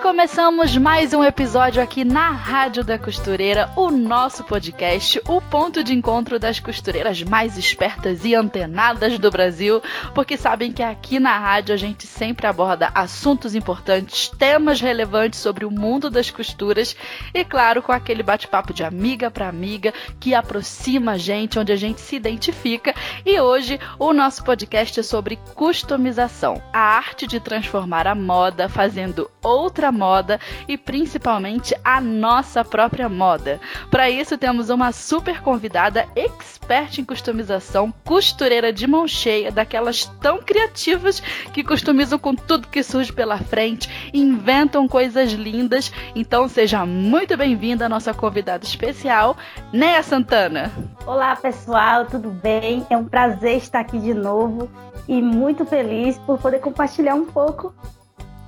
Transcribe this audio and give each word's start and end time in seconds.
Começamos 0.00 0.76
mais 0.76 1.12
um 1.12 1.22
episódio 1.22 1.80
aqui 1.80 2.04
na 2.04 2.30
Rádio 2.30 2.82
da 2.82 2.98
Costureira, 2.98 3.70
o 3.76 3.90
nosso 3.90 4.42
podcast, 4.42 5.20
o 5.28 5.40
ponto 5.40 5.84
de 5.84 5.94
encontro 5.94 6.38
das 6.38 6.58
costureiras 6.58 7.22
mais 7.22 7.56
espertas 7.56 8.24
e 8.24 8.34
antenadas 8.34 9.18
do 9.18 9.30
Brasil, 9.30 9.80
porque 10.14 10.36
sabem 10.36 10.72
que 10.72 10.82
aqui 10.82 11.20
na 11.20 11.38
rádio 11.38 11.74
a 11.74 11.78
gente 11.78 12.06
sempre 12.06 12.46
aborda 12.46 12.90
assuntos 12.94 13.54
importantes, 13.54 14.28
temas 14.28 14.80
relevantes 14.80 15.38
sobre 15.38 15.64
o 15.64 15.70
mundo 15.70 16.10
das 16.10 16.30
costuras 16.30 16.96
e, 17.32 17.44
claro, 17.44 17.82
com 17.82 17.92
aquele 17.92 18.22
bate-papo 18.22 18.72
de 18.72 18.82
amiga 18.82 19.30
para 19.30 19.48
amiga 19.48 19.94
que 20.18 20.34
aproxima 20.34 21.12
a 21.12 21.18
gente, 21.18 21.58
onde 21.58 21.70
a 21.70 21.76
gente 21.76 22.00
se 22.00 22.16
identifica. 22.16 22.94
E 23.24 23.38
hoje 23.40 23.78
o 23.98 24.12
nosso 24.12 24.42
podcast 24.42 24.98
é 24.98 25.02
sobre 25.02 25.38
customização, 25.54 26.60
a 26.72 26.80
arte 26.80 27.26
de 27.26 27.38
transformar 27.38 28.06
a 28.06 28.14
moda 28.14 28.68
fazendo 28.68 29.30
outra 29.42 29.81
moda 29.90 30.38
e 30.68 30.76
principalmente 30.76 31.74
a 31.82 32.00
nossa 32.00 32.64
própria 32.64 33.08
moda. 33.08 33.60
Para 33.90 34.10
isso 34.10 34.38
temos 34.38 34.70
uma 34.70 34.92
super 34.92 35.40
convidada 35.40 36.06
expert 36.14 36.98
em 36.98 37.04
customização, 37.04 37.92
costureira 38.04 38.72
de 38.72 38.86
mão 38.86 39.08
cheia, 39.08 39.50
daquelas 39.50 40.04
tão 40.20 40.38
criativas 40.38 41.20
que 41.52 41.64
customizam 41.64 42.18
com 42.18 42.34
tudo 42.34 42.68
que 42.68 42.82
surge 42.82 43.12
pela 43.12 43.38
frente, 43.38 43.88
inventam 44.12 44.86
coisas 44.86 45.32
lindas. 45.32 45.90
Então 46.14 46.48
seja 46.48 46.84
muito 46.84 47.36
bem-vinda 47.36 47.86
a 47.86 47.88
nossa 47.88 48.12
convidada 48.12 48.64
especial, 48.64 49.36
Néa 49.72 50.02
Santana. 50.02 50.70
Olá 51.06 51.34
pessoal, 51.34 52.06
tudo 52.06 52.30
bem? 52.30 52.86
É 52.90 52.96
um 52.96 53.04
prazer 53.04 53.56
estar 53.56 53.80
aqui 53.80 53.98
de 53.98 54.14
novo 54.14 54.70
e 55.08 55.20
muito 55.20 55.64
feliz 55.64 56.18
por 56.18 56.38
poder 56.38 56.60
compartilhar 56.60 57.14
um 57.14 57.24
pouco 57.24 57.74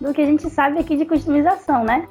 do 0.04 0.12
que 0.12 0.20
a 0.20 0.26
gente 0.26 0.48
sabe 0.50 0.78
aqui 0.78 0.96
de 0.96 1.06
customização, 1.06 1.82
né? 1.84 2.06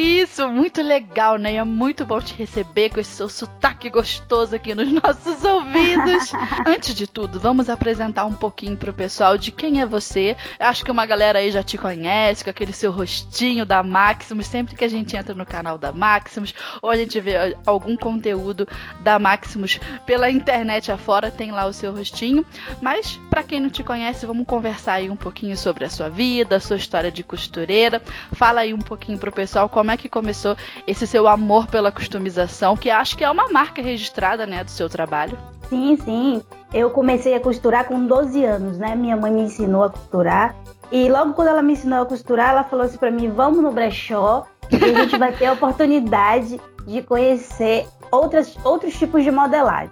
Isso, 0.00 0.48
muito 0.48 0.80
legal, 0.80 1.38
né? 1.38 1.54
E 1.54 1.56
é 1.56 1.64
muito 1.64 2.06
bom 2.06 2.20
te 2.20 2.32
receber 2.32 2.88
com 2.88 3.00
esse 3.00 3.10
seu 3.10 3.28
sotaque 3.28 3.90
gostoso 3.90 4.54
aqui 4.54 4.72
nos 4.72 4.92
nossos 4.92 5.42
ouvidos. 5.42 6.32
Antes 6.64 6.94
de 6.94 7.08
tudo, 7.08 7.40
vamos 7.40 7.68
apresentar 7.68 8.24
um 8.24 8.32
pouquinho 8.32 8.76
pro 8.76 8.92
pessoal 8.92 9.36
de 9.36 9.50
quem 9.50 9.80
é 9.80 9.86
você. 9.86 10.36
Acho 10.60 10.84
que 10.84 10.92
uma 10.92 11.04
galera 11.04 11.40
aí 11.40 11.50
já 11.50 11.64
te 11.64 11.76
conhece, 11.76 12.44
com 12.44 12.50
aquele 12.50 12.72
seu 12.72 12.92
rostinho 12.92 13.66
da 13.66 13.82
Maximus. 13.82 14.46
Sempre 14.46 14.76
que 14.76 14.84
a 14.84 14.88
gente 14.88 15.16
entra 15.16 15.34
no 15.34 15.44
canal 15.44 15.76
da 15.76 15.90
Maximus, 15.90 16.54
ou 16.80 16.90
a 16.90 16.96
gente 16.96 17.20
vê 17.20 17.56
algum 17.66 17.96
conteúdo 17.96 18.68
da 19.00 19.18
Maximus 19.18 19.80
pela 20.06 20.30
internet 20.30 20.92
afora, 20.92 21.28
tem 21.28 21.50
lá 21.50 21.66
o 21.66 21.72
seu 21.72 21.92
rostinho. 21.92 22.46
Mas, 22.80 23.18
para 23.28 23.42
quem 23.42 23.58
não 23.58 23.68
te 23.68 23.82
conhece, 23.82 24.24
vamos 24.24 24.46
conversar 24.46 24.92
aí 24.92 25.10
um 25.10 25.16
pouquinho 25.16 25.56
sobre 25.56 25.84
a 25.84 25.90
sua 25.90 26.08
vida, 26.08 26.54
a 26.54 26.60
sua 26.60 26.76
história 26.76 27.10
de 27.10 27.24
costureira. 27.24 28.00
Fala 28.30 28.60
aí 28.60 28.72
um 28.72 28.78
pouquinho 28.78 29.18
pro 29.18 29.32
pessoal 29.32 29.68
como 29.68 29.87
como 29.88 29.94
é 29.94 29.96
que 29.96 30.08
começou 30.10 30.54
esse 30.86 31.06
seu 31.06 31.26
amor 31.26 31.66
pela 31.66 31.90
customização, 31.90 32.76
que 32.76 32.90
acho 32.90 33.16
que 33.16 33.24
é 33.24 33.30
uma 33.30 33.48
marca 33.48 33.80
registrada, 33.80 34.46
né, 34.46 34.62
do 34.62 34.70
seu 34.70 34.86
trabalho. 34.86 35.38
Sim, 35.70 35.96
sim. 36.04 36.42
Eu 36.74 36.90
comecei 36.90 37.34
a 37.34 37.40
costurar 37.40 37.86
com 37.86 38.06
12 38.06 38.44
anos, 38.44 38.76
né? 38.76 38.94
Minha 38.94 39.16
mãe 39.16 39.32
me 39.32 39.40
ensinou 39.40 39.84
a 39.84 39.88
costurar. 39.88 40.54
E 40.92 41.08
logo 41.08 41.32
quando 41.32 41.48
ela 41.48 41.62
me 41.62 41.72
ensinou 41.72 42.02
a 42.02 42.06
costurar, 42.06 42.50
ela 42.50 42.64
falou 42.64 42.84
assim 42.84 42.98
para 42.98 43.10
mim: 43.10 43.30
"Vamos 43.30 43.62
no 43.62 43.72
brechó, 43.72 44.46
e 44.70 44.76
a 44.76 45.04
gente 45.04 45.16
vai 45.16 45.32
ter 45.32 45.46
a 45.46 45.54
oportunidade 45.54 46.60
de 46.86 47.02
conhecer 47.02 47.86
outras, 48.10 48.58
outros 48.64 48.92
tipos 48.94 49.24
de 49.24 49.30
modelagem". 49.30 49.90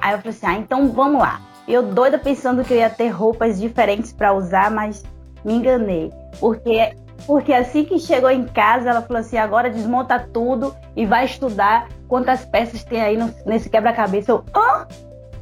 Aí 0.00 0.12
eu 0.12 0.18
falei 0.18 0.30
assim: 0.30 0.46
"Ah, 0.46 0.54
então 0.54 0.88
vamos 0.92 1.20
lá". 1.20 1.40
Eu 1.66 1.82
doida 1.82 2.16
pensando 2.16 2.62
que 2.62 2.72
eu 2.72 2.78
ia 2.78 2.90
ter 2.90 3.08
roupas 3.08 3.58
diferentes 3.58 4.12
para 4.12 4.32
usar, 4.32 4.70
mas 4.70 5.04
me 5.44 5.54
enganei, 5.54 6.12
porque 6.38 6.94
porque 7.26 7.52
assim 7.52 7.84
que 7.84 7.98
chegou 7.98 8.30
em 8.30 8.44
casa, 8.44 8.90
ela 8.90 9.02
falou 9.02 9.20
assim: 9.20 9.36
agora 9.36 9.68
desmonta 9.68 10.18
tudo 10.18 10.74
e 10.94 11.04
vai 11.04 11.24
estudar 11.24 11.88
quantas 12.08 12.44
peças 12.44 12.84
tem 12.84 13.00
aí 13.00 13.16
no, 13.16 13.34
nesse 13.44 13.68
quebra-cabeça. 13.68 14.32
Eu, 14.32 14.44
hã? 14.54 14.86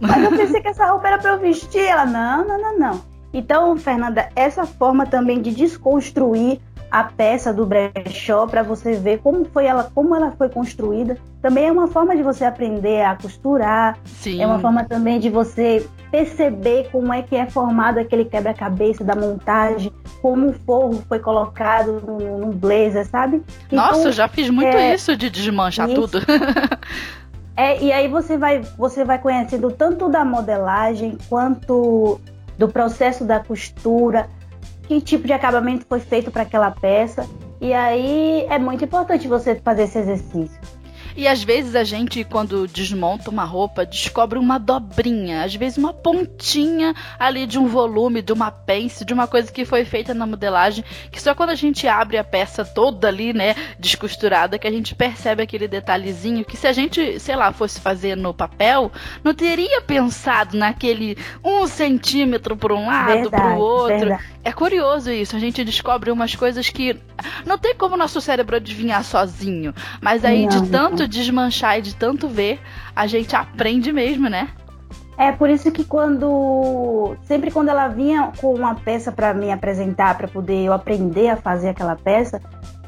Mas 0.01 0.23
eu 0.23 0.31
pensei 0.31 0.61
que 0.61 0.69
essa 0.69 0.87
roupa 0.87 1.07
era 1.07 1.19
para 1.19 1.33
eu 1.33 1.39
vestir. 1.39 1.85
Ela, 1.85 2.07
não, 2.07 2.47
não, 2.47 2.61
não, 2.61 2.79
não. 2.79 3.01
Então, 3.33 3.77
Fernanda, 3.77 4.29
essa 4.35 4.65
forma 4.65 5.07
também 5.07 5.43
de 5.43 5.51
desconstruir 5.53 6.61
a 6.91 7.03
peça 7.03 7.53
do 7.53 7.67
brechó 7.67 8.47
para 8.47 8.63
você 8.63 8.93
ver 8.95 9.19
como 9.19 9.45
foi 9.47 9.67
ela, 9.67 9.91
como 9.93 10.15
ela 10.15 10.31
foi 10.31 10.49
construída. 10.49 11.19
Também 11.43 11.67
é 11.67 11.73
uma 11.73 11.89
forma 11.89 12.17
de 12.17 12.23
você 12.23 12.45
aprender 12.45 13.03
a 13.03 13.17
costurar. 13.17 13.99
Sim. 14.05 14.41
É 14.41 14.47
uma 14.47 14.61
forma 14.61 14.85
também 14.85 15.19
de 15.19 15.29
você 15.29 15.85
perceber 16.15 16.91
como 16.93 17.13
é 17.13 17.23
que 17.23 17.35
é 17.35 17.45
formado 17.45 17.99
aquele 17.99 18.25
quebra-cabeça 18.25 19.03
da 19.03 19.17
montagem, 19.17 19.91
como 20.23 20.51
o 20.51 20.53
forro 20.53 21.03
foi 21.09 21.19
colocado 21.19 22.01
no, 22.07 22.39
no 22.39 22.53
blazer, 22.53 23.05
sabe? 23.05 23.43
Então, 23.67 23.85
Nossa, 23.85 24.09
eu 24.09 24.13
já 24.13 24.29
fiz 24.29 24.49
muito 24.49 24.77
é, 24.77 24.95
isso 24.95 25.17
de 25.17 25.29
desmanchar 25.29 25.91
isso. 25.91 26.01
tudo. 26.01 26.25
é, 27.57 27.83
e 27.83 27.91
aí 27.91 28.07
você 28.07 28.39
vai, 28.39 28.61
você 28.79 29.05
vai 29.05 29.19
conhecendo 29.19 29.73
tanto 29.73 30.09
da 30.09 30.25
modelagem 30.25 31.19
quanto 31.29 32.21
do 32.57 32.69
processo 32.69 33.25
da 33.25 33.41
costura, 33.41 34.29
que 34.87 35.01
tipo 35.01 35.27
de 35.27 35.33
acabamento 35.33 35.85
foi 35.89 35.99
feito 35.99 36.31
para 36.31 36.43
aquela 36.43 36.71
peça. 36.71 37.29
E 37.61 37.75
aí 37.75 38.47
é 38.49 38.57
muito 38.57 38.85
importante 38.85 39.27
você 39.27 39.57
fazer 39.57 39.83
esse 39.83 39.99
exercício. 39.99 40.61
E 41.17 41.29
às 41.29 41.43
vezes 41.43 41.77
a 41.77 41.85
gente, 41.85 42.25
quando 42.25 42.67
desmonta 42.67 43.31
uma 43.31 43.45
roupa, 43.45 43.87
descobre 43.87 44.39
uma 44.39 44.59
dobrinha, 44.59 45.45
às 45.45 45.55
vezes 45.55 45.79
uma 45.79 45.93
pontinha 45.93 46.95
ali 47.19 47.47
de 47.47 47.59
um 47.59 47.67
volume, 47.67 48.21
de 48.21 48.33
uma 48.33 48.51
pence, 48.51 49.05
de 49.05 49.13
uma 49.13 49.27
coisa 49.27 49.53
que 49.53 49.65
foi 49.65 49.85
feita 49.85 50.13
na 50.13 50.27
modelagem, 50.27 50.85
que 51.11 51.23
só 51.23 51.35
quando 51.35 51.51
a 51.51 51.55
gente 51.55 51.87
abre 51.87 52.19
a 52.19 52.25
peça 52.25 52.65
toda 52.65 53.09
ali, 53.09 53.33
né, 53.33 53.55
descosturada, 53.79 54.59
que 54.59 54.67
a 54.67 54.71
gente 54.71 54.95
percebe 54.95 55.43
aquele 55.43 55.69
detalhezinho 55.69 56.45
que 56.45 56.57
se 56.57 56.67
a 56.67 56.73
gente, 56.73 57.21
sei 57.21 57.37
lá, 57.37 57.53
fosse 57.53 57.81
fazer 57.81 58.17
no 58.17 58.35
papel, 58.35 58.91
não 59.23 59.35
teria 59.35 59.81
pensado 59.83 60.57
naquele 60.57 61.17
um 61.45 61.67
centímetro 61.67 62.57
para 62.57 62.75
um 62.75 62.87
lado, 62.87 63.31
para 63.31 63.55
o 63.55 63.59
outro. 63.59 63.99
Verdade. 63.99 64.35
É 64.45 64.53
curioso 64.53 65.11
isso, 65.11 65.35
a 65.35 65.39
gente 65.39 65.65
descobre 65.65 66.11
umas 66.11 66.35
coisas 66.35 66.69
que 66.69 66.95
não 67.47 67.57
tem 67.57 67.75
como 67.75 67.97
nosso 67.97 68.21
cérebro 68.21 68.57
adivinhar 68.57 69.03
sozinho, 69.03 69.75
mas 70.03 70.23
aí 70.23 70.47
não, 70.47 70.49
de 70.49 70.71
tanto 70.71 71.04
tanto 71.05 71.09
desmanchar 71.09 71.79
e 71.79 71.83
de 71.83 71.95
tanto 71.95 72.29
ver, 72.29 72.61
a 72.95 73.07
gente 73.07 73.35
aprende 73.37 73.93
mesmo, 73.93 74.29
né? 74.29 74.49
É 75.17 75.31
por 75.31 75.49
isso 75.49 75.71
que 75.71 75.85
quando 75.85 77.17
sempre 77.23 77.51
quando 77.51 77.69
ela 77.69 77.87
vinha 77.87 78.33
com 78.41 78.53
uma 78.53 78.75
peça 78.75 79.13
para 79.13 79.33
me 79.33 79.53
apresentar 79.53 80.17
para 80.19 80.27
poder 80.27 80.65
eu 80.65 80.73
aprender 80.73 81.29
a 81.29 81.37
fazer 81.37 81.69
aquela 81.69 81.95
peça, 81.95 82.41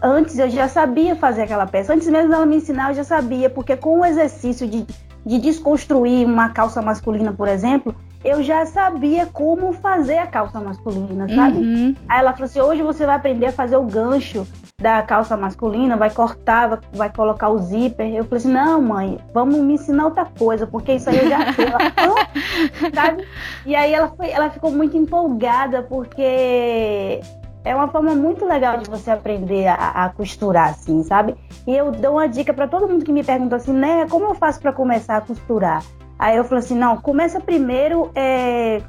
antes 0.03 0.37
eu 0.37 0.51
já 0.51 0.67
sabia 0.67 1.15
fazer 1.15 1.43
aquela 1.43 1.67
peça. 1.67 1.95
Antes 1.95 2.09
mesmo 2.09 2.31
dela 2.31 2.45
me 2.45 2.57
ensinar, 2.57 2.91
eu 2.91 2.97
já 2.97 3.05
sabia, 3.05 3.49
porque 3.49 3.77
com 3.77 4.01
o 4.01 4.05
exercício 4.05 4.67
de, 4.67 4.85
de 5.25 5.39
desconstruir 5.39 6.27
uma 6.27 6.49
calça 6.49 6.83
masculina, 6.83 7.33
por 7.33 7.47
exemplo, 7.47 7.95
eu 8.25 8.43
já 8.43 8.67
sabia 8.67 9.27
como 9.27 9.73
fazer 9.73 10.19
a 10.19 10.27
calça 10.27 10.61
masculina, 10.61 11.29
sabe? 11.33 11.59
Uhum. 11.59 11.95
Aí 12.09 12.19
ela 12.19 12.33
falou 12.33 12.47
assim: 12.47 12.61
hoje 12.61 12.83
você 12.83 13.07
vai 13.07 13.15
aprender 13.15 13.47
a 13.47 13.53
fazer 13.53 13.77
o 13.77 13.85
gancho 13.85 14.45
da 14.81 15.03
calça 15.03 15.39
masculina, 15.39 15.97
vai 15.97 16.11
cortar, 16.11 16.81
vai, 16.93 17.11
colocar 17.11 17.49
o 17.49 17.59
zíper. 17.59 18.15
Eu 18.15 18.25
falei 18.25 18.39
assim, 18.39 18.53
não, 18.53 18.83
mãe, 18.83 19.19
vamos 19.33 19.57
me 19.61 19.75
ensinar 19.75 20.05
outra 20.05 20.27
coisa, 20.27 20.67
porque 20.67 20.93
isso 20.93 21.09
aí 21.09 21.19
eu 21.19 21.31
já 21.31 21.53
sei. 21.55 21.65
Ela, 21.67 22.93
sabe? 22.95 23.27
E 23.65 23.75
aí 23.75 23.95
ela, 23.95 24.09
foi, 24.09 24.31
ela 24.31 24.51
ficou 24.51 24.71
muito 24.71 24.95
empolgada, 24.95 25.83
porque 25.83 27.21
é 27.65 27.75
uma 27.75 27.89
forma 27.89 28.15
muito 28.15 28.45
legal 28.45 28.77
de 28.77 28.91
você 28.91 29.11
aprender 29.11 29.67
a, 29.67 30.05
a 30.05 30.11
costurar, 30.11 30.69
assim, 30.69 31.03
sabe? 31.05 31.35
E 31.67 31.75
eu 31.75 31.91
dou 31.91 32.13
uma 32.13 32.29
dica 32.29 32.53
para 32.53 32.69
todo 32.69 32.87
mundo 32.87 33.03
que 33.03 33.13
me 33.13 33.25
pergunta 33.25 33.57
assim, 33.57 33.73
né, 33.73 34.07
como 34.11 34.27
eu 34.27 34.35
faço 34.35 34.61
para 34.61 34.75
começar 34.75 35.17
a 35.17 35.21
costurar? 35.23 35.83
Aí 36.19 36.37
eu 36.37 36.45
falo 36.45 36.59
assim, 36.59 36.77
não, 36.77 36.99
começa 36.99 37.41
primeiro 37.41 38.11
é, 38.15 38.83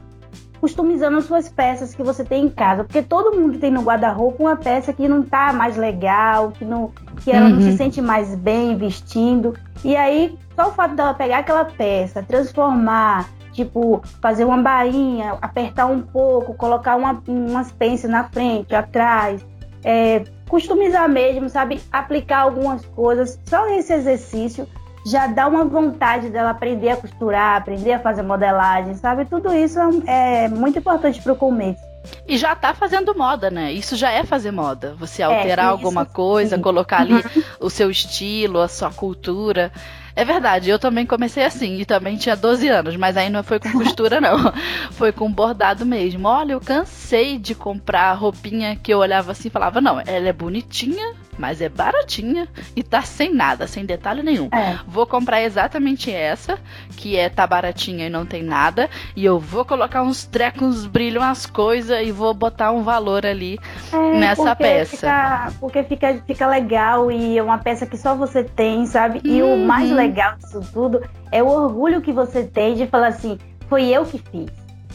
customizando 0.59 1.21
suas 1.21 1.50
peças 1.50 1.94
que 1.94 2.04
você 2.04 2.24
tem 2.24 2.45
em 2.45 2.50
casa, 2.50 2.83
porque 2.83 3.01
todo 3.01 3.38
mundo 3.38 3.59
tem 3.59 3.71
no 3.71 3.81
guarda-roupa 3.81 4.44
uma 4.44 4.56
peça 4.56 4.94
que 4.94 5.07
não 5.07 5.24
tá 5.24 5.54
mais 5.54 5.77
legal, 5.77 6.51
que 6.51 6.65
não 6.65 6.92
que 7.24 7.31
ela 7.31 7.45
uhum. 7.48 7.56
não 7.56 7.62
se 7.62 7.69
uhum. 7.69 7.77
sente 7.77 8.01
mais 8.01 8.36
bem 8.36 8.77
vestindo. 8.77 9.56
E 9.83 9.95
aí, 9.95 10.38
só 10.56 10.69
o 10.69 10.71
fato 10.71 10.95
dela 10.95 11.13
pegar 11.13 11.39
aquela 11.39 11.65
peça, 11.65 12.24
transformar, 12.24 13.30
tipo, 13.51 14.01
fazer 14.21 14.45
uma 14.45 14.57
bainha, 14.57 15.38
apertar 15.42 15.88
um 15.88 16.01
pouco, 16.01 16.54
colocar 16.54 16.95
uma, 16.95 17.21
umas 17.27 17.71
pences 17.71 18.10
na 18.10 18.24
frente, 18.24 18.75
atrás, 18.75 19.45
é, 19.83 20.24
customizar 20.48 21.10
mesmo, 21.10 21.50
sabe? 21.50 21.81
Aplicar 21.92 22.39
algumas 22.39 22.86
coisas. 22.86 23.39
Só 23.45 23.68
esse 23.69 23.94
exercício 23.94 24.68
já 25.07 25.27
dá 25.27 25.48
uma 25.48 25.63
vontade 25.63 26.30
dela 26.30 26.50
aprender 26.50 26.89
a 26.89 26.98
costurar, 26.98 27.57
aprender 27.57 27.94
a 27.94 28.00
fazer 28.00 28.24
modelagem, 28.24 28.94
sabe? 28.95 29.25
Tudo 29.25 29.54
isso 29.54 29.80
é 30.06 30.50
muito 30.50 30.80
importante 30.80 31.21
para 31.21 31.31
o 31.31 31.36
começo. 31.36 31.81
E 32.27 32.38
já 32.38 32.56
tá 32.56 32.74
fazendo 32.74 33.15
moda, 33.18 33.50
né? 33.50 33.71
Isso 33.71 33.95
já 33.95 34.12
é 34.12 34.24
fazer 34.24 34.51
moda. 34.51 34.95
Você 34.98 35.24
alterar 35.24 35.65
é, 35.65 35.69
alguma 35.69 36.06
coisa, 36.06 36.56
sim. 36.56 36.62
colocar 36.62 37.01
ali 37.01 37.13
uhum. 37.13 37.44
o 37.59 37.69
seu 37.69 37.89
estilo, 37.89 38.62
a 38.62 38.68
sua 38.68 38.92
cultura. 38.92 39.71
É 40.15 40.25
verdade, 40.25 40.69
eu 40.69 40.80
também 40.80 41.06
comecei 41.06 41.45
assim, 41.45 41.80
e 41.80 41.86
também 41.86 42.18
tinha 42.18 42.36
12 42.36 42.68
anos, 42.68 42.95
mas 42.95 43.15
aí 43.15 43.30
não 43.30 43.44
foi 43.44 43.60
com 43.60 43.71
costura, 43.71 44.19
não. 44.19 44.51
Foi 44.94 45.12
com 45.12 45.31
bordado 45.31 45.86
mesmo. 45.86 46.27
Olha, 46.27 46.53
eu 46.53 46.60
cansei 46.60 47.38
de 47.38 47.53
comprar 47.53 48.13
roupinha 48.13 48.75
que 48.75 48.92
eu 48.92 48.98
olhava 48.98 49.31
assim 49.31 49.48
e 49.48 49.51
falava, 49.51 49.80
não, 49.80 50.00
ela 50.00 50.27
é 50.27 50.33
bonitinha, 50.33 51.13
mas 51.38 51.62
é 51.62 51.69
baratinha 51.69 52.48
e 52.75 52.84
tá 52.84 53.01
sem 53.01 53.34
nada, 53.34 53.68
sem 53.68 53.86
detalhe 53.86 54.24
nenhum. 54.24 54.50
É. 54.51 54.80
Vou 54.88 55.06
comprar 55.06 55.42
exatamente 55.42 56.12
essa, 56.12 56.57
que 56.95 57.16
é 57.16 57.30
tá 57.30 57.45
baratinha 57.45 58.07
e 58.07 58.10
não 58.10 58.25
tem 58.25 58.44
nada, 58.44 58.89
e 59.16 59.25
eu 59.25 59.39
vou 59.39 59.66
colocar 59.66 60.01
uns 60.01 60.25
trecos, 60.25 60.62
uns 60.62 60.86
brilhos, 60.86 61.24
umas 61.24 61.45
coisas 61.45 62.06
e 62.06 62.12
vou 62.12 62.34
botar 62.34 62.72
um 62.72 62.84
valor 62.84 63.25
ali 63.25 63.60
é, 63.92 64.18
nessa 64.18 64.56
porque 64.56 64.63
peça. 64.63 64.98
Fica, 64.98 65.54
porque 65.60 65.84
fica, 65.84 66.24
fica 66.25 66.48
legal 66.48 67.12
e 67.12 67.38
é 67.38 67.44
uma 67.44 67.57
peça 67.57 67.86
que 67.86 67.98
só 67.98 68.16
você 68.16 68.44
tem, 68.44 68.86
sabe? 68.86 69.22
E 69.24 69.42
uhum. 69.42 69.63
o 69.63 69.68
mais 69.68 69.89
legal 69.89 70.36
disso 70.38 70.62
tudo 70.74 71.01
é 71.31 71.42
o 71.42 71.48
orgulho 71.48 72.01
que 72.01 72.12
você 72.12 72.44
tem 72.44 72.75
de 72.75 72.88
falar 72.88 73.07
assim, 73.07 73.38
foi 73.68 73.86
eu 73.88 74.06
que 74.06 74.18
fiz. 74.18 74.50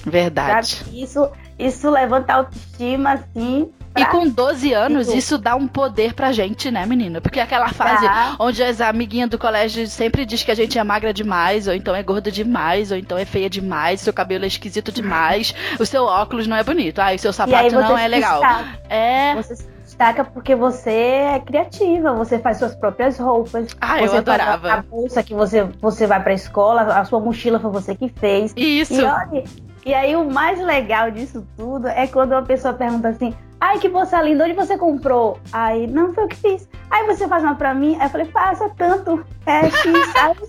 Verdade. 0.05 0.77
Sabe? 0.77 1.03
Isso, 1.03 1.31
isso 1.59 1.91
levanta 1.91 2.33
a 2.33 2.37
autoestima, 2.37 3.13
assim, 3.13 3.71
e 3.97 4.05
com 4.07 4.29
12 4.29 4.73
anos, 4.73 5.09
isso 5.09 5.37
dá 5.37 5.55
um 5.55 5.67
poder 5.67 6.15
pra 6.15 6.33
gente, 6.33 6.71
né, 6.71 6.87
menina? 6.87 7.21
Porque 7.21 7.41
aquela 7.41 7.69
fase 7.69 8.07
tá. 8.07 8.37
onde 8.39 8.63
as 8.63 8.81
amiguinhas 8.81 9.29
do 9.29 9.39
colégio 9.39 9.87
sempre 9.87 10.25
diz 10.25 10.43
que 10.43 10.51
a 10.51 10.55
gente 10.55 10.79
é 10.79 10.85
magra 10.85 11.13
demais, 11.13 11.69
ou 11.69 11.75
então 11.75 11.95
é 11.95 12.03
gorda 12.03 12.31
demais, 12.31 12.91
ou 12.91 12.97
então 12.97 13.19
é 13.19 13.25
feia 13.25 13.51
demais, 13.51 14.01
seu 14.01 14.13
cabelo 14.13 14.45
é 14.45 14.49
esquisito 14.49 14.91
demais, 14.91 15.55
o 15.79 15.85
seu 15.85 16.05
óculos 16.05 16.47
não 16.47 16.57
é 16.57 16.65
bonito, 16.65 17.01
ah, 17.01 17.15
o 17.15 17.19
seu 17.19 17.33
sapato 17.33 17.75
não 17.75 17.99
é 17.99 18.09
legal. 18.09 18.41
Destaca. 18.41 18.79
É. 18.89 19.35
Você 19.35 19.57
se 19.57 19.69
destaca 19.85 20.25
porque 20.25 20.55
você 20.55 20.91
é 20.91 21.41
criativa, 21.41 22.13
você 22.15 22.39
faz 22.39 22.59
suas 22.59 22.75
próprias 22.75 23.19
roupas. 23.19 23.77
Ah, 23.81 23.99
você 23.99 24.15
eu 24.15 24.19
adorava. 24.19 24.69
Faz 24.69 24.79
a 24.79 24.83
bolsa 24.83 25.23
que 25.23 25.35
você, 25.35 25.65
você 25.81 26.07
vai 26.07 26.23
pra 26.23 26.33
escola, 26.33 26.83
a 26.83 27.05
sua 27.05 27.21
mochila 27.21 27.61
foi 27.61 27.71
você 27.71 27.95
que 27.95 28.09
fez. 28.09 28.53
Isso. 28.57 28.95
E, 28.95 29.05
olha, 29.05 29.45
e 29.85 29.93
aí 29.93 30.15
o 30.17 30.31
mais 30.31 30.61
legal 30.61 31.11
disso 31.11 31.47
tudo 31.57 31.89
é 31.89 32.07
quando 32.07 32.33
uma 32.33 32.43
pessoa 32.43 32.73
pergunta 32.73 33.09
assim: 33.09 33.35
Ai, 33.63 33.79
que 33.79 33.89
bolsa 33.89 34.21
linda, 34.21 34.43
onde 34.43 34.55
você 34.55 34.77
comprou? 34.77 35.39
Aí, 35.53 35.87
não 35.87 36.13
foi 36.13 36.25
o 36.25 36.29
que 36.29 36.35
fiz. 36.35 36.69
Aí 36.91 37.07
você 37.07 37.29
faz 37.29 37.45
uma 37.45 37.55
pra 37.55 37.73
mim? 37.73 37.97
Aí 38.01 38.07
eu 38.07 38.11
falei, 38.11 38.27
passa 38.27 38.69
tanto. 38.71 39.25
É 39.47 39.71
X, 39.71 39.93
sabe? 40.13 40.41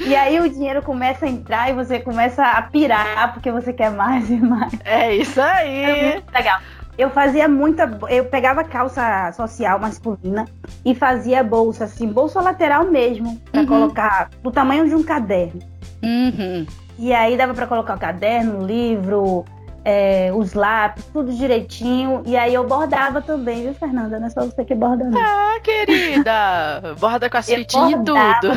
E 0.00 0.16
aí 0.16 0.40
o 0.40 0.48
dinheiro 0.48 0.80
começa 0.80 1.26
a 1.26 1.28
entrar 1.28 1.68
e 1.68 1.74
você 1.74 2.00
começa 2.00 2.42
a 2.42 2.62
pirar 2.62 3.34
porque 3.34 3.52
você 3.52 3.74
quer 3.74 3.90
mais 3.90 4.30
e 4.30 4.36
mais. 4.36 4.72
É 4.86 5.14
isso 5.14 5.38
aí. 5.38 5.82
É 5.82 6.12
muito 6.14 6.32
legal. 6.32 6.58
Eu 6.96 7.10
fazia 7.10 7.46
muita. 7.46 7.90
Eu 8.08 8.24
pegava 8.24 8.64
calça 8.64 9.30
social 9.32 9.78
masculina 9.78 10.46
e 10.82 10.94
fazia 10.94 11.44
bolsa, 11.44 11.84
assim, 11.84 12.08
bolsa 12.08 12.40
lateral 12.40 12.84
mesmo, 12.84 13.38
pra 13.52 13.60
uhum. 13.60 13.66
colocar 13.66 14.30
do 14.42 14.50
tamanho 14.50 14.88
de 14.88 14.94
um 14.94 15.02
caderno. 15.02 15.60
Uhum. 16.02 16.66
E 16.98 17.12
aí 17.12 17.36
dava 17.36 17.52
para 17.52 17.66
colocar 17.66 17.96
o 17.96 18.00
caderno, 18.00 18.62
o 18.62 18.66
livro, 18.66 19.44
é, 19.86 20.32
os 20.34 20.52
lápis, 20.52 21.04
tudo 21.12 21.32
direitinho. 21.32 22.24
E 22.26 22.36
aí 22.36 22.52
eu 22.52 22.66
bordava 22.66 23.22
também, 23.22 23.62
viu, 23.62 23.74
Fernanda? 23.74 24.18
Não 24.18 24.26
é 24.26 24.30
só 24.30 24.44
você 24.44 24.64
que 24.64 24.74
borda, 24.74 25.04
não. 25.04 25.20
Ah, 25.20 25.60
querida! 25.62 26.96
Borda 26.98 27.30
com 27.30 27.36
as 27.36 27.46
fitinhas 27.46 27.92
e 27.92 28.04
tudo. 28.04 28.48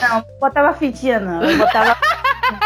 Não, 0.00 0.24
botava 0.40 0.72
fitinha, 0.72 1.20
não. 1.20 1.42
Eu 1.42 1.58
botava. 1.58 1.94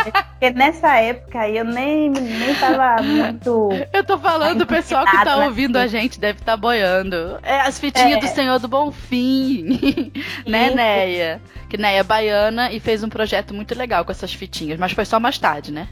Porque 0.05 0.51
nessa 0.51 0.97
época 1.01 1.41
aí 1.41 1.59
eu 1.59 1.65
nem, 1.65 2.11
nem 2.11 2.55
tava 2.55 3.03
muito. 3.03 3.71
Eu 3.93 4.05
tô 4.05 4.19
falando, 4.19 4.61
o 4.63 4.67
pessoal 4.67 5.05
que 5.05 5.25
tá 5.25 5.45
ouvindo 5.45 5.77
a 5.77 5.89
gente 5.89 6.21
deve 6.21 6.39
estar 6.39 6.53
tá 6.53 6.57
boiando. 6.57 7.41
É 7.43 7.61
as 7.61 7.81
fitinhas 7.81 8.19
é. 8.19 8.21
do 8.21 8.29
Senhor 8.29 8.61
do 8.61 8.69
Bonfim. 8.69 10.13
né, 10.47 10.71
Neia? 10.71 11.41
Que 11.69 11.77
Neia 11.77 11.99
é 11.99 12.05
baiana 12.05 12.71
e 12.71 12.79
fez 12.79 13.03
um 13.03 13.09
projeto 13.09 13.53
muito 13.53 13.77
legal 13.77 14.05
com 14.05 14.13
essas 14.13 14.33
fitinhas, 14.33 14.79
mas 14.79 14.93
foi 14.93 15.05
só 15.05 15.19
mais 15.19 15.39
tarde, 15.39 15.73
né? 15.73 15.89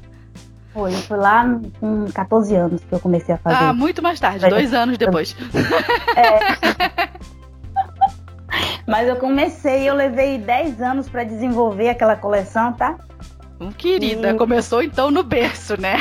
Foi, 0.72 0.92
foi 0.92 1.18
lá 1.18 1.44
com 1.78 2.06
14 2.12 2.54
anos 2.56 2.82
que 2.82 2.94
eu 2.94 3.00
comecei 3.00 3.34
a 3.34 3.38
fazer. 3.38 3.56
Ah, 3.56 3.72
muito 3.74 4.02
mais 4.02 4.18
tarde, 4.18 4.48
dois 4.48 4.72
anos 4.72 4.96
depois. 4.96 5.36
É. 6.16 7.12
Mas 8.86 9.08
eu 9.08 9.16
comecei, 9.16 9.88
eu 9.88 9.94
levei 9.94 10.38
10 10.38 10.82
anos 10.82 11.08
para 11.08 11.24
desenvolver 11.24 11.88
aquela 11.88 12.16
coleção, 12.16 12.72
tá? 12.72 12.96
Hum, 13.60 13.70
querida, 13.70 14.30
e... 14.30 14.34
começou 14.34 14.82
então 14.82 15.10
no 15.10 15.22
berço, 15.22 15.80
né? 15.80 15.96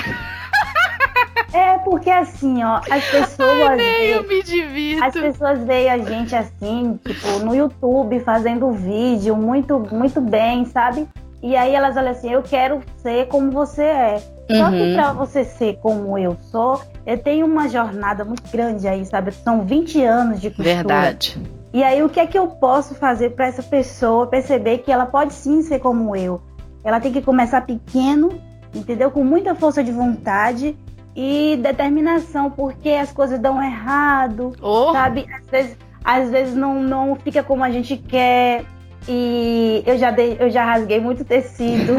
É, 1.54 1.78
porque 1.80 2.10
assim, 2.10 2.64
ó, 2.64 2.80
as 2.90 3.04
pessoas. 3.10 3.70
Ai, 3.72 3.76
nem 3.76 4.10
eu 4.12 4.24
me 4.28 4.42
divido. 4.42 5.04
As 5.04 5.14
pessoas 5.14 5.64
veem 5.64 5.90
a 5.90 5.98
gente 5.98 6.34
assim, 6.34 6.98
tipo, 7.06 7.40
no 7.40 7.54
YouTube, 7.54 8.20
fazendo 8.22 8.72
vídeo 8.72 9.36
muito, 9.36 9.78
muito 9.92 10.22
bem, 10.22 10.66
sabe? 10.66 11.08
E 11.44 11.56
aí 11.56 11.74
elas 11.74 11.98
olham 11.98 12.12
assim, 12.12 12.32
eu 12.32 12.42
quero 12.42 12.82
ser 12.98 13.28
como 13.28 13.52
você 13.52 13.84
é. 13.84 14.24
Só 14.58 14.70
que 14.70 14.82
uhum. 14.82 14.94
para 14.96 15.14
você 15.14 15.44
ser 15.44 15.78
como 15.82 16.18
eu 16.18 16.38
sou, 16.52 16.82
eu 17.06 17.18
tenho 17.18 17.46
uma 17.46 17.70
jornada 17.70 18.24
muito 18.24 18.44
grande 18.52 18.88
aí, 18.88 19.06
sabe? 19.06 19.32
São 19.32 19.64
20 19.66 20.04
anos 20.04 20.42
de 20.42 20.50
costura. 20.50 20.76
Verdade. 20.76 21.42
E 21.74 21.84
aí, 21.84 22.04
o 22.04 22.10
que 22.10 22.20
é 22.20 22.28
que 22.28 22.38
eu 22.38 22.48
posso 22.48 22.96
fazer 22.96 23.32
para 23.32 23.48
essa 23.48 23.64
pessoa 23.64 24.28
perceber 24.28 24.80
que 24.80 24.92
ela 24.92 25.06
pode 25.06 25.34
sim 25.34 25.62
ser 25.62 25.80
como 25.80 26.16
eu? 26.16 26.42
Ela 26.84 27.00
tem 27.00 27.14
que 27.14 27.22
começar 27.22 27.62
pequeno, 27.66 28.30
entendeu? 28.76 29.10
Com 29.10 29.24
muita 29.24 29.56
força 29.56 29.82
de 29.84 29.92
vontade 29.92 30.76
e 31.16 31.58
determinação, 31.62 32.52
porque 32.52 32.90
as 32.90 33.12
coisas 33.12 33.40
dão 33.40 33.62
errado, 33.64 34.54
oh. 34.62 34.92
sabe? 34.92 35.26
Às 35.34 35.50
vezes, 35.50 35.78
às 36.04 36.30
vezes 36.30 36.56
não, 36.56 36.82
não 36.82 37.16
fica 37.16 37.44
como 37.44 37.64
a 37.64 37.70
gente 37.70 37.96
quer. 37.96 38.66
E 39.08 39.84
eu 39.86 39.98
já, 39.98 40.12
dei, 40.12 40.38
eu 40.40 40.50
já 40.50 40.64
rasguei 40.64 41.00
muito 41.00 41.26
tecido. 41.26 41.96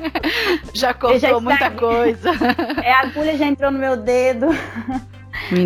já 0.74 0.92
cortou 0.92 1.18
já 1.18 1.40
muita 1.40 1.70
coisa. 1.70 2.30
É, 2.82 2.92
a 2.92 3.00
agulha 3.00 3.36
já 3.36 3.46
entrou 3.46 3.70
no 3.70 3.78
meu 3.78 3.96
dedo. 3.96 4.46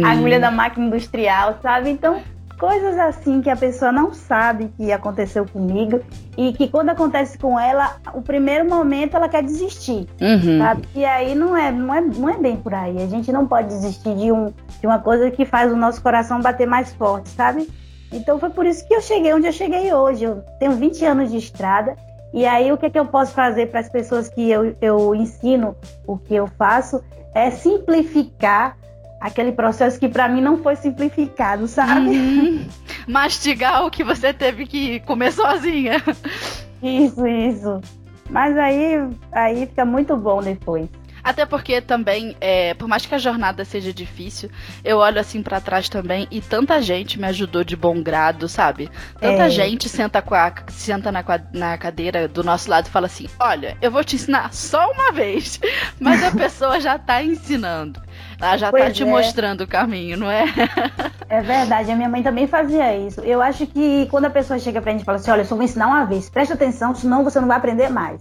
A 0.05 0.11
agulha 0.11 0.38
da 0.38 0.50
máquina 0.50 0.87
industrial, 0.87 1.59
sabe? 1.62 1.91
Então, 1.91 2.23
coisas 2.59 2.99
assim 2.99 3.41
que 3.41 3.49
a 3.49 3.56
pessoa 3.56 3.93
não 3.93 4.12
sabe 4.12 4.71
que 4.76 4.90
aconteceu 4.93 5.47
comigo 5.47 6.00
e 6.37 6.52
que 6.52 6.69
quando 6.69 6.90
acontece 6.90 7.38
com 7.38 7.59
ela, 7.59 7.97
o 8.12 8.21
primeiro 8.21 8.69
momento 8.69 9.16
ela 9.16 9.28
quer 9.28 9.43
desistir, 9.43 10.07
uhum. 10.21 10.59
sabe? 10.59 10.83
E 10.95 11.04
aí 11.04 11.35
não 11.35 11.57
é, 11.57 11.71
não 11.71 11.95
é, 11.95 12.00
não 12.00 12.28
é 12.28 12.37
bem 12.37 12.57
por 12.57 12.75
aí. 12.75 13.00
A 13.00 13.07
gente 13.07 13.31
não 13.33 13.47
pode 13.47 13.69
desistir 13.69 14.14
de, 14.16 14.33
um, 14.33 14.52
de 14.81 14.87
uma 14.87 14.99
coisa 14.99 15.31
que 15.31 15.47
faz 15.47 15.73
o 15.73 15.76
nosso 15.76 16.02
coração 16.02 16.40
bater 16.40 16.66
mais 16.66 16.93
forte, 16.93 17.28
sabe? 17.31 17.69
Então 18.12 18.38
foi 18.38 18.50
por 18.50 18.67
isso 18.67 18.87
que 18.87 18.95
eu 18.95 19.00
cheguei 19.00 19.33
onde 19.35 19.47
eu 19.47 19.53
cheguei 19.53 19.93
hoje. 19.93 20.25
Eu 20.25 20.43
tenho 20.59 20.73
20 20.73 21.05
anos 21.05 21.31
de 21.31 21.38
estrada. 21.38 21.97
E 22.33 22.45
aí 22.47 22.71
o 22.73 22.77
que, 22.77 22.87
é 22.87 22.91
que 22.91 22.99
eu 22.99 23.07
posso 23.07 23.33
fazer 23.33 23.67
para 23.67 23.81
as 23.81 23.88
pessoas 23.88 24.29
que 24.29 24.50
eu, 24.50 24.77
eu 24.81 25.15
ensino 25.15 25.77
o 26.07 26.19
que 26.19 26.35
eu 26.35 26.47
faço 26.47 27.03
é 27.35 27.50
simplificar 27.50 28.77
aquele 29.21 29.53
processo 29.53 29.99
que 29.99 30.09
para 30.09 30.29
mim 30.29 30.41
não 30.41 30.59
foi 30.59 30.77
simplificado, 30.77 31.67
sabe? 31.67 32.11
Uhum. 32.11 32.69
Mastigar 33.09 33.85
o 33.85 33.91
que 33.91 34.05
você 34.05 34.33
teve 34.33 34.67
que 34.67 35.00
comer 35.00 35.33
sozinha. 35.33 36.03
Isso, 36.83 37.27
isso. 37.27 37.81
Mas 38.31 38.57
aí, 38.57 39.09
aí 39.33 39.67
fica 39.67 39.85
muito 39.85 40.17
bom 40.17 40.43
depois. 40.43 40.88
Até 41.28 41.44
porque 41.44 41.82
também, 41.82 42.35
é, 42.40 42.73
por 42.73 42.88
mais 42.88 43.04
que 43.04 43.14
a 43.14 43.18
jornada 43.18 43.62
seja 43.62 43.92
difícil, 43.92 44.49
eu 44.82 44.97
olho 44.97 45.20
assim 45.20 45.42
para 45.42 45.61
trás 45.61 45.87
também 45.87 46.26
e 46.30 46.40
tanta 46.40 46.80
gente 46.80 47.20
me 47.20 47.26
ajudou 47.26 47.62
de 47.62 47.76
bom 47.76 48.02
grado, 48.02 48.49
sabe? 48.49 48.90
Tanta 49.20 49.44
é. 49.44 49.50
gente 49.50 49.90
senta, 49.90 50.23
com 50.23 50.35
a, 50.35 50.50
senta 50.68 51.12
na, 51.12 51.23
na 51.52 51.76
cadeira 51.76 52.26
do 52.26 52.42
nosso 52.42 52.70
lado 52.70 52.87
e 52.87 52.90
fala 52.90 53.04
assim: 53.04 53.28
Olha, 53.38 53.76
eu 53.82 53.90
vou 53.90 54.02
te 54.02 54.16
ensinar 54.16 54.54
só 54.54 54.90
uma 54.90 55.12
vez, 55.12 55.61
mas 56.00 56.25
a 56.25 56.30
pessoa 56.30 56.80
já 56.80 56.99
tá 56.99 57.23
ensinando. 57.23 58.00
Ela 58.40 58.56
já 58.56 58.66
tá 58.68 58.70
pois 58.70 58.85
tá 58.85 58.90
te 58.92 59.02
é. 59.02 59.06
mostrando 59.06 59.64
o 59.64 59.68
caminho, 59.68 60.16
não 60.16 60.30
é? 60.30 60.47
É 61.30 61.42
verdade, 61.42 61.92
a 61.92 61.94
minha 61.94 62.08
mãe 62.08 62.23
também 62.23 62.47
fazia 62.47 62.97
isso. 62.97 63.20
Eu 63.20 63.42
acho 63.42 63.66
que 63.66 64.06
quando 64.11 64.25
a 64.25 64.30
pessoa 64.30 64.58
chega 64.58 64.80
pra 64.80 64.92
gente 64.92 65.02
e 65.02 65.04
fala 65.04 65.18
assim: 65.18 65.30
Olha, 65.30 65.42
eu 65.42 65.44
só 65.44 65.54
vou 65.54 65.62
ensinar 65.62 65.87
uma 65.87 66.06
vez, 66.06 66.30
presta 66.30 66.54
atenção, 66.54 66.94
senão 66.94 67.23
você 67.23 67.38
não 67.38 67.47
vai 67.47 67.58
aprender 67.58 67.90
mais 67.90 68.18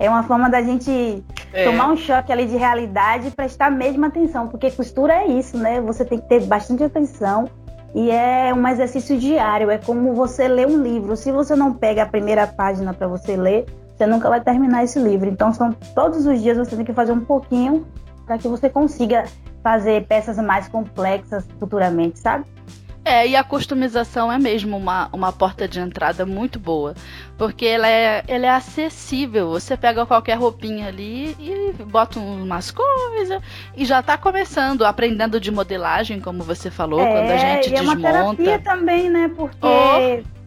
é 0.00 0.08
uma 0.08 0.22
forma 0.22 0.48
da 0.48 0.62
gente 0.62 1.22
é. 1.52 1.64
tomar 1.64 1.88
um 1.88 1.96
choque 1.96 2.32
ali 2.32 2.46
de 2.46 2.56
realidade 2.56 3.28
e 3.28 3.30
prestar 3.30 3.70
mesmo 3.70 4.06
atenção, 4.06 4.48
porque 4.48 4.70
costura 4.70 5.12
é 5.12 5.26
isso, 5.26 5.58
né? 5.58 5.78
Você 5.82 6.06
tem 6.06 6.18
que 6.18 6.26
ter 6.26 6.40
bastante 6.46 6.82
atenção 6.82 7.50
e 7.94 8.10
é 8.10 8.52
um 8.54 8.66
exercício 8.66 9.18
diário, 9.18 9.70
é 9.70 9.76
como 9.76 10.14
você 10.14 10.48
ler 10.48 10.66
um 10.66 10.82
livro. 10.82 11.14
Se 11.16 11.30
você 11.30 11.54
não 11.54 11.74
pega 11.74 12.04
a 12.04 12.06
primeira 12.06 12.46
página 12.46 12.94
para 12.94 13.06
você 13.06 13.36
ler, 13.36 13.66
você 13.94 14.06
nunca 14.06 14.30
vai 14.30 14.40
terminar 14.40 14.84
esse 14.84 14.98
livro. 14.98 15.28
Então, 15.28 15.52
são 15.52 15.70
todos 15.94 16.24
os 16.24 16.40
dias 16.40 16.56
você 16.56 16.74
tem 16.74 16.84
que 16.84 16.94
fazer 16.94 17.12
um 17.12 17.20
pouquinho 17.20 17.86
para 18.24 18.38
que 18.38 18.48
você 18.48 18.70
consiga 18.70 19.24
fazer 19.62 20.06
peças 20.06 20.38
mais 20.38 20.66
complexas 20.66 21.46
futuramente, 21.58 22.18
sabe? 22.18 22.46
É, 23.10 23.26
e 23.26 23.34
a 23.34 23.42
customização 23.42 24.30
é 24.30 24.38
mesmo 24.38 24.76
uma, 24.76 25.08
uma 25.12 25.32
porta 25.32 25.66
de 25.66 25.80
entrada 25.80 26.24
muito 26.24 26.60
boa. 26.60 26.94
Porque 27.36 27.66
ela 27.66 27.88
é, 27.88 28.22
ela 28.28 28.46
é 28.46 28.50
acessível. 28.50 29.50
Você 29.50 29.76
pega 29.76 30.06
qualquer 30.06 30.38
roupinha 30.38 30.86
ali 30.86 31.36
e 31.40 31.72
bota 31.82 32.20
umas 32.20 32.70
coisas 32.70 33.42
e 33.76 33.84
já 33.84 34.00
tá 34.00 34.16
começando, 34.16 34.84
aprendendo 34.84 35.40
de 35.40 35.50
modelagem, 35.50 36.20
como 36.20 36.44
você 36.44 36.70
falou, 36.70 37.00
é, 37.00 37.10
quando 37.10 37.30
a 37.32 37.36
gente 37.36 37.66
e 37.66 37.70
desmonta. 37.70 38.08
É 38.08 38.22
uma 38.22 38.36
terapia 38.36 38.58
também, 38.60 39.10
né? 39.10 39.28
Porque. 39.36 39.58
Oh 39.66 40.40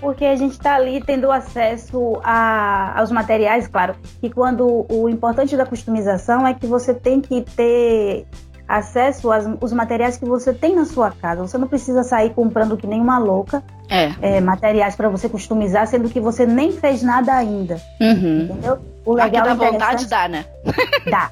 porque 0.00 0.24
a 0.24 0.36
gente 0.36 0.52
está 0.52 0.76
ali 0.76 1.02
tendo 1.04 1.30
acesso 1.30 2.20
a, 2.22 2.98
aos 2.98 3.10
materiais, 3.10 3.66
claro. 3.66 3.96
E 4.22 4.30
quando 4.30 4.86
o 4.88 5.08
importante 5.08 5.56
da 5.56 5.66
customização 5.66 6.46
é 6.46 6.54
que 6.54 6.66
você 6.66 6.94
tem 6.94 7.20
que 7.20 7.42
ter 7.42 8.24
acesso 8.68 9.30
aos 9.32 9.72
materiais 9.72 10.18
que 10.18 10.26
você 10.26 10.52
tem 10.52 10.76
na 10.76 10.84
sua 10.84 11.10
casa. 11.10 11.40
Você 11.40 11.56
não 11.56 11.66
precisa 11.66 12.02
sair 12.02 12.30
comprando 12.34 12.76
que 12.76 12.86
nem 12.86 13.00
uma 13.00 13.18
louca 13.18 13.62
é. 13.88 14.12
É, 14.20 14.40
materiais 14.40 14.94
para 14.94 15.08
você 15.08 15.28
customizar, 15.28 15.86
sendo 15.86 16.10
que 16.10 16.20
você 16.20 16.44
nem 16.44 16.72
fez 16.72 17.02
nada 17.02 17.34
ainda. 17.34 17.80
Uhum. 17.98 18.42
Entendeu? 18.42 18.78
O 19.06 19.14
legal 19.14 19.46
Aqui 19.46 19.58
dá 19.58 19.70
vontade, 19.70 20.06
dá, 20.06 20.28
né? 20.28 20.44
Dá. 21.10 21.30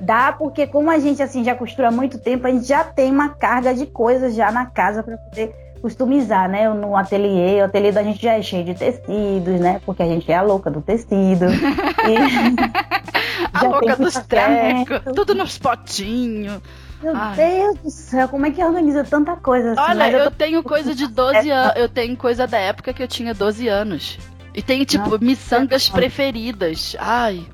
Dá, 0.00 0.32
porque 0.32 0.66
como 0.66 0.90
a 0.90 0.98
gente 0.98 1.22
assim 1.22 1.42
já 1.44 1.54
costura 1.54 1.88
há 1.88 1.90
muito 1.90 2.18
tempo, 2.18 2.46
a 2.46 2.50
gente 2.50 2.66
já 2.66 2.84
tem 2.84 3.10
uma 3.10 3.30
carga 3.30 3.72
de 3.72 3.86
coisas 3.86 4.34
já 4.34 4.52
na 4.52 4.66
casa 4.66 5.02
para 5.02 5.16
poder 5.16 5.61
customizar, 5.82 6.48
né? 6.48 6.68
No 6.68 6.96
ateliê, 6.96 7.60
o 7.60 7.64
ateliê 7.64 7.90
da 7.90 8.04
gente 8.04 8.22
já 8.22 8.34
é 8.34 8.42
cheio 8.42 8.64
de 8.64 8.74
tecidos, 8.74 9.60
né? 9.60 9.80
Porque 9.84 10.02
a 10.02 10.06
gente 10.06 10.30
é 10.30 10.36
a 10.36 10.42
louca 10.42 10.70
do 10.70 10.80
tecido. 10.80 11.46
a 13.52 13.64
louca 13.64 13.96
dos 13.96 14.14
trecos, 14.14 15.12
tudo 15.14 15.34
nos 15.34 15.58
potinhos. 15.58 16.62
Meu 17.02 17.16
Ai. 17.16 17.34
Deus 17.34 17.78
do 17.78 17.90
céu, 17.90 18.28
como 18.28 18.46
é 18.46 18.52
que 18.52 18.64
organiza 18.64 19.02
tanta 19.02 19.34
coisa 19.34 19.72
assim? 19.72 19.80
Olha, 19.80 20.08
eu, 20.08 20.18
eu 20.20 20.30
tô... 20.30 20.36
tenho 20.36 20.62
coisa 20.62 20.94
de 20.94 21.08
12 21.10 21.50
anos. 21.50 21.76
Eu 21.76 21.88
tenho 21.88 22.16
coisa 22.16 22.46
da 22.46 22.58
época 22.58 22.92
que 22.92 23.02
eu 23.02 23.08
tinha 23.08 23.34
12 23.34 23.66
anos. 23.66 24.18
E 24.54 24.62
tem, 24.62 24.84
tipo, 24.84 25.10
Nossa, 25.10 25.24
miçangas 25.24 25.88
preferidas. 25.88 26.94
Ai. 27.00 27.44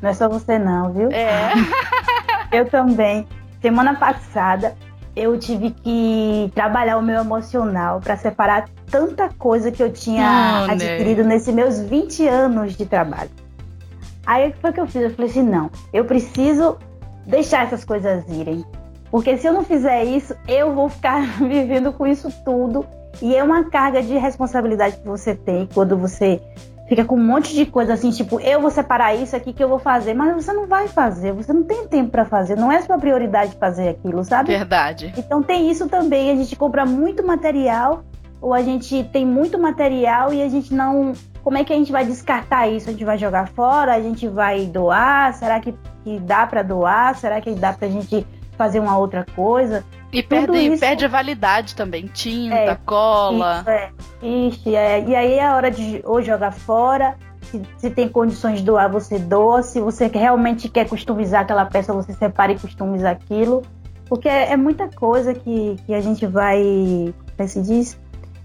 Não 0.00 0.10
é 0.10 0.14
só 0.14 0.28
você, 0.28 0.58
não, 0.58 0.92
viu? 0.92 1.10
É. 1.10 1.50
eu 2.52 2.68
também. 2.68 3.26
Semana 3.60 3.96
passada, 3.96 4.76
eu 5.16 5.38
tive 5.38 5.70
que 5.70 6.52
trabalhar 6.54 6.98
o 6.98 7.02
meu 7.02 7.20
emocional 7.20 8.00
para 8.00 8.18
separar 8.18 8.68
tanta 8.90 9.30
coisa 9.30 9.72
que 9.72 9.82
eu 9.82 9.90
tinha 9.90 10.66
oh, 10.68 10.72
adquirido 10.72 11.22
né? 11.22 11.30
nesses 11.30 11.52
meus 11.54 11.80
20 11.80 12.28
anos 12.28 12.76
de 12.76 12.84
trabalho. 12.84 13.30
Aí 14.26 14.50
o 14.50 14.52
que 14.52 14.58
foi 14.58 14.72
que 14.74 14.80
eu 14.80 14.86
fiz? 14.86 15.02
Eu 15.02 15.10
falei 15.10 15.30
assim: 15.30 15.42
não, 15.42 15.70
eu 15.90 16.04
preciso 16.04 16.76
deixar 17.26 17.64
essas 17.64 17.82
coisas 17.82 18.24
irem. 18.28 18.62
Porque 19.10 19.38
se 19.38 19.46
eu 19.46 19.54
não 19.54 19.64
fizer 19.64 20.04
isso, 20.04 20.36
eu 20.46 20.74
vou 20.74 20.90
ficar 20.90 21.22
vivendo 21.40 21.92
com 21.92 22.06
isso 22.06 22.30
tudo. 22.44 22.84
E 23.22 23.34
é 23.34 23.42
uma 23.42 23.64
carga 23.64 24.02
de 24.02 24.18
responsabilidade 24.18 24.98
que 24.98 25.06
você 25.06 25.34
tem 25.34 25.66
quando 25.72 25.96
você 25.96 26.42
fica 26.88 27.04
com 27.04 27.16
um 27.16 27.24
monte 27.24 27.54
de 27.54 27.66
coisa 27.66 27.94
assim, 27.94 28.10
tipo, 28.10 28.40
eu 28.40 28.60
vou 28.60 28.70
separar 28.70 29.14
isso 29.14 29.34
aqui 29.34 29.52
que 29.52 29.62
eu 29.62 29.68
vou 29.68 29.78
fazer, 29.78 30.14
mas 30.14 30.44
você 30.44 30.52
não 30.52 30.66
vai 30.66 30.88
fazer, 30.88 31.32
você 31.32 31.52
não 31.52 31.64
tem 31.64 31.86
tempo 31.86 32.10
para 32.10 32.24
fazer, 32.24 32.56
não 32.56 32.70
é 32.70 32.80
sua 32.82 32.98
prioridade 32.98 33.56
fazer 33.58 33.88
aquilo, 33.88 34.24
sabe? 34.24 34.56
Verdade. 34.56 35.12
Então 35.16 35.42
tem 35.42 35.70
isso 35.70 35.88
também, 35.88 36.30
a 36.30 36.36
gente 36.36 36.54
compra 36.56 36.86
muito 36.86 37.26
material 37.26 38.04
ou 38.40 38.54
a 38.54 38.62
gente 38.62 39.02
tem 39.04 39.24
muito 39.24 39.58
material 39.58 40.32
e 40.32 40.42
a 40.42 40.48
gente 40.48 40.72
não, 40.72 41.12
como 41.42 41.58
é 41.58 41.64
que 41.64 41.72
a 41.72 41.76
gente 41.76 41.90
vai 41.90 42.04
descartar 42.04 42.68
isso? 42.68 42.88
A 42.88 42.92
gente 42.92 43.04
vai 43.04 43.18
jogar 43.18 43.48
fora, 43.48 43.94
a 43.94 44.00
gente 44.00 44.28
vai 44.28 44.66
doar, 44.66 45.34
será 45.34 45.58
que, 45.58 45.74
que 46.04 46.20
dá 46.20 46.46
para 46.46 46.62
doar? 46.62 47.16
Será 47.16 47.40
que 47.40 47.50
dá 47.52 47.72
pra 47.72 47.88
gente 47.88 48.26
fazer 48.56 48.80
uma 48.80 48.96
outra 48.96 49.26
coisa? 49.34 49.84
E 50.12 50.22
perde, 50.22 50.56
isso... 50.58 50.80
perde 50.80 51.04
a 51.04 51.08
validade 51.08 51.74
também. 51.74 52.06
Tinta, 52.06 52.54
é, 52.54 52.74
cola. 52.86 53.60
Isso, 53.60 53.70
é. 53.70 53.90
Ixi, 54.22 54.74
é. 54.74 55.04
E 55.06 55.14
aí 55.14 55.32
é 55.34 55.44
a 55.44 55.54
hora 55.54 55.70
de 55.70 56.00
ou 56.04 56.22
jogar 56.22 56.52
fora. 56.52 57.16
Se, 57.42 57.62
se, 57.76 57.90
tem 57.90 58.08
condições 58.08 58.58
de 58.58 58.64
doar, 58.64 58.90
você 58.90 59.18
doa. 59.18 59.62
Se 59.62 59.80
você 59.80 60.06
realmente 60.06 60.68
quer 60.68 60.88
customizar 60.88 61.42
aquela 61.42 61.64
peça, 61.66 61.92
você 61.92 62.12
separa 62.12 62.52
e 62.52 62.58
customiza 62.58 63.10
aquilo. 63.10 63.62
Porque 64.08 64.28
é, 64.28 64.52
é 64.52 64.56
muita 64.56 64.88
coisa 64.88 65.34
que, 65.34 65.76
que 65.84 65.94
a 65.94 66.00
gente 66.00 66.26
vai, 66.26 66.62
como 67.36 67.38
é 67.38 67.46
se 67.46 67.60
diz? 67.62 67.98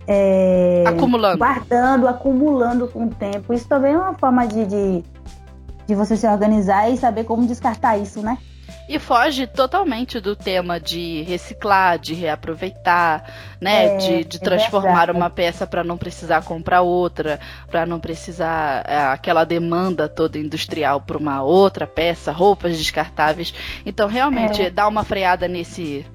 É, 0.08 0.84
acumulando. 0.88 1.38
Guardando, 1.38 2.08
acumulando 2.08 2.88
com 2.88 3.06
o 3.06 3.10
tempo. 3.10 3.53
Isso 3.53 3.68
também 3.68 3.94
é 3.94 3.98
uma 3.98 4.13
forma 4.15 4.46
de, 4.48 4.65
de, 4.65 5.03
de 5.88 5.96
você 5.96 6.18
se 6.18 6.27
organizar 6.27 6.89
e 6.89 6.98
saber 6.98 7.24
como 7.24 7.46
descartar 7.46 7.98
isso, 7.98 8.22
né? 8.22 8.38
E 8.91 9.00
foge 9.00 9.48
totalmente 9.48 10.19
do 10.19 10.36
tema 10.36 10.77
de 10.77 11.21
reciclar, 11.21 11.98
de 11.98 12.13
reaproveitar, 12.13 13.24
né? 13.62 13.86
É, 13.86 13.95
de, 13.95 14.24
de 14.25 14.36
é 14.36 14.39
transformar 14.41 15.07
é 15.07 15.13
uma 15.13 15.29
peça 15.29 15.65
para 15.65 15.81
não 15.81 15.98
precisar 15.98 16.43
comprar 16.43 16.81
outra, 16.81 17.39
para 17.69 17.86
não 17.86 18.01
precisar 18.01 18.83
é, 18.86 18.98
aquela 18.98 19.45
demanda 19.45 20.10
toda 20.10 20.38
industrial 20.38 21.00
para 21.00 21.17
uma 21.17 21.41
outra 21.41 21.88
peça, 21.88 22.33
roupas 22.33 22.77
descartáveis. 22.77 23.53
Então, 23.86 24.10
realmente, 24.10 24.62
é. 24.62 24.69
dá 24.69 24.86
uma 24.89 25.05
freada 25.05 25.48
nesse 25.48 26.05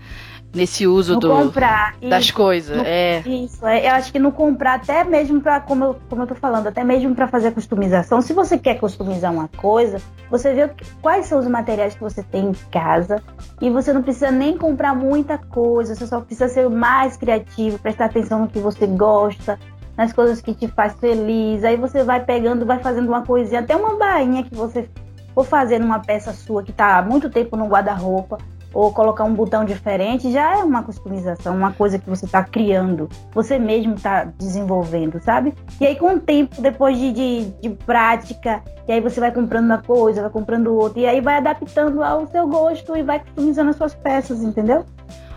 nesse 0.55 0.87
uso 0.87 1.15
no 1.15 1.21
do, 1.21 1.29
comprar, 1.29 1.97
das 2.01 2.31
coisas. 2.31 2.77
No, 2.77 2.83
é. 2.85 3.21
Isso, 3.21 3.65
é, 3.67 3.87
eu 3.87 3.93
acho 3.93 4.11
que 4.11 4.19
no 4.19 4.33
comprar, 4.33 4.75
até 4.75 5.05
mesmo 5.05 5.41
para, 5.41 5.61
como 5.61 5.85
eu, 5.85 5.97
como 6.09 6.23
eu 6.23 6.27
tô 6.27 6.35
falando, 6.35 6.67
até 6.67 6.83
mesmo 6.83 7.15
para 7.15 7.29
fazer 7.29 7.49
a 7.49 7.53
customização. 7.53 8.23
Se 8.23 8.33
você 8.33 8.57
quer 8.59 8.79
customizar 8.79 9.33
uma 9.33 9.49
coisa, 9.49 10.01
você 10.31 10.55
vê 10.55 10.71
quais 11.03 11.27
são 11.27 11.39
os 11.39 11.47
materiais 11.47 11.95
que 11.95 12.01
você 12.01 12.23
tem 12.23 12.47
em 12.47 12.53
casa 12.71 13.23
e 13.61 13.69
você 13.71 13.93
não 13.93 14.03
precisa 14.03 14.31
nem 14.31 14.57
comprar 14.57 14.95
muita 14.95 15.39
coisa, 15.39 15.95
você 15.95 16.07
só 16.07 16.21
precisa 16.21 16.49
ser 16.49 16.69
mais 16.71 17.17
criativo, 17.17 17.79
prestar 17.79 18.07
atenção 18.07 18.41
no 18.41 18.49
que 18.49 18.59
você 18.59 18.87
gosta, 18.87 19.59
nas 19.97 20.13
coisas 20.13 20.41
que 20.41 20.55
te 20.55 20.69
faz 20.69 20.95
feliz. 20.95 21.65
Aí 21.65 21.77
você 21.77 22.03
vai 22.03 22.25
pegando, 22.25 22.65
vai 22.65 22.79
fazendo 22.79 23.09
uma 23.09 23.23
coisinha, 23.23 23.61
até 23.61 23.77
uma 23.77 23.97
bainha 23.97 24.43
que 24.43 24.55
você 24.55 24.89
for 25.35 25.45
fazer 25.45 25.79
numa 25.79 25.99
peça 25.99 26.33
sua 26.33 26.63
que 26.63 26.71
está 26.71 26.97
há 26.97 27.03
muito 27.03 27.29
tempo 27.29 27.57
no 27.59 27.67
guarda-roupa 27.67 28.39
ou 28.77 28.93
colocar 28.93 29.25
um 29.25 29.33
botão 29.33 29.65
diferente, 29.65 30.31
já 30.31 30.59
é 30.59 30.63
uma 30.63 30.83
customização, 30.83 31.57
uma 31.57 31.73
coisa 31.73 31.99
que 31.99 32.07
você 32.11 32.27
está 32.27 32.45
criando, 32.45 33.09
você 33.33 33.59
mesmo 33.59 33.95
está 33.95 34.25
desenvolvendo, 34.25 35.19
sabe? 35.19 35.55
E 35.81 35.87
aí, 35.87 35.97
com 35.97 36.15
o 36.15 36.21
tempo, 36.21 36.61
depois 36.61 36.99
de, 36.99 37.11
de, 37.11 37.45
de, 37.63 37.71
prática, 37.71 38.63
e 38.87 38.93
aí 38.93 39.01
você 39.01 39.19
vai 39.19 39.33
comprando 39.33 39.65
uma 39.65 39.83
coisa, 39.83 40.21
vai 40.21 40.31
comprando 40.31 40.75
outra, 40.75 41.01
e 41.01 41.07
aí 41.07 41.23
vai 41.23 41.39
adaptando 41.39 42.03
ao 42.03 42.27
seu 42.27 42.47
gosto 42.47 42.95
e 42.95 43.03
vai 43.03 43.19
customizando 43.21 43.71
as 43.71 43.77
suas 43.77 43.95
peças, 43.95 44.43
entendeu? 44.43 44.85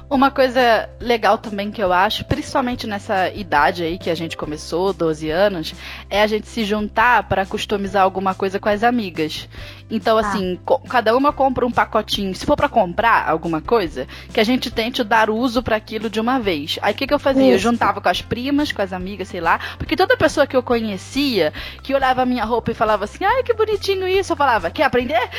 Uma 0.09 0.31
coisa 0.31 0.89
legal 0.99 1.37
também 1.37 1.69
que 1.69 1.83
eu 1.83 1.93
acho, 1.93 2.25
principalmente 2.25 2.87
nessa 2.87 3.29
idade 3.29 3.83
aí 3.83 3.99
que 3.99 4.09
a 4.09 4.15
gente 4.15 4.35
começou, 4.35 4.91
12 4.91 5.29
anos, 5.29 5.75
é 6.09 6.23
a 6.23 6.27
gente 6.27 6.47
se 6.47 6.65
juntar 6.65 7.29
para 7.29 7.45
customizar 7.45 8.01
alguma 8.01 8.33
coisa 8.33 8.59
com 8.59 8.67
as 8.67 8.83
amigas. 8.83 9.47
Então, 9.89 10.17
ah. 10.17 10.21
assim, 10.21 10.59
cada 10.87 11.15
uma 11.15 11.33
compra 11.33 11.65
um 11.65 11.71
pacotinho. 11.71 12.33
Se 12.35 12.45
for 12.45 12.55
para 12.55 12.69
comprar 12.69 13.27
alguma 13.27 13.61
coisa, 13.61 14.07
que 14.31 14.39
a 14.39 14.43
gente 14.43 14.69
tente 14.69 15.03
dar 15.03 15.29
uso 15.29 15.63
para 15.63 15.75
aquilo 15.75 16.09
de 16.09 16.19
uma 16.19 16.39
vez. 16.39 16.77
Aí 16.81 16.93
o 16.93 16.95
que, 16.95 17.07
que 17.07 17.13
eu 17.13 17.19
fazia? 17.19 17.43
Isso. 17.43 17.67
Eu 17.67 17.71
juntava 17.71 17.99
com 17.99 18.09
as 18.09 18.21
primas, 18.21 18.71
com 18.71 18.81
as 18.81 18.93
amigas, 18.93 19.27
sei 19.27 19.41
lá. 19.41 19.59
Porque 19.77 19.95
toda 19.95 20.15
pessoa 20.15 20.45
que 20.45 20.55
eu 20.55 20.61
conhecia, 20.61 21.51
que 21.81 21.95
olhava 21.95 22.21
a 22.21 22.25
minha 22.25 22.45
roupa 22.45 22.71
e 22.71 22.73
falava 22.73 23.05
assim, 23.05 23.23
ai, 23.23 23.43
que 23.43 23.53
bonitinho 23.53 24.07
isso, 24.07 24.33
eu 24.33 24.37
falava, 24.37 24.69
quer 24.69 24.83
aprender? 24.83 25.19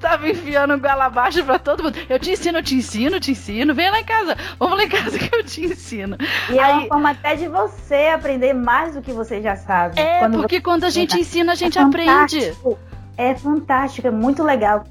Tava 0.00 0.28
enfiando 0.28 0.78
goela 0.78 1.06
abaixo 1.06 1.42
pra 1.44 1.58
todo 1.58 1.82
mundo. 1.82 1.98
Eu 2.08 2.18
te 2.18 2.30
ensino, 2.30 2.58
eu 2.58 2.62
te 2.62 2.76
ensino, 2.76 3.16
eu 3.16 3.20
te 3.20 3.32
ensino. 3.32 3.74
Vem 3.74 3.90
lá 3.90 4.00
em 4.00 4.04
casa. 4.04 4.36
Vamos 4.58 4.76
lá 4.76 4.84
em 4.84 4.88
casa 4.88 5.18
que 5.18 5.34
eu 5.34 5.44
te 5.44 5.64
ensino. 5.64 6.16
E 6.50 6.58
Aí, 6.58 6.70
é 6.70 6.74
uma 6.74 6.88
forma 6.88 7.10
até 7.10 7.36
de 7.36 7.48
você 7.48 8.12
aprender 8.14 8.52
mais 8.52 8.94
do 8.94 9.02
que 9.02 9.12
você 9.12 9.42
já 9.42 9.56
sabe. 9.56 9.98
É, 9.98 10.20
quando 10.20 10.38
porque 10.38 10.60
quando 10.60 10.84
a 10.84 10.90
gente 10.90 11.18
ensina, 11.18 11.52
a 11.52 11.54
gente 11.54 11.78
é 11.78 11.82
aprende 11.82 12.27
fantástico. 12.36 12.78
É 13.16 13.34
fantástico, 13.34 14.06
é 14.06 14.10
muito 14.10 14.42
legal. 14.42 14.84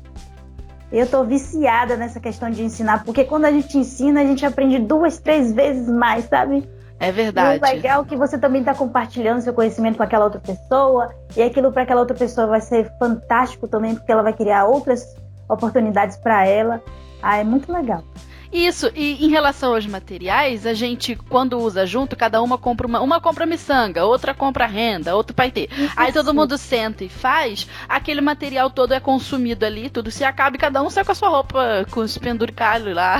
Eu 0.92 1.06
tô 1.08 1.24
viciada 1.24 1.98
nessa 1.98 2.20
questão 2.20 2.50
de 2.50 2.64
ensinar, 2.64 3.04
porque 3.04 3.24
quando 3.24 3.46
a 3.46 3.52
gente 3.52 3.78
ensina, 3.78 4.22
a 4.22 4.26
gente 4.26 4.46
aprende 4.46 4.80
duas, 4.80 5.18
três 5.18 5.52
vezes 5.52 5.88
mais, 5.90 6.26
sabe? 6.26 6.68
É 7.00 7.12
verdade. 7.12 7.58
E 7.58 7.60
o 7.60 7.74
legal 7.74 8.02
é 8.02 8.06
que 8.06 8.16
você 8.16 8.38
também 8.38 8.62
está 8.62 8.74
compartilhando 8.74 9.42
seu 9.42 9.54
conhecimento 9.54 9.98
com 9.98 10.04
aquela 10.04 10.26
outra 10.26 10.40
pessoa, 10.40 11.14
e 11.36 11.42
aquilo 11.42 11.72
para 11.72 11.84
aquela 11.84 12.02
outra 12.02 12.16
pessoa 12.16 12.48
vai 12.48 12.62
ser 12.62 12.92
fantástico 12.98 13.68
também, 13.68 13.96
porque 13.96 14.12
ela 14.12 14.24
vai 14.24 14.34
criar 14.34 14.66
outras 14.66 15.16
oportunidades 15.50 16.18
para 16.18 16.46
ela. 16.46 16.82
Ah, 17.22 17.38
é 17.38 17.44
muito 17.44 17.72
legal. 17.72 18.04
Isso, 18.52 18.92
e 18.96 19.26
em 19.26 19.30
relação 19.30 19.74
aos 19.74 19.86
materiais, 19.86 20.66
a 20.66 20.74
gente, 20.74 21.16
quando 21.16 21.60
usa 21.60 21.86
junto, 21.86 22.16
cada 22.16 22.42
uma 22.42 22.58
compra 22.58 22.88
uma. 22.88 23.02
Uma 23.02 23.22
compra 23.22 23.46
miçanga, 23.46 24.06
outra 24.06 24.34
compra 24.34 24.66
renda, 24.66 25.16
outra 25.16 25.34
paetê. 25.34 25.70
Aí 25.96 26.12
todo 26.12 26.34
mundo 26.34 26.58
senta 26.58 27.04
e 27.04 27.10
faz, 27.10 27.68
aquele 27.88 28.22
material 28.22 28.70
todo 28.70 28.94
é 28.94 29.00
consumido 29.00 29.66
ali, 29.66 29.90
tudo 29.90 30.12
se 30.12 30.24
acaba 30.24 30.56
e 30.56 30.60
cada 30.60 30.82
um 30.82 30.90
sai 30.90 31.06
com 31.06 31.12
a 31.12 31.16
sua 31.16 31.30
roupa, 31.30 31.86
com 31.90 32.02
os 32.02 32.18
penduricalhos 32.18 32.94
lá. 32.94 33.20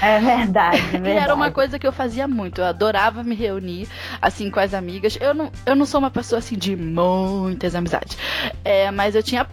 É 0.00 0.20
verdade, 0.20 0.78
é 0.78 0.80
verdade. 0.98 1.08
E 1.08 1.18
era 1.18 1.34
uma 1.34 1.50
coisa 1.50 1.78
que 1.78 1.86
eu 1.86 1.92
fazia 1.92 2.28
muito. 2.28 2.60
Eu 2.60 2.66
adorava 2.66 3.22
me 3.22 3.34
reunir, 3.34 3.88
assim, 4.20 4.50
com 4.50 4.60
as 4.60 4.74
amigas. 4.74 5.18
Eu 5.20 5.34
não, 5.34 5.50
eu 5.66 5.74
não 5.74 5.86
sou 5.86 6.00
uma 6.00 6.10
pessoa, 6.10 6.38
assim, 6.38 6.56
de 6.56 6.76
muitas 6.76 7.74
amizades. 7.74 8.16
É, 8.64 8.90
mas 8.90 9.14
eu 9.14 9.22
tinha 9.22 9.46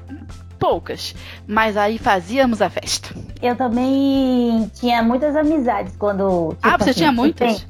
poucas, 0.60 1.16
mas 1.48 1.78
aí 1.78 1.98
fazíamos 1.98 2.62
a 2.62 2.70
festa. 2.70 3.16
Eu 3.42 3.56
também 3.56 4.70
tinha 4.76 5.02
muitas 5.02 5.36
amizades 5.36 5.96
quando. 5.98 6.50
Tipo, 6.56 6.68
ah, 6.68 6.78
você 6.78 6.90
assim, 6.90 7.00
tinha 7.00 7.12
muitas? 7.12 7.66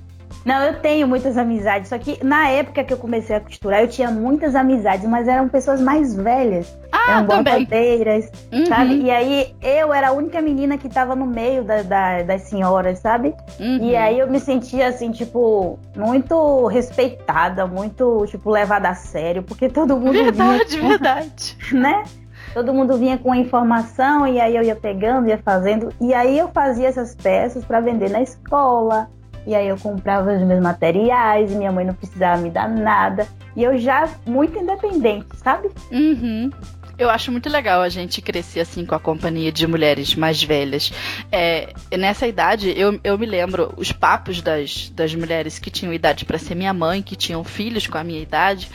Não, 0.45 0.63
eu 0.63 0.79
tenho 0.79 1.07
muitas 1.07 1.37
amizades, 1.37 1.89
só 1.89 1.97
que 1.97 2.23
na 2.23 2.49
época 2.49 2.83
que 2.83 2.93
eu 2.93 2.97
comecei 2.97 3.35
a 3.35 3.39
costurar, 3.39 3.81
eu 3.81 3.87
tinha 3.87 4.09
muitas 4.09 4.55
amizades, 4.55 5.07
mas 5.07 5.27
eram 5.27 5.49
pessoas 5.49 5.81
mais 5.81 6.15
velhas. 6.15 6.75
Ah, 6.91 7.17
eram 7.17 7.25
bordadeiras, 7.25 8.31
uhum. 8.51 8.65
sabe? 8.65 9.01
E 9.01 9.11
aí 9.11 9.53
eu 9.61 9.93
era 9.93 10.09
a 10.09 10.11
única 10.11 10.41
menina 10.41 10.77
que 10.77 10.87
tava 10.87 11.15
no 11.15 11.25
meio 11.25 11.63
da, 11.63 11.81
da, 11.81 12.23
das 12.23 12.43
senhoras, 12.43 12.99
sabe? 12.99 13.35
Uhum. 13.59 13.79
E 13.81 13.95
aí 13.95 14.17
eu 14.17 14.29
me 14.29 14.39
sentia 14.39 14.87
assim, 14.87 15.11
tipo, 15.11 15.77
muito 15.95 16.67
respeitada, 16.67 17.67
muito, 17.67 18.25
tipo, 18.27 18.49
levada 18.49 18.89
a 18.89 18.95
sério, 18.95 19.43
porque 19.43 19.67
todo 19.67 19.97
mundo. 19.97 20.13
Verdade, 20.13 20.77
vinha, 20.77 20.89
verdade. 20.89 21.57
Né? 21.71 22.03
Todo 22.53 22.73
mundo 22.73 22.97
vinha 22.97 23.17
com 23.17 23.33
informação 23.33 24.27
e 24.27 24.39
aí 24.39 24.55
eu 24.55 24.63
ia 24.63 24.75
pegando, 24.75 25.27
ia 25.27 25.37
fazendo. 25.37 25.93
E 26.01 26.13
aí 26.13 26.37
eu 26.37 26.49
fazia 26.49 26.87
essas 26.87 27.15
peças 27.15 27.63
para 27.63 27.79
vender 27.79 28.09
na 28.09 28.21
escola 28.21 29.09
e 29.45 29.55
aí 29.55 29.67
eu 29.67 29.77
comprava 29.77 30.33
os 30.33 30.41
meus 30.43 30.61
materiais, 30.61 31.51
minha 31.51 31.71
mãe 31.71 31.85
não 31.85 31.93
precisava 31.93 32.41
me 32.41 32.49
dar 32.49 32.69
nada. 32.69 33.27
E 33.55 33.63
eu 33.63 33.77
já 33.77 34.07
muito 34.25 34.57
independente, 34.57 35.27
sabe? 35.37 35.69
Uhum. 35.91 36.51
Eu 36.99 37.09
acho 37.09 37.31
muito 37.31 37.49
legal 37.49 37.81
a 37.81 37.87
gente 37.87 38.21
crescer 38.21 38.59
assim 38.59 38.85
com 38.85 38.93
a 38.93 38.99
companhia 38.99 39.53
de 39.53 39.65
mulheres 39.65 40.15
mais 40.15 40.43
velhas. 40.43 40.91
É, 41.31 41.73
nessa 41.97 42.27
idade, 42.27 42.73
eu, 42.77 42.99
eu 43.01 43.17
me 43.17 43.25
lembro 43.25 43.73
os 43.77 43.91
papos 43.91 44.41
das, 44.41 44.89
das 44.89 45.15
mulheres 45.15 45.57
que 45.57 45.71
tinham 45.71 45.93
idade 45.93 46.25
para 46.25 46.37
ser 46.37 46.55
minha 46.55 46.73
mãe, 46.73 47.01
que 47.01 47.15
tinham 47.15 47.41
filhos 47.43 47.87
com 47.87 47.97
a 47.97 48.03
minha 48.03 48.21
idade 48.21 48.69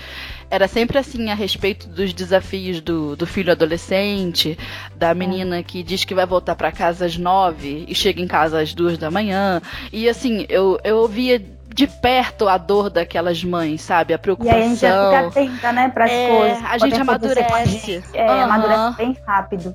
era 0.50 0.68
sempre 0.68 0.98
assim 0.98 1.30
a 1.30 1.34
respeito 1.34 1.88
dos 1.88 2.12
desafios 2.12 2.80
do, 2.80 3.16
do 3.16 3.26
filho 3.26 3.52
adolescente, 3.52 4.58
da 4.96 5.10
é. 5.10 5.14
menina 5.14 5.62
que 5.62 5.82
diz 5.82 6.04
que 6.04 6.14
vai 6.14 6.26
voltar 6.26 6.54
para 6.54 6.70
casa 6.70 7.06
às 7.06 7.16
nove 7.16 7.84
e 7.88 7.94
chega 7.94 8.20
em 8.20 8.26
casa 8.26 8.60
às 8.60 8.74
duas 8.74 8.98
da 8.98 9.10
manhã. 9.10 9.60
E 9.92 10.08
assim, 10.08 10.46
eu, 10.48 10.78
eu 10.84 10.98
ouvia 10.98 11.42
de 11.74 11.88
perto 11.88 12.48
a 12.48 12.56
dor 12.56 12.88
daquelas 12.88 13.42
mães, 13.42 13.82
sabe? 13.82 14.14
A 14.14 14.18
preocupação. 14.18 14.58
E 14.58 14.62
a 14.62 14.68
gente 14.68 14.80
já 14.80 15.04
fica 15.04 15.26
atenta, 15.26 15.72
né, 15.72 15.88
para 15.88 16.04
as 16.04 16.12
é, 16.12 16.28
coisas. 16.28 16.64
A 16.64 16.78
gente 16.78 17.00
amadurece. 17.00 18.02
É, 18.14 18.30
uhum. 18.30 18.42
amadurece 18.42 18.96
bem 18.96 19.16
rápido. 19.26 19.74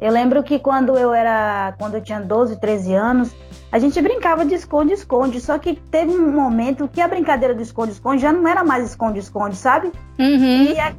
Eu 0.00 0.12
lembro 0.12 0.42
que 0.42 0.58
quando 0.58 0.96
eu 0.96 1.12
era, 1.12 1.74
quando 1.78 1.94
eu 1.94 2.00
tinha 2.00 2.20
12, 2.20 2.60
13 2.60 2.94
anos, 2.94 3.34
a 3.70 3.78
gente 3.78 4.00
brincava 4.00 4.46
de 4.46 4.54
esconde-esconde, 4.54 5.40
só 5.40 5.58
que 5.58 5.74
teve 5.74 6.12
um 6.12 6.32
momento 6.32 6.88
que 6.88 7.00
a 7.00 7.08
brincadeira 7.08 7.54
do 7.54 7.60
esconde-esconde 7.60 8.22
já 8.22 8.32
não 8.32 8.48
era 8.48 8.64
mais 8.64 8.88
esconde-esconde, 8.88 9.56
sabe? 9.56 9.92
Uhum. 10.18 10.64
E, 10.64 10.80
a, 10.80 10.94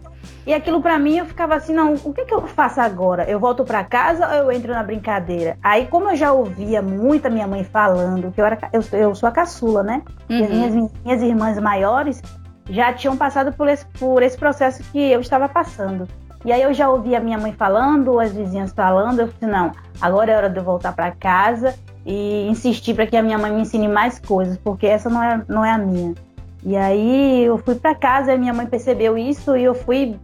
e 0.46 0.54
aquilo 0.54 0.80
para 0.80 1.00
mim 1.00 1.18
eu 1.18 1.26
ficava 1.26 1.56
assim, 1.56 1.74
não, 1.74 1.96
o 1.96 2.14
que, 2.14 2.26
que 2.26 2.34
eu 2.34 2.46
faço 2.46 2.80
agora? 2.80 3.24
Eu 3.24 3.40
volto 3.40 3.64
para 3.66 3.84
casa 3.84 4.28
ou 4.28 4.34
eu 4.34 4.52
entro 4.52 4.72
na 4.72 4.84
brincadeira? 4.84 5.58
Aí, 5.64 5.88
como 5.88 6.12
eu 6.12 6.16
já 6.16 6.32
ouvia 6.32 6.80
muita 6.80 7.28
minha 7.28 7.48
mãe 7.48 7.64
falando, 7.64 8.32
que 8.32 8.40
eu, 8.40 8.46
era, 8.46 8.60
eu, 8.72 8.84
eu 9.00 9.16
sou 9.16 9.28
a 9.28 9.32
caçula, 9.32 9.82
né? 9.82 10.04
Uhum. 10.30 10.38
E 10.38 10.44
as 10.44 10.50
uhum. 10.52 10.58
minhas, 10.58 10.92
minhas 11.04 11.22
irmãs 11.24 11.60
maiores 11.60 12.22
já 12.70 12.94
tinham 12.94 13.18
passado 13.18 13.52
por 13.52 13.68
esse, 13.68 13.84
por 13.98 14.22
esse 14.22 14.38
processo 14.38 14.84
que 14.92 15.00
eu 15.00 15.22
estava 15.22 15.50
passando. 15.50 16.08
E 16.46 16.52
aí 16.52 16.62
eu 16.62 16.74
já 16.74 16.88
ouvia 16.88 17.20
minha 17.20 17.38
mãe 17.38 17.52
falando, 17.52 18.20
as 18.20 18.32
vizinhas 18.32 18.72
falando, 18.72 19.22
eu 19.22 19.28
falei, 19.28 19.56
não, 19.56 19.72
agora 20.00 20.32
é 20.32 20.38
hora 20.38 20.50
de 20.50 20.58
eu 20.58 20.64
voltar 20.64 20.94
para 20.94 21.12
casa 21.12 21.74
e 22.06 22.48
insistir 22.50 22.94
para 22.94 23.06
que 23.06 23.18
a 23.18 23.22
minha 23.22 23.38
mãe 23.38 23.52
me 23.52 23.62
ensine 23.62 23.88
mais 23.88 24.20
coisas, 24.20 24.58
porque 24.58 24.88
essa 24.88 25.10
não 25.10 25.22
é, 25.22 25.42
não 25.48 25.66
é 25.66 25.72
a 25.72 25.78
minha. 25.78 26.16
E 26.64 26.76
aí 26.76 27.44
eu 27.44 27.58
fui 27.58 27.76
para 27.76 27.96
casa, 27.96 28.34
a 28.34 28.38
minha 28.38 28.54
mãe 28.54 28.66
percebeu 28.66 29.18
isso 29.18 29.56
e 29.56 29.64
eu 29.64 29.74
fui 29.74 30.18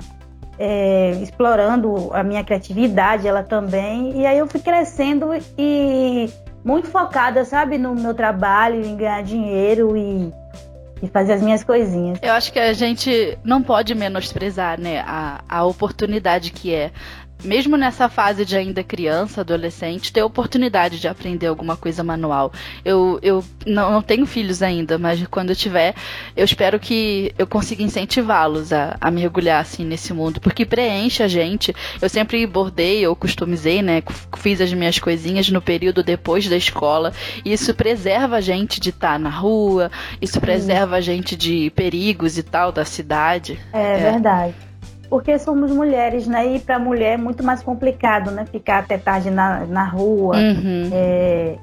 é, 0.60 1.12
explorando 1.22 2.14
a 2.14 2.24
minha 2.24 2.44
criatividade, 2.44 3.28
ela 3.28 3.44
também. 3.44 4.20
E 4.20 4.26
aí 4.26 4.38
eu 4.38 4.48
fui 4.48 4.60
crescendo 4.60 5.30
e 5.58 6.30
muito 6.64 6.88
focada, 6.88 7.46
sabe, 7.46 7.78
no 7.78 7.94
meu 7.94 8.14
trabalho, 8.14 8.84
em 8.84 8.96
ganhar 8.96 9.22
dinheiro 9.24 9.96
e, 9.96 10.34
e 11.02 11.08
fazer 11.08 11.34
as 11.34 11.42
minhas 11.42 11.64
coisinhas. 11.64 12.20
Eu 12.22 12.34
acho 12.34 12.52
que 12.52 12.60
a 12.60 12.74
gente 12.74 13.38
não 13.44 13.62
pode 13.62 13.94
menosprezar, 13.94 14.80
né, 14.80 15.04
a, 15.06 15.42
a 15.48 15.64
oportunidade 15.64 16.52
que 16.52 16.74
é 16.74 16.92
mesmo 17.44 17.78
nessa 17.78 18.10
fase 18.10 18.46
de 18.46 18.58
ainda 18.58 18.84
criança, 18.84 19.42
adolescente, 19.42 20.12
ter 20.12 20.24
oportunidade 20.24 21.00
de 21.00 21.08
aprender 21.08 21.48
alguma 21.48 21.76
coisa 21.76 22.04
manual. 22.04 22.52
Eu, 22.84 23.20
eu 23.22 23.44
não, 23.66 23.92
não 23.92 24.02
tenho 24.02 24.26
filhos 24.26 24.62
ainda, 24.62 24.98
mas 24.98 25.26
quando 25.28 25.50
eu 25.50 25.56
tiver, 25.56 25.94
eu 26.36 26.44
espero 26.44 26.80
que 26.80 27.34
eu 27.38 27.46
consiga 27.46 27.84
incentivá-los 27.84 28.74
a, 28.74 28.98
a 29.00 29.12
mergulhar 29.12 29.62
assim 29.62 29.86
nesse 29.86 30.14
mundo, 30.14 30.40
porque 30.40 30.66
preenche 30.66 31.24
a 31.24 31.28
gente. 31.28 31.74
Eu 32.02 32.10
sempre 32.10 32.46
bordei 32.48 33.06
ou 33.08 33.16
customizei, 33.16 33.82
né? 33.82 34.02
Fiz 34.38 34.62
as 34.62 34.74
minhas 34.74 35.00
coisinhas 35.00 35.50
no 35.50 35.62
período 35.62 36.04
depois 36.04 36.48
da 36.48 36.58
escola. 36.58 37.14
E 37.44 37.54
isso 37.54 37.74
preserva 37.74 38.38
a 38.38 38.42
gente 38.42 38.80
de 38.80 38.90
estar 38.90 39.14
tá 39.14 39.20
na 39.20 39.30
rua, 39.30 39.92
isso 40.22 40.40
preserva 40.40 40.98
a 40.98 41.02
gente 41.02 41.36
de 41.36 41.70
perigos 41.72 42.38
e 42.38 42.44
tal 42.44 42.72
da 42.72 42.86
cidade. 42.86 43.60
É, 43.74 43.94
é. 43.94 44.12
verdade 44.12 44.56
porque 45.16 45.40
somos 45.40 45.72
mulheres, 45.72 46.28
né? 46.28 46.46
E 46.46 46.60
para 46.60 46.78
mulher 46.78 47.14
é 47.14 47.18
muito 47.18 47.42
mais 47.42 47.64
complicado, 47.64 48.32
né? 48.32 48.46
Ficar 48.52 48.80
até 48.80 48.98
tarde 48.98 49.32
na, 49.32 49.66
na 49.66 49.86
rua. 49.86 50.36
Uhum. 50.36 50.90
É, 50.92 51.56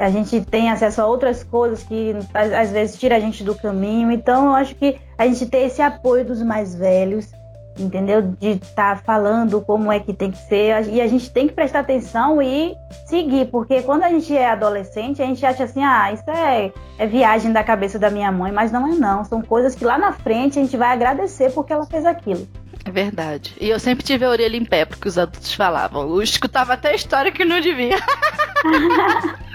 a 0.00 0.10
gente 0.10 0.40
tem 0.40 0.68
acesso 0.68 1.00
a 1.00 1.06
outras 1.06 1.44
coisas 1.44 1.84
que 1.84 2.12
às 2.34 2.72
vezes 2.72 2.98
tira 2.98 3.18
a 3.18 3.20
gente 3.20 3.44
do 3.44 3.54
caminho. 3.54 4.10
Então, 4.10 4.46
eu 4.46 4.52
acho 4.56 4.74
que 4.74 4.96
a 5.16 5.28
gente 5.28 5.46
tem 5.46 5.66
esse 5.66 5.80
apoio 5.80 6.24
dos 6.24 6.42
mais 6.42 6.74
velhos, 6.74 7.30
entendeu? 7.78 8.22
De 8.22 8.50
estar 8.52 8.96
tá 8.96 9.02
falando 9.04 9.60
como 9.60 9.90
é 9.92 10.00
que 10.00 10.12
tem 10.12 10.30
que 10.30 10.38
ser. 10.38 10.88
E 10.88 11.00
a 11.00 11.06
gente 11.06 11.30
tem 11.30 11.46
que 11.46 11.54
prestar 11.54 11.80
atenção 11.80 12.40
e 12.42 12.74
seguir, 13.06 13.46
porque 13.46 13.82
quando 13.82 14.04
a 14.04 14.08
gente 14.08 14.36
é 14.36 14.50
adolescente, 14.50 15.22
a 15.22 15.26
gente 15.26 15.44
acha 15.44 15.64
assim, 15.64 15.82
ah, 15.82 16.12
isso 16.12 16.30
é, 16.30 16.72
é 16.98 17.06
viagem 17.06 17.52
da 17.52 17.62
cabeça 17.62 17.98
da 17.98 18.10
minha 18.10 18.30
mãe, 18.32 18.52
mas 18.52 18.72
não 18.72 18.86
é 18.86 18.94
não. 18.94 19.24
São 19.24 19.42
coisas 19.42 19.74
que 19.74 19.84
lá 19.84 19.98
na 19.98 20.12
frente 20.12 20.58
a 20.58 20.62
gente 20.62 20.76
vai 20.76 20.92
agradecer 20.92 21.52
porque 21.52 21.72
ela 21.72 21.86
fez 21.86 22.04
aquilo. 22.04 22.46
É 22.84 22.90
verdade. 22.90 23.56
E 23.60 23.68
eu 23.68 23.80
sempre 23.80 24.04
tive 24.04 24.24
a 24.24 24.30
orelha 24.30 24.56
em 24.56 24.64
pé, 24.64 24.84
porque 24.84 25.08
os 25.08 25.18
adultos 25.18 25.52
falavam. 25.52 26.02
Eu 26.02 26.22
escutava 26.22 26.74
até 26.74 26.90
a 26.90 26.94
história 26.94 27.32
que 27.32 27.44
não 27.44 27.60
devia. 27.60 27.96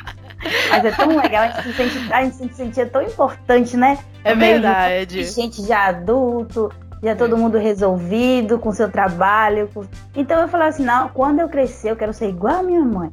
Mas 0.69 0.85
é 0.85 0.91
tão 0.91 1.15
legal, 1.15 1.43
a 1.43 1.47
gente, 1.49 1.63
se 1.63 1.73
sente, 1.73 2.13
a 2.13 2.23
gente 2.23 2.35
se 2.35 2.49
sentia 2.53 2.85
tão 2.87 3.01
importante, 3.01 3.77
né? 3.77 3.99
É 4.23 4.35
verdade. 4.35 5.23
Gente 5.23 5.65
já 5.65 5.85
adulto, 5.85 6.71
já 7.01 7.15
todo 7.15 7.37
mundo 7.37 7.57
resolvido 7.57 8.59
com 8.59 8.71
seu 8.71 8.89
trabalho. 8.89 9.69
Com... 9.73 9.83
Então 10.15 10.39
eu 10.41 10.47
falava 10.47 10.69
assim, 10.69 10.85
não, 10.85 11.09
quando 11.09 11.39
eu 11.39 11.49
crescer 11.49 11.91
eu 11.91 11.95
quero 11.95 12.13
ser 12.13 12.29
igual 12.29 12.59
a 12.59 12.63
minha 12.63 12.83
mãe. 12.83 13.09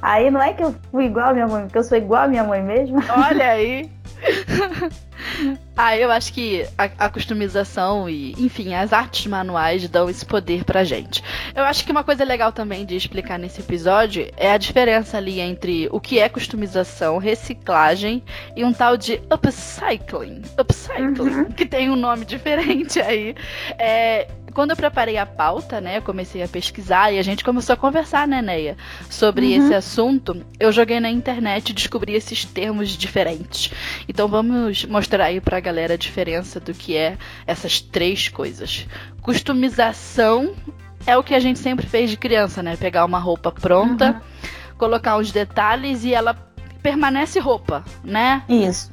Aí 0.00 0.30
não 0.30 0.42
é 0.42 0.52
que 0.52 0.62
eu 0.62 0.74
fui 0.90 1.04
igual 1.04 1.30
a 1.30 1.32
minha 1.32 1.46
mãe, 1.46 1.62
porque 1.64 1.78
eu 1.78 1.84
sou 1.84 1.96
igual 1.96 2.22
a 2.22 2.28
minha 2.28 2.44
mãe 2.44 2.62
mesmo. 2.62 2.98
Olha 3.16 3.50
aí. 3.50 3.90
ah, 5.76 5.96
eu 5.96 6.10
acho 6.10 6.32
que 6.32 6.66
a, 6.78 6.84
a, 7.06 7.10
customização 7.10 8.08
e, 8.08 8.32
enfim, 8.38 8.74
as 8.74 8.92
artes 8.92 9.26
manuais 9.26 9.88
dão 9.88 10.08
esse 10.08 10.24
poder 10.24 10.64
pra 10.64 10.84
gente. 10.84 11.22
Eu 11.54 11.64
acho 11.64 11.84
que 11.84 11.92
uma 11.92 12.04
coisa 12.04 12.24
legal 12.24 12.52
também 12.52 12.84
de 12.84 12.96
explicar 12.96 13.38
nesse 13.38 13.60
episódio 13.60 14.30
é 14.36 14.52
a 14.52 14.58
diferença 14.58 15.16
ali 15.16 15.40
entre 15.40 15.88
o 15.90 16.00
que 16.00 16.18
é 16.18 16.28
customização, 16.28 17.18
reciclagem 17.18 18.22
e 18.56 18.64
um 18.64 18.72
tal 18.72 18.96
de 18.96 19.20
upcycling. 19.30 20.42
Upcycling, 20.58 21.30
uhum. 21.30 21.44
que 21.52 21.66
tem 21.66 21.90
um 21.90 21.96
nome 21.96 22.24
diferente 22.26 23.00
aí. 23.00 23.34
É, 23.78 24.28
quando 24.52 24.70
eu 24.70 24.76
preparei 24.76 25.16
a 25.16 25.26
pauta, 25.26 25.80
né, 25.80 25.98
eu 25.98 26.02
comecei 26.02 26.42
a 26.42 26.48
pesquisar 26.48 27.12
e 27.12 27.18
a 27.18 27.22
gente 27.22 27.42
começou 27.42 27.74
a 27.74 27.76
conversar, 27.76 28.28
né, 28.28 28.42
Neia, 28.42 28.76
sobre 29.08 29.46
uhum. 29.46 29.64
esse 29.64 29.74
assunto, 29.74 30.44
eu 30.60 30.70
joguei 30.70 31.00
na 31.00 31.10
internet 31.10 31.70
e 31.70 31.72
descobri 31.72 32.14
esses 32.14 32.44
termos 32.44 32.90
diferentes. 32.90 33.72
Então 34.08 34.28
vamos 34.28 34.84
mostrar 34.84 35.24
aí 35.24 35.40
pra 35.40 35.60
galera 35.60 35.94
a 35.94 35.96
diferença 35.96 36.60
do 36.60 36.74
que 36.74 36.96
é 36.96 37.16
essas 37.46 37.80
três 37.80 38.28
coisas. 38.28 38.86
Customização 39.20 40.54
é 41.06 41.16
o 41.16 41.22
que 41.22 41.34
a 41.34 41.40
gente 41.40 41.58
sempre 41.58 41.86
fez 41.86 42.10
de 42.10 42.16
criança, 42.16 42.62
né? 42.62 42.76
Pegar 42.76 43.04
uma 43.04 43.18
roupa 43.18 43.50
pronta, 43.50 44.12
uhum. 44.12 44.76
colocar 44.78 45.16
uns 45.16 45.32
detalhes 45.32 46.04
e 46.04 46.14
ela 46.14 46.34
permanece 46.82 47.38
roupa, 47.38 47.84
né? 48.04 48.42
Isso. 48.48 48.90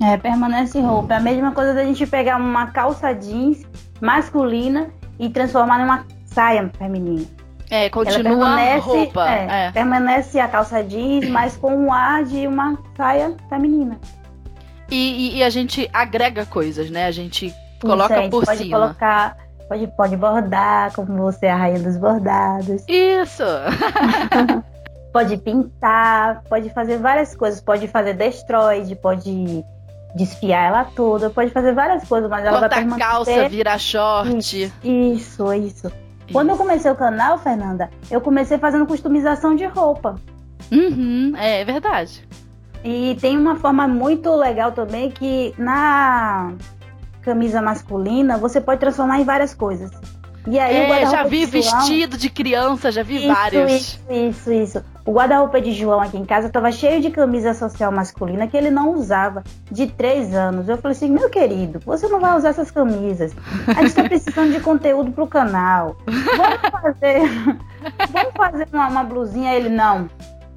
É, 0.00 0.16
permanece 0.16 0.80
roupa. 0.80 1.14
É 1.14 1.16
a 1.18 1.20
mesma 1.20 1.52
coisa 1.52 1.74
da 1.74 1.84
gente 1.84 2.06
pegar 2.06 2.36
uma 2.36 2.68
calça 2.68 3.12
jeans 3.12 3.66
masculina 4.00 4.88
e 5.18 5.28
transformar 5.28 5.78
numa 5.78 6.06
saia 6.24 6.70
feminina. 6.78 7.26
É, 7.70 7.88
continua 7.88 8.48
a 8.48 8.76
roupa. 8.78 9.30
É, 9.30 9.66
é. 9.66 9.72
Permanece 9.72 10.40
a 10.40 10.48
calça 10.48 10.82
jeans, 10.82 11.28
mas 11.30 11.56
com 11.56 11.86
o 11.86 11.92
ar 11.92 12.24
de 12.24 12.46
uma 12.46 12.76
saia 12.96 13.36
feminina. 13.48 13.98
E, 14.90 15.34
e, 15.34 15.36
e 15.36 15.42
a 15.44 15.50
gente 15.50 15.88
agrega 15.92 16.44
coisas, 16.44 16.90
né? 16.90 17.06
A 17.06 17.12
gente 17.12 17.54
coloca 17.80 18.12
Isso, 18.12 18.14
a 18.14 18.22
gente 18.22 18.30
por 18.32 18.44
pode 18.44 18.58
cima. 18.58 18.78
Colocar, 18.78 19.36
pode, 19.68 19.86
pode 19.96 20.16
bordar, 20.16 20.92
como 20.94 21.16
você 21.16 21.46
é 21.46 21.52
a 21.52 21.56
rainha 21.56 21.78
dos 21.78 21.96
bordados. 21.96 22.82
Isso! 22.88 23.44
pode 25.12 25.36
pintar, 25.36 26.42
pode 26.48 26.70
fazer 26.70 26.98
várias 26.98 27.36
coisas. 27.36 27.60
Pode 27.60 27.86
fazer 27.86 28.14
destroide, 28.14 28.96
pode 28.96 29.64
desfiar 30.14 30.68
ela 30.68 30.84
toda, 30.84 31.30
pode 31.30 31.50
fazer 31.50 31.74
várias 31.74 32.06
coisas, 32.06 32.28
mas 32.28 32.44
ela 32.44 32.60
vai 32.60 32.68
permanecer... 32.68 32.98
calça, 32.98 33.48
virar 33.48 33.78
short. 33.78 34.36
Isso, 34.36 34.72
isso. 34.82 35.54
isso. 35.54 35.92
Quando 36.32 36.50
eu 36.50 36.56
comecei 36.56 36.90
o 36.90 36.94
canal, 36.94 37.38
Fernanda, 37.38 37.90
eu 38.10 38.20
comecei 38.20 38.58
fazendo 38.58 38.86
customização 38.86 39.54
de 39.56 39.66
roupa. 39.66 40.16
Uhum, 40.70 41.32
é, 41.36 41.60
é 41.60 41.64
verdade. 41.64 42.26
E 42.84 43.16
tem 43.20 43.36
uma 43.36 43.56
forma 43.56 43.86
muito 43.88 44.34
legal 44.34 44.72
também 44.72 45.10
que 45.10 45.52
na 45.58 46.52
camisa 47.22 47.60
masculina 47.60 48.38
você 48.38 48.60
pode 48.60 48.80
transformar 48.80 49.20
em 49.20 49.24
várias 49.24 49.52
coisas. 49.54 49.90
E 50.46 50.58
aí 50.58 50.76
é, 50.76 50.84
o 50.84 50.88
guarda-roupa 50.88 51.16
já 51.16 51.24
vi 51.24 51.46
de 51.46 51.62
João... 51.62 51.78
vestido 51.80 52.16
de 52.16 52.30
criança, 52.30 52.90
já 52.90 53.02
vi 53.02 53.16
isso, 53.16 53.26
vários. 53.28 53.72
Isso, 53.72 54.00
isso, 54.10 54.52
isso. 54.52 54.84
O 55.04 55.12
guarda-roupa 55.12 55.60
de 55.60 55.72
João 55.72 56.00
aqui 56.00 56.16
em 56.16 56.24
casa 56.24 56.46
estava 56.46 56.70
cheio 56.72 57.00
de 57.00 57.10
camisa 57.10 57.52
social 57.52 57.90
masculina 57.90 58.46
que 58.46 58.56
ele 58.56 58.70
não 58.70 58.94
usava 58.94 59.42
de 59.70 59.86
três 59.86 60.34
anos. 60.34 60.68
Eu 60.68 60.78
falei 60.78 60.96
assim, 60.96 61.10
meu 61.10 61.28
querido, 61.28 61.80
você 61.84 62.08
não 62.08 62.20
vai 62.20 62.36
usar 62.36 62.50
essas 62.50 62.70
camisas. 62.70 63.34
A 63.66 63.74
gente 63.74 63.86
está 63.86 64.04
precisando 64.04 64.52
de 64.52 64.60
conteúdo 64.60 65.10
pro 65.12 65.26
canal. 65.26 65.96
Vamos 66.06 66.70
fazer, 66.70 67.20
vamos 68.12 68.32
fazer 68.36 68.68
uma, 68.72 68.88
uma 68.88 69.04
blusinha. 69.04 69.54
Ele 69.54 69.68
não. 69.68 70.08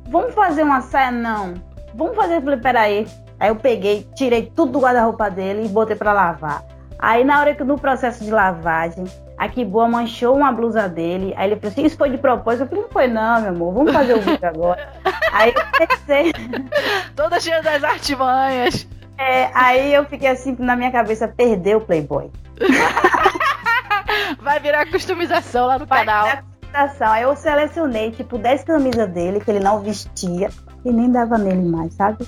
Vamos 0.10 0.34
fazer 0.34 0.64
uma 0.64 0.82
saia 0.82 1.12
não. 1.12 1.56
Vamos 1.94 2.16
fazer. 2.16 2.38
Eu 2.38 2.42
falei, 2.42 2.60
peraí. 2.60 3.08
Aí 3.40 3.50
eu 3.50 3.56
peguei, 3.56 4.08
tirei 4.16 4.52
tudo 4.56 4.74
do 4.74 4.80
guarda-roupa 4.80 5.30
dele 5.30 5.66
e 5.66 5.68
botei 5.68 5.96
para 5.96 6.14
lavar. 6.14 6.64
Aí 7.00 7.26
na 7.26 7.40
hora 7.40 7.54
que 7.54 7.64
no 7.64 7.78
processo 7.78 8.24
de 8.24 8.32
lavagem, 8.32 9.04
a 9.38 9.50
Kiboa 9.50 9.88
manchou 9.88 10.36
uma 10.36 10.52
blusa 10.52 10.88
dele. 10.88 11.34
Aí 11.36 11.50
ele 11.50 11.60
falou 11.60 11.72
assim: 11.72 11.86
Isso 11.86 11.98
foi 11.98 12.10
de 12.10 12.18
propósito? 12.18 12.64
Eu 12.64 12.68
falei: 12.68 12.84
Não 12.84 12.90
foi, 12.90 13.08
não, 13.08 13.42
meu 13.42 13.50
amor. 13.50 13.74
Vamos 13.74 13.94
fazer 13.94 14.14
o 14.14 14.22
vídeo 14.22 14.48
agora. 14.48 14.94
aí 15.32 15.54
eu 15.54 15.88
pensei. 15.88 16.34
Toda 17.16 17.40
cheia 17.40 17.62
das 17.62 17.84
artimanhas. 17.84 18.88
É, 19.18 19.50
aí 19.54 19.94
eu 19.94 20.06
fiquei 20.06 20.30
assim 20.30 20.56
na 20.60 20.76
minha 20.76 20.92
cabeça: 20.92 21.28
Perdeu 21.28 21.80
o 21.80 21.82
Playboy. 21.82 22.32
Vai 24.42 24.60
virar 24.60 24.86
customização 24.86 25.68
lá 25.68 25.80
no 25.80 25.86
Vai 25.86 26.06
canal. 26.06 26.26
Virar 26.26 26.44
customização. 26.44 27.12
Aí 27.12 27.24
eu 27.24 27.36
selecionei, 27.36 28.12
tipo, 28.12 28.38
10 28.38 28.64
camisas 28.64 29.10
dele 29.10 29.40
que 29.40 29.50
ele 29.50 29.60
não 29.60 29.80
vestia 29.80 30.50
e 30.86 30.92
nem 30.92 31.12
dava 31.12 31.38
nele 31.38 31.68
mais, 31.68 31.94
sabe? 31.94 32.26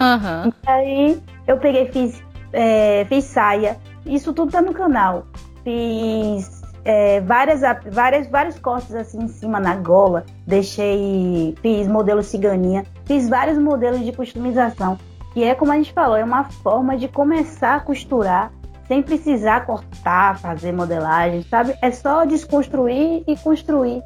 Uhum. 0.00 0.52
E 0.66 0.70
aí 0.70 1.22
eu 1.46 1.58
peguei 1.58 1.90
fiz, 1.90 2.22
é, 2.52 3.04
fiz 3.08 3.24
saia. 3.24 3.76
Isso 4.06 4.32
tudo 4.32 4.52
tá 4.52 4.62
no 4.62 4.72
canal 4.72 5.26
fiz 5.68 6.62
é, 6.82 7.20
várias, 7.20 7.60
várias, 7.90 8.26
vários 8.28 8.58
cortes 8.58 8.94
assim 8.94 9.24
em 9.24 9.28
cima 9.28 9.60
na 9.60 9.76
gola, 9.76 10.24
deixei, 10.46 11.54
fiz 11.60 11.86
modelo 11.86 12.22
ciganinha, 12.22 12.86
fiz 13.04 13.28
vários 13.28 13.58
modelos 13.58 14.02
de 14.02 14.10
customização, 14.12 14.98
que 15.34 15.44
é 15.44 15.54
como 15.54 15.70
a 15.70 15.76
gente 15.76 15.92
falou, 15.92 16.16
é 16.16 16.24
uma 16.24 16.44
forma 16.44 16.96
de 16.96 17.06
começar 17.06 17.76
a 17.76 17.80
costurar 17.80 18.50
sem 18.86 19.02
precisar 19.02 19.66
cortar, 19.66 20.38
fazer 20.38 20.72
modelagem, 20.72 21.42
sabe? 21.42 21.76
É 21.82 21.90
só 21.90 22.24
desconstruir 22.24 23.22
e 23.26 23.36
construir 23.36 24.02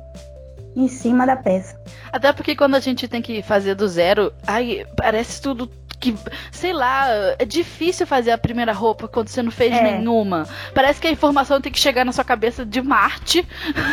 em 0.74 0.88
cima 0.88 1.26
da 1.26 1.36
peça. 1.36 1.78
Até 2.12 2.32
porque 2.32 2.56
quando 2.56 2.74
a 2.74 2.80
gente 2.80 3.06
tem 3.08 3.22
que 3.22 3.42
fazer 3.42 3.74
do 3.74 3.86
zero, 3.88 4.32
ai, 4.46 4.86
parece 4.96 5.40
tudo 5.40 5.70
que, 6.02 6.14
sei 6.50 6.72
lá, 6.72 7.06
é 7.38 7.44
difícil 7.44 8.06
fazer 8.06 8.32
a 8.32 8.38
primeira 8.38 8.72
roupa 8.72 9.06
quando 9.06 9.28
você 9.28 9.40
não 9.42 9.52
fez 9.52 9.72
é. 9.72 9.82
nenhuma. 9.82 10.48
Parece 10.74 11.00
que 11.00 11.06
a 11.06 11.10
informação 11.10 11.60
tem 11.60 11.70
que 11.70 11.78
chegar 11.78 12.04
na 12.04 12.10
sua 12.10 12.24
cabeça 12.24 12.66
de 12.66 12.82
Marte 12.82 13.46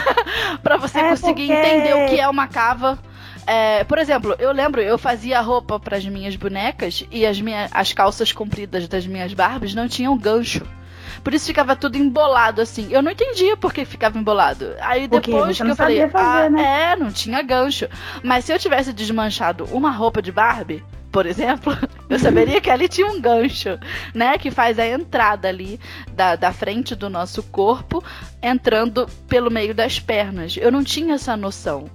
para 0.64 0.78
você 0.78 1.00
é 1.00 1.10
conseguir 1.10 1.48
porque... 1.48 1.54
entender 1.54 1.94
o 1.94 2.10
que 2.10 2.20
é 2.20 2.28
uma 2.28 2.48
cava. 2.48 2.98
É, 3.46 3.84
por 3.84 3.98
exemplo, 3.98 4.36
eu 4.40 4.52
lembro, 4.52 4.82
eu 4.82 4.98
fazia 4.98 5.40
roupa 5.42 5.80
para 5.80 5.98
as 5.98 6.06
minhas 6.06 6.36
bonecas 6.36 7.06
e 7.12 7.26
as, 7.26 7.40
minhas, 7.40 7.70
as 7.74 7.94
calças 7.94 8.32
compridas 8.32 8.88
das 8.88 9.06
minhas 9.06 9.34
Barbies 9.34 9.74
não 9.74 9.88
tinham 9.88 10.18
gancho. 10.18 10.66
Por 11.20 11.34
isso 11.34 11.48
ficava 11.48 11.76
tudo 11.76 11.98
embolado, 11.98 12.62
assim. 12.62 12.88
Eu 12.92 13.02
não 13.02 13.12
entendia 13.12 13.58
por 13.58 13.74
que 13.74 13.86
ficava 13.86 14.18
embolado. 14.18 14.74
Aí 14.80 15.08
depois 15.08 15.58
que 15.58 15.68
eu 15.68 15.76
falei, 15.76 16.08
fazer, 16.10 16.46
ah, 16.46 16.50
né? 16.50 16.92
é, 16.92 16.96
não 16.96 17.12
tinha 17.12 17.42
gancho. 17.42 17.88
Mas 18.24 18.46
se 18.46 18.54
eu 18.54 18.60
tivesse 18.60 18.94
desmanchado 18.94 19.66
uma 19.66 19.92
roupa 19.92 20.22
de 20.22 20.32
Barbie, 20.32 20.84
por 21.12 21.26
exemplo, 21.26 21.76
eu 22.10 22.20
saberia 22.20 22.62
que 22.62 22.70
ali 22.70 22.88
tinha 22.88 23.08
um 23.08 23.20
gancho, 23.20 23.80
né? 24.14 24.38
Que 24.38 24.52
faz 24.52 24.78
a 24.78 24.88
entrada 24.88 25.48
ali 25.48 25.80
da, 26.14 26.36
da 26.36 26.52
frente 26.52 26.96
do 26.96 27.10
nosso 27.10 27.42
corpo, 27.44 28.04
entrando 28.42 29.08
pelo 29.28 29.50
meio 29.50 29.74
das 29.74 30.00
pernas. 30.00 30.56
Eu 30.58 30.72
não 30.72 30.84
tinha 30.84 31.16
essa 31.16 31.36
noção. 31.36 31.90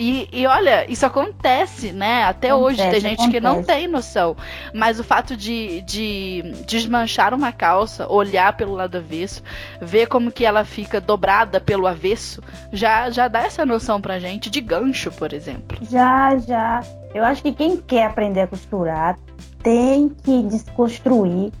E, 0.00 0.26
e, 0.32 0.46
olha, 0.46 0.90
isso 0.90 1.04
acontece, 1.04 1.92
né? 1.92 2.24
Até 2.24 2.48
acontece, 2.48 2.80
hoje 2.80 2.90
tem 2.90 3.00
gente 3.00 3.20
acontece. 3.20 3.30
que 3.30 3.38
não 3.38 3.62
tem 3.62 3.86
noção. 3.86 4.34
Mas 4.72 4.98
o 4.98 5.04
fato 5.04 5.36
de, 5.36 5.82
de 5.82 6.54
desmanchar 6.66 7.34
uma 7.34 7.52
calça, 7.52 8.10
olhar 8.10 8.56
pelo 8.56 8.72
lado 8.72 8.96
avesso, 8.96 9.42
ver 9.78 10.06
como 10.06 10.32
que 10.32 10.46
ela 10.46 10.64
fica 10.64 11.02
dobrada 11.02 11.60
pelo 11.60 11.86
avesso, 11.86 12.42
já, 12.72 13.10
já 13.10 13.28
dá 13.28 13.40
essa 13.40 13.66
noção 13.66 14.00
pra 14.00 14.18
gente 14.18 14.48
de 14.48 14.62
gancho, 14.62 15.12
por 15.12 15.34
exemplo. 15.34 15.76
Já, 15.82 16.34
já. 16.38 16.80
Eu 17.12 17.22
acho 17.22 17.42
que 17.42 17.52
quem 17.52 17.76
quer 17.76 18.06
aprender 18.06 18.40
a 18.40 18.46
costurar 18.46 19.18
tem 19.62 20.08
que 20.08 20.42
desconstruir 20.44 21.52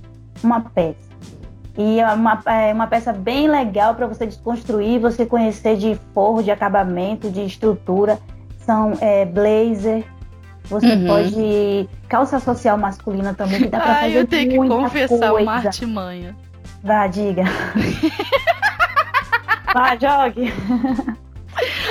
uma 0.42 0.62
peça. 0.62 1.09
E 1.78 2.00
é 2.00 2.06
uma, 2.08 2.42
é 2.46 2.72
uma 2.72 2.86
peça 2.86 3.12
bem 3.12 3.48
legal 3.48 3.94
para 3.94 4.06
você 4.06 4.26
desconstruir, 4.26 5.00
você 5.00 5.24
conhecer 5.24 5.76
de 5.76 5.98
forro, 6.12 6.42
de 6.42 6.50
acabamento, 6.50 7.30
de 7.30 7.44
estrutura. 7.44 8.18
São 8.58 8.92
é, 9.00 9.24
blazer, 9.24 10.04
você 10.64 10.86
uhum. 10.86 11.06
pode. 11.06 11.88
Calça 12.08 12.38
social 12.38 12.76
masculina 12.76 13.34
também, 13.34 13.62
que 13.62 13.68
dá 13.68 13.80
pra 13.80 13.94
fazer 14.00 14.18
eu 14.18 14.26
tenho 14.26 14.56
muita 14.56 14.74
que 14.74 14.82
confessar 14.82 15.30
coisa. 15.30 15.42
uma 15.42 15.54
artimanha. 15.54 16.36
Vá, 16.82 17.06
diga. 17.06 17.44
Vá, 19.72 19.96
jogue. 19.96 20.52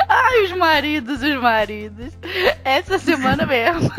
Ai, 0.08 0.44
os 0.44 0.52
maridos, 0.54 1.22
os 1.22 1.42
maridos. 1.42 2.18
Essa 2.64 2.98
semana 2.98 3.46
mesmo. 3.46 3.92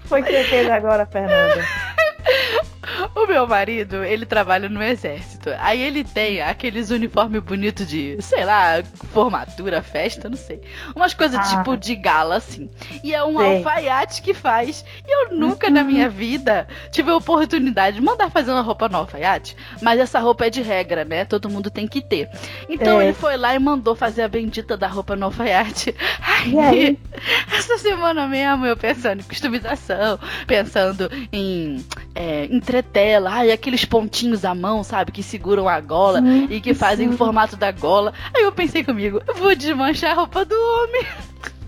Foi 0.00 0.22
que 0.22 0.44
fez 0.44 0.70
agora, 0.70 1.06
Fernanda? 1.06 1.64
O 3.14 3.26
meu 3.26 3.46
marido, 3.46 4.04
ele 4.04 4.26
trabalha 4.26 4.68
no 4.68 4.82
exército. 4.82 5.50
Aí 5.58 5.80
ele 5.80 6.04
tem 6.04 6.40
aqueles 6.40 6.90
uniformes 6.90 7.42
bonitos 7.42 7.86
de, 7.86 8.16
sei 8.20 8.44
lá, 8.44 8.82
formatura, 9.12 9.82
festa, 9.82 10.28
não 10.28 10.36
sei. 10.36 10.60
Umas 10.94 11.14
coisas 11.14 11.38
ah. 11.38 11.56
tipo 11.56 11.76
de 11.76 11.94
gala, 11.96 12.36
assim. 12.36 12.70
E 13.02 13.14
é 13.14 13.24
um 13.24 13.38
sei. 13.38 13.56
alfaiate 13.56 14.22
que 14.22 14.34
faz. 14.34 14.84
E 15.06 15.10
eu 15.10 15.36
nunca 15.36 15.68
uhum. 15.68 15.74
na 15.74 15.84
minha 15.84 16.08
vida 16.08 16.68
tive 16.90 17.10
a 17.10 17.16
oportunidade 17.16 17.96
de 17.96 18.02
mandar 18.02 18.30
fazer 18.30 18.52
uma 18.52 18.60
roupa 18.60 18.88
no 18.88 18.98
alfaiate. 18.98 19.56
Mas 19.80 19.98
essa 19.98 20.18
roupa 20.20 20.46
é 20.46 20.50
de 20.50 20.62
regra, 20.62 21.04
né? 21.04 21.24
Todo 21.24 21.50
mundo 21.50 21.70
tem 21.70 21.86
que 21.86 22.00
ter. 22.00 22.28
Então 22.68 23.00
é. 23.00 23.04
ele 23.04 23.14
foi 23.14 23.36
lá 23.36 23.54
e 23.54 23.58
mandou 23.58 23.94
fazer 23.94 24.22
a 24.22 24.28
bendita 24.28 24.76
da 24.76 24.86
roupa 24.86 25.16
no 25.16 25.26
alfaiate. 25.26 25.94
Aí, 26.46 26.86
aí? 26.86 26.98
essa 27.52 27.78
semana 27.78 28.26
mesmo 28.26 28.66
eu 28.66 28.76
pensando 28.76 29.20
em 29.20 29.24
customização, 29.24 30.18
pensando 30.46 31.10
em 31.32 31.84
é, 32.14 32.46
entretela, 32.46 33.30
ai, 33.30 33.50
aqueles 33.50 33.84
pontinhos 33.84 34.44
à 34.44 34.54
mão, 34.54 34.82
sabe, 34.82 35.12
que 35.12 35.22
seguram 35.22 35.68
a 35.68 35.80
gola 35.80 36.20
sim, 36.20 36.46
e 36.50 36.60
que 36.60 36.74
fazem 36.74 37.08
sim. 37.08 37.14
o 37.14 37.16
formato 37.16 37.56
da 37.56 37.70
gola. 37.72 38.12
Aí 38.34 38.42
eu 38.42 38.52
pensei 38.52 38.84
comigo, 38.84 39.20
eu 39.26 39.34
vou 39.34 39.54
desmanchar 39.54 40.12
a 40.12 40.14
roupa 40.14 40.44
do 40.44 40.54
homem. 40.54 41.06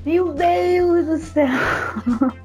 Meu 0.04 0.32
Deus 0.32 1.06
do 1.06 1.18
céu! 1.18 1.48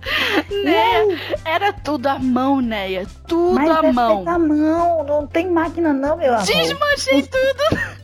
Né? 0.64 1.18
Era 1.46 1.74
tudo 1.74 2.08
à 2.08 2.20
mão, 2.20 2.62
Neia. 2.62 3.06
Tudo 3.28 3.56
Mas 3.56 3.70
à 3.70 3.92
mão. 3.92 4.24
à 4.28 4.40
mão, 4.40 5.04
não 5.04 5.28
tem 5.28 5.50
máquina 5.50 5.94
não, 5.94 6.18
meu 6.18 6.34
amor. 6.34 6.46
Desmanchei 6.46 7.24
tudo. 7.24 8.03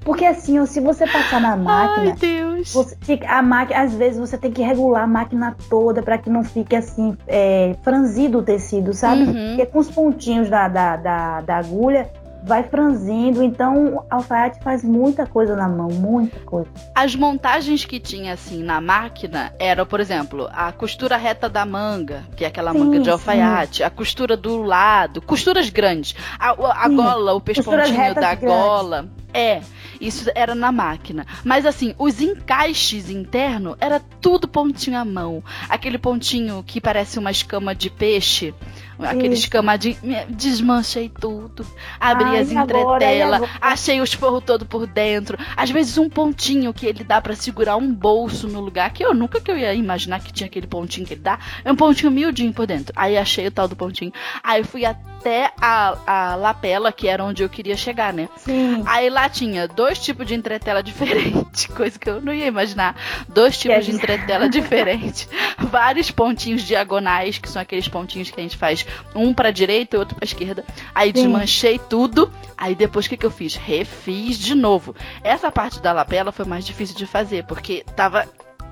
Porque 0.00 0.24
assim, 0.24 0.64
se 0.66 0.80
você 0.80 1.06
passar 1.06 1.40
na 1.40 1.56
máquina, 1.56 2.12
Ai, 2.12 2.16
Deus. 2.18 2.72
Você, 2.72 2.96
a 3.26 3.42
máquina, 3.42 3.82
às 3.82 3.94
vezes 3.94 4.18
você 4.18 4.38
tem 4.38 4.50
que 4.50 4.62
regular 4.62 5.04
a 5.04 5.06
máquina 5.06 5.54
toda 5.68 6.02
para 6.02 6.16
que 6.16 6.30
não 6.30 6.42
fique 6.42 6.74
assim 6.74 7.16
é, 7.26 7.76
franzido 7.82 8.38
o 8.38 8.42
tecido, 8.42 8.94
sabe? 8.94 9.22
Uhum. 9.22 9.48
Porque 9.48 9.66
com 9.66 9.78
os 9.78 9.90
pontinhos 9.90 10.48
da, 10.48 10.68
da, 10.68 10.96
da, 10.96 11.40
da 11.42 11.56
agulha 11.58 12.10
vai 12.46 12.62
franzindo. 12.62 13.42
Então, 13.42 14.06
alfaiate 14.08 14.62
faz 14.62 14.84
muita 14.84 15.26
coisa 15.26 15.56
na 15.56 15.68
mão, 15.68 15.88
muita 15.88 16.38
coisa. 16.40 16.70
As 16.94 17.14
montagens 17.14 17.84
que 17.84 17.98
tinha 17.98 18.32
assim 18.32 18.62
na 18.62 18.80
máquina 18.80 19.52
eram, 19.58 19.84
por 19.84 19.98
exemplo, 19.98 20.48
a 20.52 20.70
costura 20.70 21.16
reta 21.16 21.48
da 21.48 21.66
manga, 21.66 22.22
que 22.36 22.44
é 22.44 22.48
aquela 22.48 22.72
sim, 22.72 22.78
manga 22.78 23.00
de 23.00 23.10
alfaiate, 23.10 23.78
sim. 23.78 23.82
a 23.82 23.90
costura 23.90 24.36
do 24.36 24.62
lado, 24.62 25.20
costuras 25.20 25.68
grandes, 25.68 26.14
a, 26.38 26.50
a 26.84 26.88
gola, 26.88 27.34
o 27.34 27.40
pespontinho 27.40 28.14
da 28.14 28.34
grandes. 28.34 28.44
gola. 28.44 29.08
É, 29.34 29.60
isso 30.00 30.30
era 30.34 30.54
na 30.54 30.72
máquina. 30.72 31.26
Mas 31.44 31.66
assim, 31.66 31.94
os 31.98 32.22
encaixes 32.22 33.10
internos 33.10 33.76
era 33.80 34.00
tudo 34.20 34.48
pontinho 34.48 34.96
à 34.96 35.04
mão. 35.04 35.42
Aquele 35.68 35.98
pontinho 35.98 36.62
que 36.62 36.80
parece 36.80 37.18
uma 37.18 37.30
escama 37.30 37.74
de 37.74 37.90
peixe 37.90 38.54
aqueles 38.98 39.40
Isso. 39.40 39.50
camadinhos. 39.50 39.98
Desmanchei 40.28 41.08
tudo. 41.08 41.66
Abri 42.00 42.24
Ai, 42.24 42.40
as? 42.40 42.50
E 42.50 42.54
entretelas, 42.54 43.48
achei 43.60 44.00
os 44.00 44.12
forros 44.12 44.44
todo 44.44 44.64
por 44.66 44.86
dentro. 44.86 45.38
Às 45.56 45.70
vezes 45.70 45.98
um 45.98 46.08
pontinho 46.08 46.72
que 46.72 46.86
ele 46.86 47.04
dá 47.04 47.20
pra 47.20 47.34
segurar 47.34 47.76
um 47.76 47.92
bolso 47.92 48.48
no 48.48 48.60
lugar, 48.60 48.90
que 48.90 49.04
eu 49.04 49.14
nunca 49.14 49.40
que 49.40 49.50
eu 49.50 49.58
ia 49.58 49.74
imaginar 49.74 50.20
que 50.20 50.32
tinha 50.32 50.46
aquele 50.46 50.66
pontinho 50.66 51.06
que 51.06 51.14
ele 51.14 51.20
dá. 51.20 51.38
É 51.64 51.70
um 51.70 51.76
pontinho 51.76 52.10
miudinho 52.10 52.52
por 52.52 52.66
dentro. 52.66 52.92
Aí 52.96 53.16
achei 53.16 53.46
o 53.46 53.50
tal 53.50 53.68
do 53.68 53.76
pontinho. 53.76 54.12
Aí 54.42 54.64
fui 54.64 54.84
até 54.84 55.52
a, 55.60 55.96
a 56.06 56.34
lapela, 56.36 56.92
que 56.92 57.08
era 57.08 57.24
onde 57.24 57.42
eu 57.42 57.48
queria 57.48 57.76
chegar, 57.76 58.12
né? 58.12 58.28
Sim. 58.36 58.82
Aí 58.86 59.10
lá 59.10 59.28
tinha 59.28 59.66
dois 59.66 59.98
tipos 59.98 60.26
de 60.26 60.34
entretela 60.34 60.82
diferentes, 60.82 61.66
coisa 61.74 61.98
que 61.98 62.08
eu 62.08 62.20
não 62.20 62.32
ia 62.32 62.46
imaginar. 62.46 62.96
Dois 63.28 63.56
Que 63.56 63.70
é 63.70 63.72
tipos 63.72 63.86
de 63.86 63.92
entretela 63.92 64.48
diferentes, 64.50 65.28
vários 65.58 66.10
pontinhos 66.10 66.62
diagonais, 66.62 67.38
que 67.38 67.48
são 67.48 67.60
aqueles 67.60 67.88
pontinhos 67.88 68.30
que 68.30 68.40
a 68.40 68.42
gente 68.42 68.56
faz 68.56 68.85
um 69.14 69.32
pra 69.34 69.50
direita 69.50 69.96
e 69.96 69.98
outro 69.98 70.14
pra 70.16 70.24
esquerda. 70.24 70.64
Aí 70.94 71.08
Sim. 71.08 71.12
desmanchei 71.14 71.78
tudo. 71.78 72.30
Aí 72.56 72.74
depois 72.74 73.06
o 73.06 73.08
que, 73.08 73.16
que 73.16 73.26
eu 73.26 73.30
fiz? 73.30 73.54
Refiz 73.56 74.38
de 74.38 74.54
novo. 74.54 74.94
Essa 75.22 75.50
parte 75.50 75.80
da 75.80 75.92
lapela 75.92 76.32
foi 76.32 76.44
mais 76.44 76.64
difícil 76.64 76.96
de 76.96 77.06
fazer, 77.06 77.44
porque 77.44 77.84
tava 77.94 78.26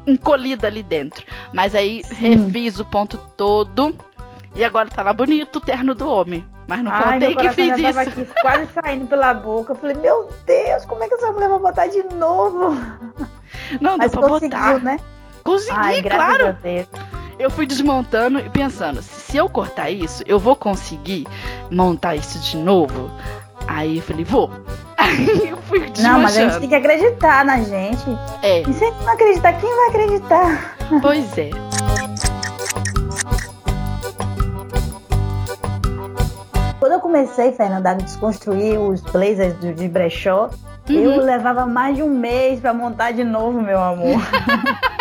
encolhida 0.07 0.67
ali 0.67 0.83
dentro. 0.83 1.25
Mas 1.53 1.75
aí 1.75 2.03
refiz 2.11 2.79
o 2.79 2.85
ponto 2.85 3.19
todo. 3.37 3.95
E 4.55 4.65
agora 4.65 4.89
tá 4.89 5.03
lá 5.03 5.13
bonito 5.13 5.57
o 5.57 5.61
terno 5.61 5.95
do 5.95 6.09
homem. 6.09 6.45
Mas 6.67 6.83
não 6.83 6.93
Ai, 6.93 7.03
contei 7.21 7.35
que 7.35 7.51
fiz 7.51 7.79
isso. 7.79 7.99
aqui 7.99 8.27
quase 8.41 8.69
saindo 8.73 9.07
pela 9.07 9.35
boca. 9.35 9.73
Eu 9.73 9.77
falei, 9.77 9.97
meu 9.97 10.31
Deus, 10.47 10.85
como 10.87 11.03
é 11.03 11.09
que 11.09 11.15
essa 11.15 11.31
mulher 11.33 11.49
vai 11.49 11.59
botar 11.59 11.87
de 11.89 12.03
novo? 12.15 12.71
Não, 13.81 13.99
deu 13.99 13.99
Mas 13.99 14.13
pra 14.13 14.29
botar. 14.29 14.79
né? 14.81 14.99
Consegui, 15.43 15.77
Ai, 15.77 16.03
claro. 16.03 16.57
Eu 17.39 17.51
fui 17.51 17.67
desmontando 17.67 18.39
e 18.39 18.49
pensando, 18.49 19.03
se 19.03 19.37
eu 19.37 19.49
cortar 19.49 19.91
isso, 19.91 20.23
eu 20.27 20.39
vou 20.39 20.55
conseguir 20.57 21.27
montar 21.71 22.15
isso 22.15 22.39
de 22.39 22.57
novo? 22.57 23.11
Aí 23.67 23.97
eu 23.99 24.03
falei, 24.03 24.25
vou. 24.25 24.51
Aí 24.97 25.49
eu 25.49 25.57
fui 25.59 25.81
desmanchando. 25.81 26.03
Não, 26.15 26.21
mas 26.21 26.37
a 26.37 26.41
gente 26.49 26.61
tem 26.61 26.69
que 26.69 26.75
acreditar 26.75 27.45
na 27.45 27.59
gente. 27.61 28.05
É, 28.43 28.61
E 28.63 28.73
se 28.73 28.85
a 28.85 28.89
gente 28.89 29.05
não 29.05 29.13
acreditar, 29.13 29.53
quem 29.55 29.75
vai 29.75 29.89
acreditar? 29.89 30.77
pois 31.03 31.39
é. 31.39 31.51
Quando 36.79 36.93
eu 36.93 37.01
comecei, 37.01 37.53
Fernanda, 37.53 37.91
a 37.91 37.95
desconstruir 37.95 38.79
os 38.79 39.01
blazers 39.01 39.55
do- 39.55 39.73
de 39.73 39.89
brechó, 39.89 40.51
eu 40.89 41.13
Uhum. 41.13 41.17
levava 41.25 41.65
mais 41.65 41.97
de 41.97 42.03
um 42.03 42.11
mês 42.11 42.61
pra 42.61 42.75
montar 42.75 43.13
de 43.13 43.25
novo, 43.25 43.61
meu 43.63 43.81
amor. 43.83 44.21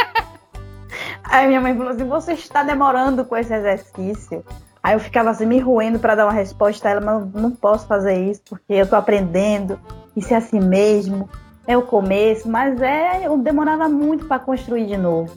Aí 1.34 1.48
minha 1.48 1.60
mãe 1.60 1.76
falou 1.76 1.91
assim: 1.91 2.08
você 2.08 2.34
está 2.34 2.62
demorando 2.62 3.26
com 3.26 3.36
esse 3.36 3.52
exercício. 3.52 4.46
Aí 4.84 4.93
eu 4.93 5.00
ficava 5.00 5.32
assim, 5.32 5.48
me 5.48 5.58
roendo 5.58 5.98
pra 5.98 6.13
dar 6.13 6.26
uma 6.26 6.32
resposta 6.32 6.88
a 6.88 6.91
ela, 6.91 7.02
mas 7.02 7.34
não 7.34 7.50
posso 7.50 7.88
fazer 7.88 8.30
isso, 8.30 8.41
porque 8.48 8.74
eu 8.74 8.86
tô 8.86 8.96
aprendendo, 8.96 9.80
isso 10.15 10.32
é 10.32 10.38
assim 10.38 10.60
mesmo, 10.60 11.28
é 11.65 11.76
o 11.76 11.82
começo, 11.82 12.48
mas 12.48 12.80
é, 12.82 13.26
eu 13.26 13.36
demorava 13.38 13.89
muito 13.89 14.26
pra 14.26 14.38
construir 14.38 14.86
de 14.86 14.96
novo. 14.96 15.34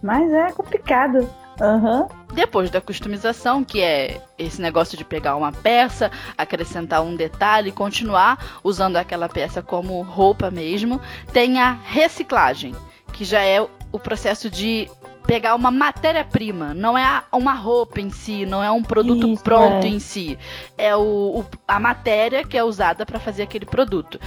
Mas 0.00 0.32
é 0.32 0.52
complicado. 0.52 1.28
Aham. 1.60 2.06
Depois 2.32 2.70
da 2.70 2.80
customização, 2.80 3.64
que 3.64 3.82
é 3.82 4.20
esse 4.38 4.62
negócio 4.62 4.96
de 4.96 5.04
pegar 5.04 5.34
uma 5.34 5.50
peça, 5.50 6.10
acrescentar 6.38 7.02
um 7.02 7.16
detalhe 7.16 7.70
e 7.70 7.72
continuar 7.72 8.60
usando 8.62 8.96
aquela 8.96 9.28
peça 9.28 9.60
como 9.60 10.00
roupa 10.02 10.50
mesmo, 10.50 11.00
tem 11.32 11.58
a 11.58 11.72
reciclagem, 11.72 12.76
que 13.20 13.24
já 13.26 13.42
é 13.42 13.60
o 13.92 13.98
processo 13.98 14.48
de 14.48 14.90
pegar 15.26 15.54
uma 15.54 15.70
matéria-prima, 15.70 16.72
não 16.72 16.96
é 16.96 17.22
uma 17.30 17.52
roupa 17.52 18.00
em 18.00 18.08
si, 18.08 18.46
não 18.46 18.64
é 18.64 18.70
um 18.70 18.82
produto 18.82 19.28
Isso, 19.28 19.42
pronto 19.44 19.84
é. 19.84 19.88
em 19.90 19.98
si, 19.98 20.38
é 20.78 20.96
o, 20.96 21.40
o- 21.40 21.46
a 21.68 21.78
matéria 21.78 22.42
que 22.46 22.56
é 22.56 22.64
usada 22.64 23.04
para 23.04 23.20
fazer 23.20 23.42
aquele 23.42 23.66
produto. 23.66 24.18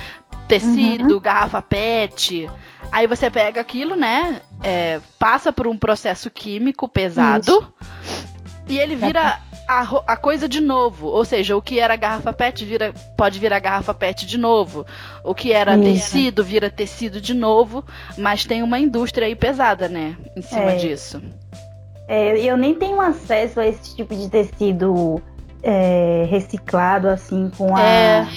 Tecido, 0.47 1.19
garrafa 1.19 1.60
PET. 1.60 2.47
Aí 2.91 3.08
você 3.08 3.32
pega 3.32 3.60
aquilo, 3.62 3.95
né? 3.95 4.39
é, 4.62 5.01
passa 5.17 5.51
por 5.51 5.65
um 5.65 5.75
processo 5.75 6.29
químico 6.29 6.88
pesado 6.88 7.73
e 8.69 8.77
ele 8.77 8.95
vira 8.95 9.39
a, 9.81 10.13
a 10.13 10.17
coisa 10.17 10.47
de 10.47 10.59
novo. 10.62 11.07
Ou 11.07 11.23
seja, 11.25 11.55
o 11.57 11.62
que 11.62 11.79
era 11.79 11.95
garrafa 11.95 12.31
PET 12.33 12.63
vira, 12.65 12.93
pode 13.17 13.39
virar 13.39 13.59
garrafa 13.59 13.93
PET 13.93 14.25
de 14.25 14.38
novo. 14.38 14.86
O 15.23 15.33
que 15.33 15.51
era 15.51 15.75
Isso. 15.75 15.83
tecido 16.12 16.43
vira 16.43 16.69
tecido 16.69 17.19
de 17.21 17.33
novo. 17.33 17.83
Mas 18.17 18.45
tem 18.45 18.62
uma 18.63 18.79
indústria 18.79 19.27
aí 19.27 19.36
pesada, 19.36 19.88
né? 19.88 20.15
Em 20.36 20.41
cima 20.41 20.71
É. 20.71 20.75
disso. 20.75 21.21
É, 22.07 22.38
eu 22.39 22.57
nem 22.57 22.73
tenho 22.75 22.99
acesso 22.99 23.59
a 23.59 23.65
esse 23.67 23.95
tipo 23.95 24.13
de 24.15 24.29
tecido 24.29 25.21
é, 25.62 26.25
reciclado, 26.29 27.07
assim, 27.07 27.49
com 27.57 27.75
a. 27.75 27.81
É. 27.81 28.27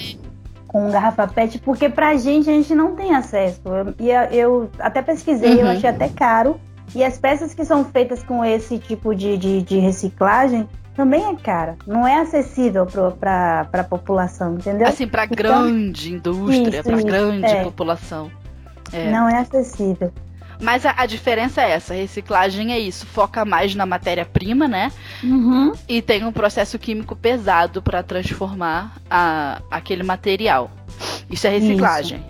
Com 0.67 0.89
garrafa 0.91 1.25
PET, 1.27 1.59
porque 1.59 1.87
pra 1.89 2.15
gente 2.17 2.49
a 2.49 2.53
gente 2.53 2.75
não 2.75 2.93
tem 2.95 3.15
acesso. 3.15 3.61
Eu, 3.65 3.93
e 3.99 4.11
a- 4.11 4.25
eu 4.33 4.69
até 4.79 5.01
pesquisei, 5.01 5.53
eu 5.61 5.65
Uhum. 5.65 5.71
achei 5.71 5.89
até 5.89 6.09
caro. 6.09 6.59
E 6.95 7.03
as 7.03 7.17
peças 7.17 7.53
que 7.53 7.63
são 7.65 7.83
feitas 7.85 8.21
com 8.23 8.43
esse 8.45 8.77
tipo 8.77 9.13
de, 9.15 9.37
de, 9.37 9.61
de 9.61 9.77
reciclagem 9.79 10.67
também 10.97 11.23
é 11.29 11.35
cara. 11.35 11.77
Não 11.85 12.05
é 12.05 12.19
acessível 12.19 12.85
pra, 13.19 13.65
pra 13.65 13.83
população, 13.83 14.55
entendeu? 14.55 14.87
Assim, 14.87 15.07
pra 15.07 15.23
Então- 15.25 15.35
grande 15.37 16.11
indústria, 16.13 16.79
Isso, 16.81 16.91
isso, 16.91 17.05
grande 17.05 17.45
é. 17.45 17.63
população. 17.63 18.29
É. 18.91 19.11
Não 19.11 19.29
é 19.29 19.37
acessível. 19.39 20.11
Mas 20.59 20.87
a, 20.87 20.95
a 20.97 21.05
diferença 21.05 21.61
é 21.61 21.69
essa: 21.71 21.93
a 21.93 21.97
reciclagem 21.97 22.73
é 22.73 22.79
isso, 22.79 23.05
foca 23.05 23.45
mais 23.45 23.75
na 23.75 23.85
matéria-prima, 23.85 24.67
né? 24.67 24.91
Uhum. 25.23 25.71
E 25.87 26.01
tem 26.01 26.25
um 26.25 26.31
processo 26.31 26.79
químico 26.79 27.15
pesado 27.15 27.79
para 27.79 28.01
transformar 28.01 28.93
a, 29.07 29.61
aquele 29.69 30.01
material. 30.01 30.71
Isso 31.29 31.45
é 31.45 31.51
reciclagem. 31.51 32.25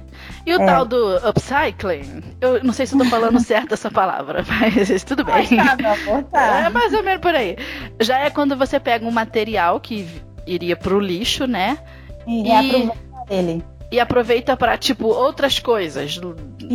E 0.47 0.55
o 0.55 0.62
É. 0.62 0.65
tal 0.65 0.86
do 0.86 1.17
upcycling, 1.27 2.23
eu 2.39 2.63
não 2.63 2.71
sei 2.71 2.86
se 2.86 2.95
eu 2.95 2.99
tô 2.99 3.05
falando 3.05 3.38
certo 3.43 3.73
essa 3.73 3.91
palavra, 3.91 4.45
mas 4.47 5.03
tudo 5.03 5.25
bem. 5.25 5.36
Mas 5.51 5.77
tá, 5.77 5.91
amor, 5.93 6.23
tá. 6.23 6.60
É 6.65 6.69
mais 6.69 6.93
ou 6.93 7.03
menos 7.03 7.19
por 7.19 7.36
aí. 7.36 7.57
Já 7.99 8.19
é 8.19 8.29
quando 8.29 8.55
você 8.55 8.79
pega 8.79 9.05
um 9.05 9.12
material 9.12 9.79
que 9.81 10.07
iria 10.47 10.77
pro 10.77 10.99
lixo, 11.01 11.45
né? 11.45 11.77
E, 12.25 12.47
E- 12.47 12.51
aproveita 12.53 12.97
ele. 13.29 13.63
E 13.91 13.99
aproveita 13.99 14.55
para 14.57 14.77
tipo 14.77 15.07
outras 15.07 15.60
coisas 15.60 16.19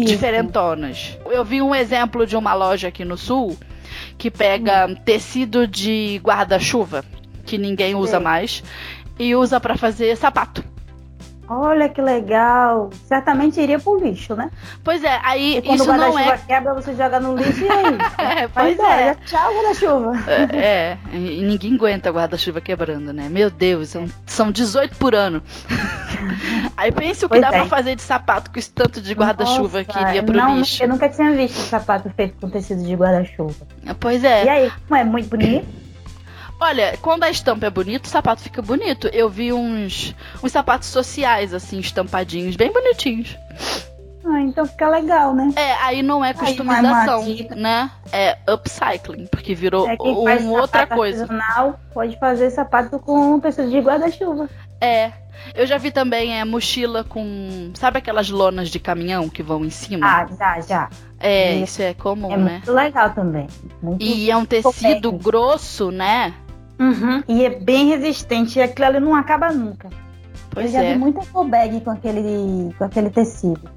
diferentonas. 0.07 1.19
Eu 1.27 1.45
vi 1.45 1.61
um 1.63 1.75
exemplo 1.75 2.27
de 2.27 2.37
uma 2.37 2.55
loja 2.55 2.89
aqui 2.89 3.05
no 3.05 3.17
sul 3.17 3.57
que 4.19 4.31
pega 4.31 4.87
Hum. 4.87 4.95
tecido 4.95 5.67
de 5.67 6.21
guarda-chuva 6.23 7.05
que 7.45 7.59
ninguém 7.59 7.95
usa 7.95 8.13
Sei. 8.17 8.21
mais 8.21 8.63
e 9.19 9.35
usa 9.35 9.61
para 9.61 9.77
fazer 9.77 10.17
sapato. 10.17 10.65
Olha 11.61 11.89
que 11.89 12.01
legal. 12.01 12.91
Certamente 13.07 13.61
iria 13.61 13.79
pro 13.79 13.99
lixo, 13.99 14.35
né? 14.35 14.51
Pois 14.83 15.05
é, 15.05 15.21
aí 15.23 15.59
E 15.59 15.63
quando 15.63 15.81
isso 15.81 15.91
o 15.91 15.97
não 15.97 16.13
guarda-chuva 16.13 16.35
é, 16.35 16.39
quebra, 16.47 16.75
você 16.75 16.95
joga 16.95 17.21
no 17.21 17.37
lixo 17.37 17.65
e 17.65 17.69
aí? 17.69 17.99
é, 18.43 18.49
pois 18.49 18.67
é. 18.67 18.73
embora. 18.73 19.17
Tchau, 19.27 19.55
guarda-chuva. 19.55 20.13
É, 20.57 20.97
e 21.13 21.43
ninguém 21.43 21.75
aguenta 21.75 22.11
guarda-chuva 22.11 22.61
quebrando, 22.61 23.13
né? 23.13 23.29
Meu 23.29 23.51
Deus, 23.51 23.91
são, 23.91 24.07
são 24.27 24.51
18 24.51 24.97
por 24.97 25.15
ano. 25.15 25.43
Aí 26.77 26.93
pense 26.93 27.25
o 27.25 27.29
que 27.29 27.35
Pois 27.35 27.41
dá 27.41 27.49
é. 27.49 27.51
pra 27.51 27.67
fazer 27.67 27.97
de 27.97 28.03
sapato 28.03 28.51
com 28.51 28.59
esse 28.59 28.71
tanto 28.71 29.01
de 29.01 29.13
guarda-chuva 29.15 29.85
que 29.85 29.99
iria 29.99 30.23
pro 30.23 30.37
não, 30.37 30.59
lixo. 30.59 30.83
Eu 30.83 30.89
nunca 30.89 31.09
tinha 31.09 31.33
visto 31.33 31.57
sapato 31.57 32.11
feito 32.11 32.37
com 32.41 32.49
tecido 32.49 32.83
de 32.83 32.95
guarda-chuva. 32.95 33.67
Pois 33.99 34.23
é. 34.25 34.45
E 34.45 34.49
aí, 34.49 34.73
como 34.89 35.01
é 35.01 35.05
muito 35.05 35.29
bonito? 35.29 35.82
Olha, 36.65 36.97
quando 37.03 37.25
a 37.25 37.31
estampa 37.31 37.67
é 37.67 37.71
bonita, 37.71 38.07
o 38.07 38.11
sapato 38.11 38.41
fica 38.41 38.63
bonito. 38.63 39.09
Eu 39.09 39.29
vi 39.29 39.53
uns, 39.53 40.15
uns 40.41 40.53
sapatos 40.53 40.89
sociais, 40.89 41.53
assim, 41.53 41.81
estampadinhos, 41.81 42.55
bem 42.55 42.73
bonitinhos. 42.73 43.37
Ah, 44.25 44.41
então 44.41 44.65
fica 44.65 44.89
legal, 44.89 45.35
né? 45.35 45.51
É, 45.57 45.73
aí 45.83 46.01
não 46.05 46.25
é 46.25 46.31
uma- 46.31 46.35
customização, 46.35 47.23
uma 47.23 47.57
né? 47.57 47.91
É 48.13 48.39
upcycling, 48.49 49.27
porque 49.27 49.57
virou 49.57 49.89
É 49.91 49.97
um- 50.01 50.23
faz 50.23 50.45
outra 50.47 50.87
coisa. 50.87 51.27
pode 51.93 52.17
fazer 52.21 52.49
sapato 52.51 53.01
com 53.01 53.41
tecido 53.41 53.69
de 53.69 53.81
guarda-chuva. 53.81 54.49
É. 54.81 55.11
Eu 55.57 55.67
já 55.67 55.77
vi 55.79 55.91
também 55.91 56.39
é, 56.39 56.45
mochila 56.45 57.03
com. 57.03 57.73
Sabe 57.75 57.99
aquelas 57.99 58.31
lonas 58.31 58.69
de 58.69 58.79
caminhão 58.79 59.29
que 59.29 59.43
vão 59.43 59.65
em 59.65 59.71
cima? 59.71 60.07
Ah, 60.07 60.27
já, 60.39 60.61
já. 60.61 60.91
é, 61.19 61.55
isso. 61.57 61.65
isso 61.65 61.83
é 61.83 61.93
comum, 61.95 62.31
É 62.31 62.37
né? 62.37 62.53
muito 62.53 62.73
legal 62.73 63.11
também. 63.11 63.49
Muito 63.83 64.01
E 64.01 64.31
é 64.31 64.37
um 64.37 64.45
tecido 64.45 65.11
grosso, 65.11 65.91
né? 65.91 66.33
Uhum. 66.79 67.23
E 67.29 67.45
é 67.45 67.51
bem 67.51 67.89
resistente. 67.89 68.59
E 68.59 68.63
aquilo 68.63 68.87
ali 68.87 69.01
não 69.01 69.15
acaba 69.15 69.51
nunca. 69.53 69.89
Pois 70.51 70.67
eu 70.67 70.73
já 70.73 70.83
é. 70.83 70.93
vi 70.93 70.99
muita 70.99 71.23
bag 71.45 71.81
com 71.81 71.91
aquele, 71.91 72.75
com 72.77 72.85
aquele 72.85 73.11
tecido. 73.11 73.69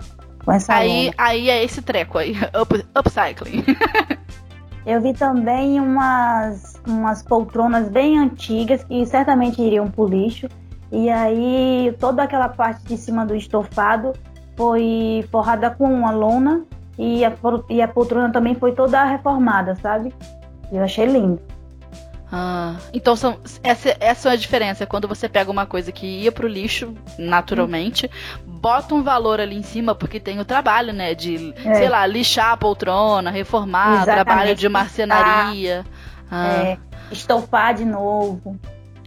Com 0.43 0.51
essa 0.51 0.75
Aí, 0.75 1.05
lona. 1.05 1.13
aí 1.17 1.49
é 1.49 1.63
esse 1.63 1.81
treco 1.81 2.17
aí, 2.17 2.35
up, 2.59 2.85
upcycling. 2.95 3.63
Eu 4.85 5.01
vi 5.01 5.13
também 5.13 5.79
umas, 5.79 6.79
umas 6.85 7.23
poltronas 7.23 7.89
bem 7.89 8.19
antigas 8.19 8.83
que 8.83 9.03
certamente 9.07 9.59
iriam 9.59 9.89
pro 9.89 10.07
lixo. 10.07 10.47
E 10.91 11.09
aí 11.09 11.95
toda 11.99 12.21
aquela 12.21 12.49
parte 12.49 12.83
de 12.83 12.95
cima 12.95 13.25
do 13.25 13.35
estofado 13.35 14.13
foi 14.55 15.27
forrada 15.31 15.71
com 15.71 15.91
uma 15.91 16.11
lona 16.11 16.63
e 16.99 17.25
a, 17.25 17.33
e 17.67 17.81
a 17.81 17.87
poltrona 17.87 18.31
também 18.31 18.53
foi 18.53 18.73
toda 18.73 19.03
reformada, 19.03 19.75
sabe? 19.75 20.13
Eu 20.71 20.83
achei 20.83 21.05
lindo. 21.05 21.41
Ah, 22.37 22.75
então 22.93 23.15
são, 23.15 23.39
essa, 23.63 23.95
essa 23.97 24.27
é 24.27 24.33
a 24.33 24.35
diferença. 24.35 24.83
É 24.83 24.85
quando 24.85 25.07
você 25.07 25.29
pega 25.29 25.49
uma 25.49 25.65
coisa 25.65 25.89
que 25.89 26.05
ia 26.05 26.33
pro 26.33 26.49
lixo, 26.49 26.93
naturalmente, 27.17 28.11
hum. 28.45 28.51
bota 28.59 28.93
um 28.93 29.01
valor 29.01 29.39
ali 29.39 29.55
em 29.55 29.63
cima, 29.63 29.95
porque 29.95 30.19
tem 30.19 30.37
o 30.37 30.43
trabalho, 30.43 30.91
né? 30.91 31.15
De, 31.15 31.53
é. 31.63 31.75
sei 31.75 31.87
lá, 31.87 32.05
lixar 32.05 32.51
a 32.51 32.57
poltrona, 32.57 33.31
reformar, 33.31 34.01
Exatamente. 34.01 34.25
trabalho 34.25 34.53
de 34.53 34.67
marcenaria. 34.67 35.85
Ah. 36.29 36.47
É, 36.57 36.77
estofar 37.09 37.73
de 37.73 37.85
novo. 37.85 38.59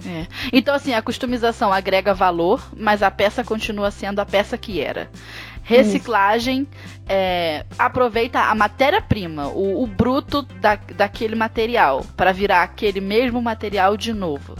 É. 0.06 0.26
Então, 0.50 0.74
assim, 0.74 0.94
a 0.94 1.02
customização 1.02 1.70
agrega 1.70 2.14
valor, 2.14 2.66
mas 2.74 3.02
a 3.02 3.10
peça 3.10 3.44
continua 3.44 3.90
sendo 3.90 4.20
a 4.20 4.24
peça 4.24 4.56
que 4.56 4.80
era. 4.80 5.10
Reciclagem 5.68 6.66
é, 7.06 7.66
aproveita 7.78 8.40
a 8.40 8.54
matéria-prima, 8.54 9.48
o, 9.48 9.82
o, 9.82 9.86
bruto 9.86 10.40
da, 10.40 10.76
daquele 10.76 11.34
material, 11.34 12.06
para 12.16 12.32
virar 12.32 12.62
aquele 12.62 13.02
mesmo 13.02 13.42
material 13.42 13.94
de 13.94 14.14
novo. 14.14 14.54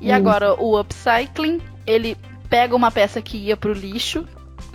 E 0.00 0.06
Isso. 0.06 0.14
agora 0.14 0.54
o 0.54 0.80
upcycling, 0.80 1.60
ele 1.86 2.16
pega 2.48 2.74
uma 2.74 2.90
peça 2.90 3.20
que 3.20 3.36
ia 3.36 3.56
para 3.56 3.70
o 3.70 3.74
lixo 3.74 4.26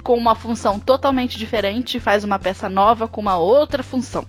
com 0.04 0.16
uma 0.16 0.36
função 0.36 0.80
totalmente 0.80 1.36
diferente 1.36 1.98
e 1.98 2.00
faz 2.00 2.24
uma 2.24 2.38
peça 2.38 2.70
nova 2.70 3.08
com 3.08 3.20
uma 3.20 3.38
outra 3.38 3.82
função. 3.82 4.24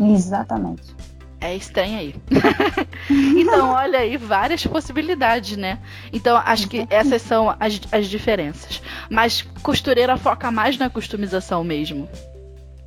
Exatamente 0.00 0.95
é 1.40 1.54
estranho 1.54 1.98
aí. 1.98 2.14
então, 3.38 3.70
olha 3.70 3.98
aí, 3.98 4.16
várias 4.16 4.66
possibilidades, 4.66 5.56
né? 5.56 5.78
Então, 6.12 6.36
acho 6.44 6.68
que 6.68 6.86
essas 6.90 7.22
são 7.22 7.54
as, 7.60 7.80
as 7.92 8.06
diferenças. 8.06 8.82
Mas 9.10 9.42
costureira 9.62 10.16
foca 10.16 10.50
mais 10.50 10.78
na 10.78 10.88
customização 10.88 11.62
mesmo. 11.62 12.08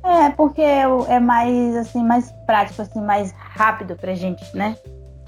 É, 0.02 0.30
porque 0.30 0.62
é 0.62 1.20
mais, 1.20 1.76
assim, 1.76 2.02
mais 2.02 2.32
prático, 2.46 2.80
assim, 2.82 3.00
mais 3.00 3.32
rápido 3.32 3.94
pra 3.96 4.14
gente, 4.14 4.44
né? 4.54 4.76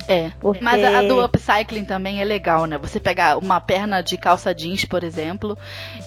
É, 0.09 0.31
Porque... 0.41 0.63
mas 0.63 0.83
a, 0.83 1.03
do 1.03 1.25
upcycling 1.25 1.85
também 1.85 2.21
é 2.21 2.25
legal, 2.25 2.67
né? 2.67 2.79
Você 2.79 2.99
pegar 2.99 3.39
uma 3.39 3.61
perna 3.61 4.03
de 4.03 4.17
calça 4.17 4.55
jeans, 4.55 4.85
por 4.85 5.05
exemplo, 5.05 5.57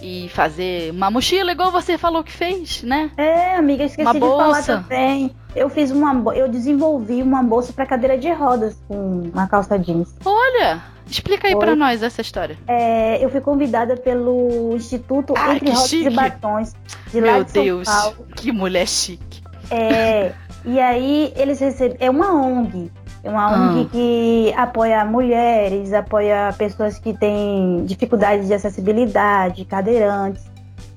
e 0.01 0.29
fazer 0.29 0.91
uma 0.91 1.10
mochila 1.10 1.51
igual 1.51 1.71
você 1.71 1.97
falou 1.97 2.23
que 2.23 2.31
fez, 2.31 2.84
né? 2.84 3.12
É, 3.17 3.55
amiga, 3.55 3.84
esqueci 3.84 4.01
uma 4.05 4.13
de 4.13 4.19
bolsa. 4.19 4.63
falar 4.63 4.63
também. 4.63 5.36
Eu 5.55 5.69
fiz 5.69 5.89
uma, 5.91 6.36
eu 6.36 6.49
desenvolvi 6.49 7.23
uma 7.23 7.41
bolsa 7.41 7.71
para 7.71 7.86
cadeira 7.86 8.17
de 8.17 8.31
rodas 8.31 8.77
com 8.88 9.29
uma 9.34 9.47
calça 9.47 9.79
jeans. 9.79 10.13
Olha, 10.25 10.84
explica 11.10 11.47
aí 11.47 11.55
para 11.55 11.75
nós 11.75 12.03
essa 12.03 12.21
história. 12.21 12.58
É, 12.67 13.23
eu 13.23 13.29
fui 13.29 13.39
convidada 13.39 13.95
pelo 13.95 14.75
Instituto 14.75 15.34
Ai, 15.38 15.55
Entre 15.55 15.69
Rodas 15.69 15.91
e 15.93 16.10
Batons 16.10 16.73
de 17.12 17.21
Meu 17.21 17.31
lá 17.31 17.43
de 17.43 17.53
Deus, 17.53 17.88
São 17.88 18.01
Paulo. 18.01 18.27
que 18.36 18.51
mulher 18.51 18.88
chique. 18.88 19.41
É, 19.71 20.34
e 20.65 20.79
aí 20.79 21.34
eles 21.36 21.60
recebem, 21.60 21.97
é 21.99 22.10
uma 22.10 22.34
ONG. 22.34 22.91
É 23.25 23.29
uma 23.29 23.51
ONG 23.51 23.81
ah. 23.81 23.89
que 23.91 24.53
apoia 24.55 25.03
mulheres, 25.03 25.91
apoia 25.93 26.53
pessoas 26.55 26.99
que 26.99 27.11
têm 27.11 27.83
dificuldades 27.83 28.47
de 28.47 28.53
acessibilidade, 28.53 29.65
cadeirantes. 29.65 30.45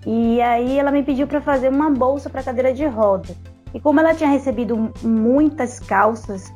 E 0.06 0.38
aí 0.42 0.78
ela 0.78 0.90
me 0.90 1.02
pediu 1.02 1.26
para 1.26 1.40
fazer 1.40 1.70
uma 1.70 1.88
bolsa 1.88 2.28
para 2.28 2.42
cadeira 2.42 2.74
de 2.74 2.84
roda. 2.84 3.34
E 3.72 3.80
como 3.80 3.98
ela 3.98 4.14
tinha 4.14 4.28
recebido 4.28 4.92
muitas 5.02 5.80
calças, 5.80 6.52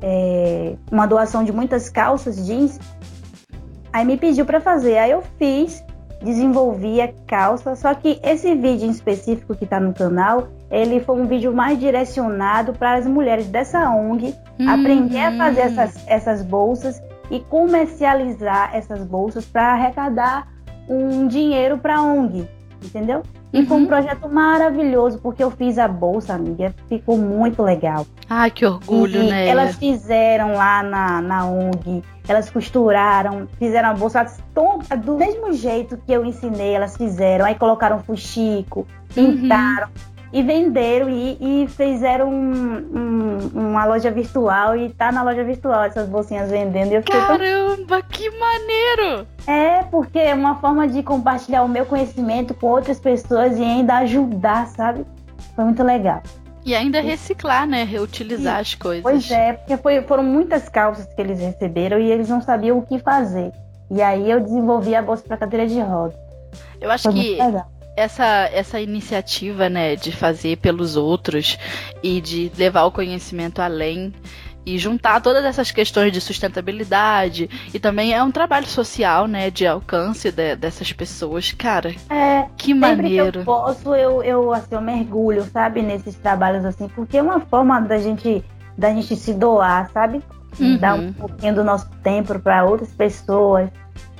é, 0.00 0.74
uma 0.90 1.04
doação 1.04 1.44
de 1.44 1.52
muitas 1.52 1.90
calças 1.90 2.46
jeans, 2.46 2.80
aí 3.92 4.06
me 4.06 4.16
pediu 4.16 4.46
para 4.46 4.58
fazer. 4.58 4.96
Aí 4.96 5.10
eu 5.10 5.22
fiz, 5.38 5.84
desenvolvi 6.22 6.98
a 7.02 7.12
calça. 7.26 7.76
Só 7.76 7.92
que 7.92 8.18
esse 8.22 8.54
vídeo 8.54 8.86
em 8.86 8.90
específico 8.90 9.54
que 9.54 9.64
está 9.64 9.78
no 9.78 9.92
canal, 9.92 10.48
ele 10.70 10.98
foi 11.00 11.20
um 11.20 11.26
vídeo 11.26 11.52
mais 11.52 11.78
direcionado 11.78 12.72
para 12.72 12.94
as 12.94 13.06
mulheres 13.06 13.48
dessa 13.48 13.90
ONG 13.90 14.34
uhum. 14.60 14.68
aprender 14.68 15.20
a 15.20 15.32
fazer 15.32 15.60
essas, 15.60 16.08
essas 16.08 16.42
bolsas 16.42 17.02
e 17.30 17.40
comercializar 17.40 18.70
essas 18.74 19.04
bolsas 19.04 19.44
para 19.44 19.72
arrecadar 19.72 20.48
um 20.88 21.26
dinheiro 21.28 21.78
para 21.78 21.98
a 21.98 22.02
ONG, 22.02 22.48
entendeu? 22.84 23.22
E 23.52 23.60
uhum. 23.60 23.66
foi 23.66 23.76
um 23.76 23.80
uhum. 23.80 23.86
projeto 23.86 24.28
maravilhoso, 24.28 25.18
porque 25.18 25.42
eu 25.42 25.50
fiz 25.50 25.78
a 25.78 25.88
bolsa, 25.88 26.34
amiga, 26.34 26.74
ficou 26.88 27.16
muito 27.16 27.62
legal. 27.62 28.06
Ai, 28.28 28.50
que 28.50 28.64
orgulho, 28.64 29.22
e 29.22 29.30
né? 29.30 29.48
Elas 29.48 29.76
fizeram 29.76 30.52
lá 30.52 30.82
na, 30.82 31.20
na 31.20 31.46
ONG, 31.46 32.02
elas 32.28 32.48
costuraram, 32.48 33.48
fizeram 33.58 33.90
a 33.90 33.94
bolsa 33.94 34.24
do 35.04 35.16
mesmo 35.16 35.52
jeito 35.52 35.96
que 36.06 36.12
eu 36.12 36.24
ensinei, 36.24 36.74
elas 36.74 36.96
fizeram. 36.96 37.44
Aí 37.44 37.56
colocaram 37.56 37.98
fuxico, 38.00 38.86
pintaram. 39.12 39.88
Uhum 39.88 40.10
e 40.32 40.42
venderam 40.42 41.08
e, 41.08 41.62
e 41.64 41.68
fizeram 41.68 42.30
um, 42.30 42.76
um, 42.76 43.68
uma 43.70 43.84
loja 43.84 44.10
virtual 44.10 44.76
e 44.76 44.90
tá 44.90 45.10
na 45.10 45.22
loja 45.22 45.42
virtual 45.42 45.82
essas 45.82 46.08
bolsinhas 46.08 46.50
vendendo. 46.50 46.92
E 46.94 47.02
Caramba, 47.02 48.00
tão... 48.00 48.08
que 48.10 48.30
maneiro! 48.30 49.26
É, 49.46 49.82
porque 49.84 50.18
é 50.18 50.34
uma 50.34 50.56
forma 50.56 50.86
de 50.86 51.02
compartilhar 51.02 51.62
o 51.62 51.68
meu 51.68 51.84
conhecimento 51.84 52.54
com 52.54 52.68
outras 52.68 53.00
pessoas 53.00 53.58
e 53.58 53.62
ainda 53.62 53.98
ajudar, 53.98 54.66
sabe? 54.68 55.04
Foi 55.56 55.64
muito 55.64 55.82
legal. 55.82 56.22
E 56.64 56.74
ainda 56.74 57.00
reciclar, 57.00 57.66
né? 57.66 57.84
Reutilizar 57.84 58.58
e, 58.58 58.60
as 58.60 58.74
coisas. 58.74 59.02
Pois 59.02 59.30
é, 59.30 59.54
porque 59.54 59.76
foi, 59.78 60.02
foram 60.02 60.22
muitas 60.22 60.68
calças 60.68 61.06
que 61.12 61.20
eles 61.20 61.40
receberam 61.40 61.98
e 61.98 62.10
eles 62.10 62.28
não 62.28 62.40
sabiam 62.40 62.78
o 62.78 62.82
que 62.82 62.98
fazer. 62.98 63.50
E 63.90 64.00
aí 64.00 64.30
eu 64.30 64.40
desenvolvi 64.40 64.94
a 64.94 65.02
bolsa 65.02 65.24
para 65.26 65.36
cadeira 65.36 65.66
de 65.66 65.80
roda. 65.80 66.14
Eu 66.80 66.90
acho 66.90 67.10
foi 67.10 67.20
que 67.20 67.38
essa, 67.96 68.48
essa 68.52 68.80
iniciativa, 68.80 69.68
né, 69.68 69.96
de 69.96 70.12
fazer 70.12 70.56
pelos 70.58 70.96
outros 70.96 71.58
e 72.02 72.20
de 72.20 72.50
levar 72.56 72.84
o 72.84 72.92
conhecimento 72.92 73.60
além 73.60 74.12
e 74.64 74.78
juntar 74.78 75.20
todas 75.20 75.44
essas 75.44 75.70
questões 75.70 76.12
de 76.12 76.20
sustentabilidade 76.20 77.48
e 77.72 77.78
também 77.78 78.12
é 78.12 78.22
um 78.22 78.30
trabalho 78.30 78.66
social, 78.66 79.26
né, 79.26 79.50
de 79.50 79.66
alcance 79.66 80.30
de, 80.30 80.54
dessas 80.56 80.92
pessoas, 80.92 81.52
cara. 81.52 81.94
É, 82.08 82.46
que 82.56 82.74
maneiro. 82.74 83.32
Que 83.32 83.38
eu 83.38 83.44
posso, 83.44 83.94
eu, 83.94 84.22
eu 84.22 84.52
assim, 84.52 84.74
eu 84.74 84.80
mergulho, 84.80 85.44
sabe, 85.44 85.82
nesses 85.82 86.14
trabalhos 86.16 86.64
assim, 86.64 86.88
porque 86.88 87.18
é 87.18 87.22
uma 87.22 87.40
forma 87.40 87.80
da 87.80 87.98
gente 87.98 88.44
da 88.76 88.88
gente 88.94 89.14
se 89.14 89.34
doar, 89.34 89.90
sabe? 89.92 90.22
Uhum. 90.58 90.78
Dar 90.78 90.94
um 90.94 91.12
pouquinho 91.12 91.54
do 91.54 91.64
nosso 91.64 91.88
tempo 92.02 92.38
para 92.38 92.64
outras 92.64 92.90
pessoas. 92.90 93.68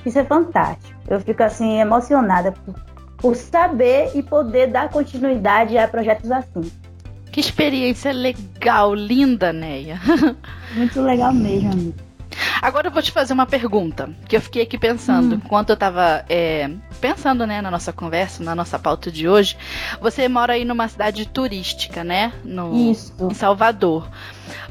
Isso 0.05 0.19
é 0.19 0.23
fantástico. 0.23 0.99
Eu 1.07 1.19
fico 1.19 1.41
assim 1.41 1.79
emocionada 1.79 2.51
por 2.51 2.75
por 3.21 3.35
saber 3.35 4.11
e 4.15 4.23
poder 4.23 4.67
dar 4.67 4.89
continuidade 4.89 5.77
a 5.77 5.87
projetos 5.87 6.31
assim. 6.31 6.71
Que 7.31 7.39
experiência 7.39 8.11
legal, 8.11 8.93
linda, 8.93 9.53
Neia. 9.53 10.01
Muito 10.75 11.01
legal 11.01 11.33
mesmo, 11.33 11.71
amigo. 11.71 12.11
Agora 12.61 12.87
eu 12.87 12.91
vou 12.91 13.01
te 13.01 13.11
fazer 13.11 13.33
uma 13.33 13.45
pergunta, 13.45 14.09
que 14.27 14.35
eu 14.35 14.41
fiquei 14.41 14.63
aqui 14.63 14.77
pensando, 14.77 15.35
hum. 15.35 15.41
enquanto 15.43 15.71
eu 15.71 15.77
tava 15.77 16.23
é, 16.29 16.69
pensando, 16.99 17.45
né, 17.45 17.61
na 17.61 17.71
nossa 17.71 17.91
conversa, 17.91 18.43
na 18.43 18.55
nossa 18.55 18.79
pauta 18.79 19.11
de 19.11 19.27
hoje. 19.27 19.57
Você 19.99 20.27
mora 20.27 20.53
aí 20.53 20.65
numa 20.65 20.87
cidade 20.87 21.25
turística, 21.27 22.03
né? 22.03 22.31
No, 22.43 22.91
Isso. 22.91 23.13
Em 23.19 23.33
Salvador. 23.33 24.09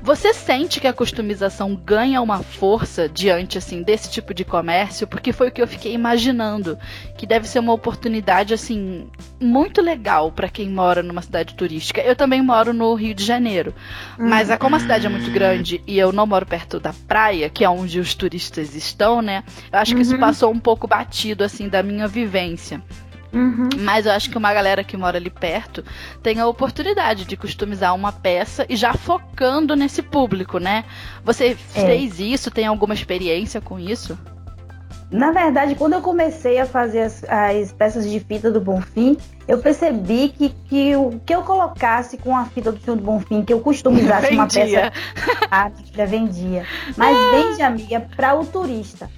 Você 0.03 0.33
sente 0.33 0.81
que 0.81 0.87
a 0.87 0.93
customização 0.93 1.75
ganha 1.75 2.21
uma 2.21 2.39
força 2.39 3.09
diante 3.09 3.59
assim 3.59 3.83
desse 3.83 4.11
tipo 4.11 4.33
de 4.33 4.45
comércio? 4.45 5.07
Porque 5.07 5.33
foi 5.33 5.49
o 5.49 5.53
que 5.53 5.63
eu 5.63 5.69
fiquei 5.69 5.93
imaginando, 5.93 6.79
que 7.17 7.27
deve 7.27 7.47
ser 7.47 7.59
uma 7.59 7.73
oportunidade 7.73 8.55
assim 8.55 9.09
muito 9.41 9.81
legal 9.81 10.31
para 10.33 10.49
quem 10.49 10.69
mora 10.69 11.03
numa 11.03 11.23
cidade 11.23 11.55
turística. 11.55 12.01
Eu 12.01 12.17
também 12.17 12.43
moro 12.43 12.73
no 12.73 12.95
Rio 12.95 13.15
de 13.15 13.25
Janeiro, 13.25 13.75
uhum. 14.19 14.29
mas 14.29 14.49
como 14.59 14.77
a 14.77 14.81
cidade 14.81 15.07
é 15.07 15.09
muito 15.09 15.31
grande 15.31 15.83
e 15.87 15.99
eu 15.99 16.13
não 16.13 16.27
moro 16.27 16.47
perto 16.47 16.81
da 16.81 16.93
praia, 17.07 17.49
que 17.49 17.65
é 17.65 17.69
onde 17.69 18.01
os 18.01 18.15
turistas 18.15 18.75
estão, 18.75 19.23
né? 19.23 19.45
Eu 19.73 19.79
acho 19.79 19.93
que 19.93 19.97
uhum. 19.97 20.03
isso 20.03 20.19
passou 20.19 20.53
um 20.53 20.59
pouco 20.59 20.87
batido 20.87 21.45
assim 21.45 21.69
da 21.69 21.83
minha 21.83 22.07
vivência. 22.07 22.83
Uhum. 23.33 23.69
Mas 23.79 24.07
eu 24.07 24.13
acho 24.13 24.31
que 24.31 24.37
uma 24.37 24.53
galera 24.53 24.83
que 24.83 24.97
mora 24.97 25.19
ali 25.19 25.31
perto 25.31 25.85
tem 26.23 26.41
a 26.41 26.47
oportunidade 26.47 27.25
de 27.25 27.37
customizar 27.37 27.95
uma 27.95 28.13
peça 28.13 28.67
e 28.69 28.77
já 28.77 28.93
focando 28.93 29.77
nesse 29.77 30.03
público, 30.03 30.59
né? 30.59 30.85
Você 31.25 31.57
é. 31.75 31.81
fez 31.81 32.19
isso? 32.19 32.51
Tem 32.51 32.67
alguma 32.67 32.95
experiência 32.95 33.61
com 33.61 33.79
isso? 33.79 34.19
Na 35.11 35.33
verdade, 35.33 35.75
quando 35.75 35.95
eu 35.95 36.01
comecei 36.01 36.61
a 36.61 36.67
fazer 36.67 37.01
as, 37.01 37.25
as 37.25 37.73
peças 37.73 38.09
de 38.09 38.21
fita 38.21 38.49
do 38.49 38.61
Bonfim, 38.61 39.17
eu 39.49 39.59
percebi 39.59 40.29
que, 40.29 40.51
que 40.69 40.95
o 40.95 41.21
que 41.27 41.35
eu 41.35 41.43
colocasse 41.43 42.17
com 42.17 42.37
a 42.37 42.45
fita 42.45 42.71
do 42.71 42.81
Senhor 42.81 42.97
do 42.97 43.03
Bonfim, 43.03 43.43
que 43.43 43.53
eu 43.53 43.61
customizasse 43.61 44.33
uma 44.33 44.47
peça, 44.49 44.93
a 45.51 45.69
já 45.93 46.05
vendia. 46.05 46.65
Mas 46.97 47.17
ah. 47.17 47.31
vende, 47.33 47.63
amiga, 47.63 48.07
para 48.17 48.39
o 48.39 48.47
turista 48.47 49.11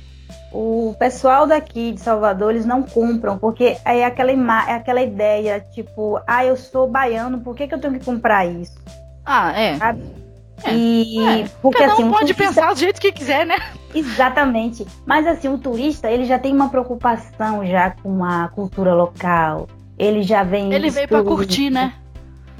o 0.53 0.95
pessoal 0.99 1.47
daqui 1.47 1.93
de 1.93 2.01
Salvador 2.01 2.51
eles 2.51 2.67
não 2.67 2.83
compram, 2.83 3.39
porque 3.39 3.77
é 3.85 4.05
aquela, 4.05 4.31
é 4.31 4.75
aquela 4.75 5.03
ideia, 5.03 5.65
tipo, 5.73 6.21
ah, 6.27 6.45
eu 6.45 6.57
sou 6.57 6.89
baiano, 6.89 7.41
por 7.41 7.57
que, 7.57 7.67
que 7.67 7.75
eu 7.75 7.81
tenho 7.81 7.99
que 7.99 8.05
comprar 8.05 8.45
isso? 8.45 8.75
Ah, 9.25 9.53
é. 9.59 9.79
É, 10.65 10.75
e 10.75 11.19
é. 11.19 11.49
porque 11.61 11.79
Cada 11.79 11.95
assim, 11.95 12.05
um 12.05 12.11
pode 12.11 12.35
turista... 12.35 12.45
pensar 12.45 12.73
do 12.73 12.79
jeito 12.79 13.01
que 13.01 13.11
quiser, 13.11 13.47
né? 13.47 13.57
Exatamente. 13.95 14.87
Mas 15.07 15.27
assim, 15.27 15.49
o 15.49 15.59
turista, 15.59 16.11
ele 16.11 16.25
já 16.25 16.39
tem 16.39 16.53
uma 16.55 16.69
preocupação 16.69 17.67
já 17.67 17.91
com 17.91 18.25
a 18.25 18.49
cultura 18.49 18.95
local. 18.95 19.69
Ele 19.99 20.23
já 20.23 20.43
vem 20.43 20.73
Ele 20.73 20.91
veio 20.91 21.09
para 21.09 21.23
curtir, 21.23 21.71
né? 21.71 21.95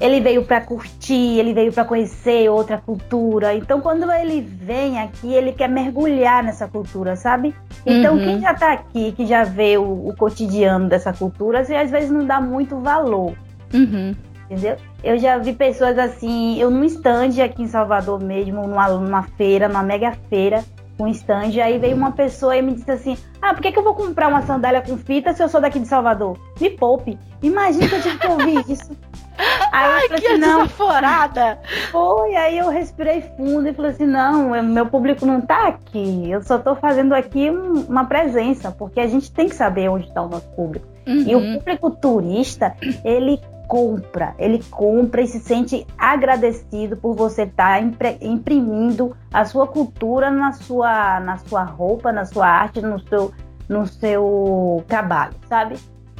Ele 0.03 0.19
veio 0.19 0.43
para 0.43 0.59
curtir, 0.59 1.39
ele 1.39 1.53
veio 1.53 1.71
para 1.71 1.85
conhecer 1.85 2.49
outra 2.49 2.77
cultura. 2.77 3.55
Então, 3.55 3.79
quando 3.79 4.11
ele 4.11 4.41
vem 4.41 4.99
aqui, 4.99 5.33
ele 5.33 5.53
quer 5.53 5.69
mergulhar 5.69 6.43
nessa 6.43 6.67
cultura, 6.67 7.15
sabe? 7.15 7.55
Então, 7.85 8.15
uhum. 8.15 8.25
quem 8.25 8.41
já 8.41 8.51
está 8.51 8.73
aqui, 8.73 9.13
que 9.13 9.25
já 9.25 9.45
vê 9.45 9.77
o, 9.77 10.09
o, 10.09 10.13
cotidiano 10.17 10.89
dessa 10.89 11.13
cultura, 11.13 11.61
assim, 11.61 11.73
às 11.73 11.89
vezes 11.89 12.11
não 12.11 12.25
dá 12.25 12.41
muito 12.41 12.81
valor. 12.81 13.33
Uhum. 13.73 14.13
Entendeu? 14.49 14.75
Eu 15.01 15.17
já 15.17 15.37
vi 15.37 15.53
pessoas 15.53 15.97
assim, 15.97 16.59
eu 16.59 16.69
num 16.69 16.83
stand 16.83 17.41
aqui 17.41 17.63
em 17.63 17.67
Salvador 17.67 18.21
mesmo, 18.21 18.67
numa, 18.67 18.89
numa 18.89 19.23
feira, 19.23 19.69
numa 19.69 19.83
mega 19.83 20.11
feira, 20.29 20.65
um 21.03 21.07
stand, 21.07 21.59
aí 21.61 21.77
veio 21.77 21.95
uma 21.95 22.11
pessoa 22.11 22.55
e 22.55 22.61
me 22.61 22.73
disse 22.73 22.91
assim: 22.91 23.17
Ah, 23.41 23.53
por 23.53 23.61
que, 23.61 23.71
que 23.71 23.79
eu 23.79 23.83
vou 23.83 23.93
comprar 23.93 24.27
uma 24.27 24.41
sandália 24.41 24.81
com 24.81 24.97
fita 24.97 25.33
se 25.33 25.43
eu 25.43 25.49
sou 25.49 25.61
daqui 25.61 25.79
de 25.79 25.87
Salvador? 25.87 26.37
Me 26.59 26.69
poupe. 26.69 27.17
Imagina 27.41 27.87
que 27.87 27.95
eu 27.95 28.01
tinha 28.01 28.17
que 28.17 28.27
ouvir 28.27 28.63
isso. 28.69 28.91
Aí 29.71 29.91
Ai, 29.91 30.07
que 30.09 30.27
assim, 30.27 30.37
não. 30.37 30.61
desaforada! 30.61 31.59
Foi, 31.91 32.35
aí 32.35 32.59
eu 32.59 32.69
respirei 32.69 33.21
fundo 33.35 33.67
e 33.67 33.73
falei 33.73 33.91
assim: 33.91 34.05
não, 34.05 34.61
meu 34.63 34.85
público 34.85 35.25
não 35.25 35.41
tá 35.41 35.69
aqui. 35.69 36.29
Eu 36.29 36.43
só 36.43 36.59
tô 36.59 36.75
fazendo 36.75 37.13
aqui 37.13 37.49
uma 37.49 38.05
presença, 38.05 38.71
porque 38.71 38.99
a 38.99 39.07
gente 39.07 39.31
tem 39.31 39.49
que 39.49 39.55
saber 39.55 39.89
onde 39.89 40.07
está 40.07 40.21
o 40.21 40.29
nosso 40.29 40.47
público. 40.49 40.85
Uhum. 41.07 41.23
E 41.27 41.35
o 41.35 41.39
uhum. 41.39 41.57
público 41.57 41.91
turista, 41.91 42.75
ele 43.03 43.41
compra, 43.67 44.35
ele 44.37 44.63
compra 44.69 45.21
e 45.21 45.27
se 45.27 45.39
sente 45.39 45.85
agradecido 45.97 46.97
por 46.97 47.15
você 47.15 47.43
estar 47.43 47.79
tá 47.79 48.11
imprimindo 48.21 49.15
a 49.31 49.45
sua 49.45 49.67
cultura 49.67 50.29
na 50.29 50.51
sua, 50.53 51.19
na 51.19 51.37
sua 51.37 51.63
roupa, 51.63 52.11
na 52.11 52.25
sua 52.25 52.47
arte, 52.47 52.81
no 52.81 52.99
seu, 52.99 53.31
no 53.67 53.87
seu 53.87 54.83
trabalho, 54.87 55.33
sabe? 55.47 55.75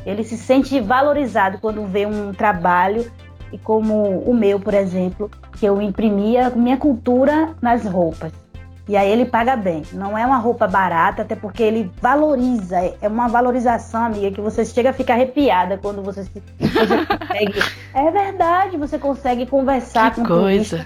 Ele 0.06 0.24
se 0.24 0.38
sente 0.38 0.80
valorizado 0.80 1.60
quando 1.60 1.86
vê 1.86 2.06
um 2.06 2.34
trabalho 2.34 3.10
como 3.58 4.20
o 4.20 4.34
meu, 4.34 4.60
por 4.60 4.74
exemplo, 4.74 5.30
que 5.54 5.66
eu 5.66 5.82
imprimia 5.82 6.50
minha 6.50 6.78
cultura 6.78 7.56
nas 7.62 7.86
roupas. 7.86 8.43
E 8.88 8.98
aí 8.98 9.10
ele 9.10 9.26
paga 9.26 9.56
bem. 9.56 9.84
Não 9.94 10.18
é 10.18 10.26
uma 10.26 10.38
roupa 10.38 10.68
barata, 10.68 11.22
até 11.22 11.36
porque 11.36 11.64
ele 11.64 11.90
valoriza. 12.02 12.78
É 13.02 13.08
uma 13.08 13.30
valorização, 13.30 14.06
amiga, 14.06 14.32
que 14.32 14.42
você 14.42 14.66
chega 14.66 14.90
a 14.90 14.94
ficar 14.94 15.14
arrepiada 15.14 15.78
quando 15.78 16.04
você, 16.04 16.24
se, 16.24 16.44
você 16.60 17.06
consegue. 17.06 17.64
É 17.94 18.12
verdade, 18.12 18.76
você 18.78 18.98
consegue 18.98 19.46
conversar 19.46 20.12
que 20.12 20.22
com 20.22 20.28
coisa. 20.28 20.78
Turista. 20.78 20.86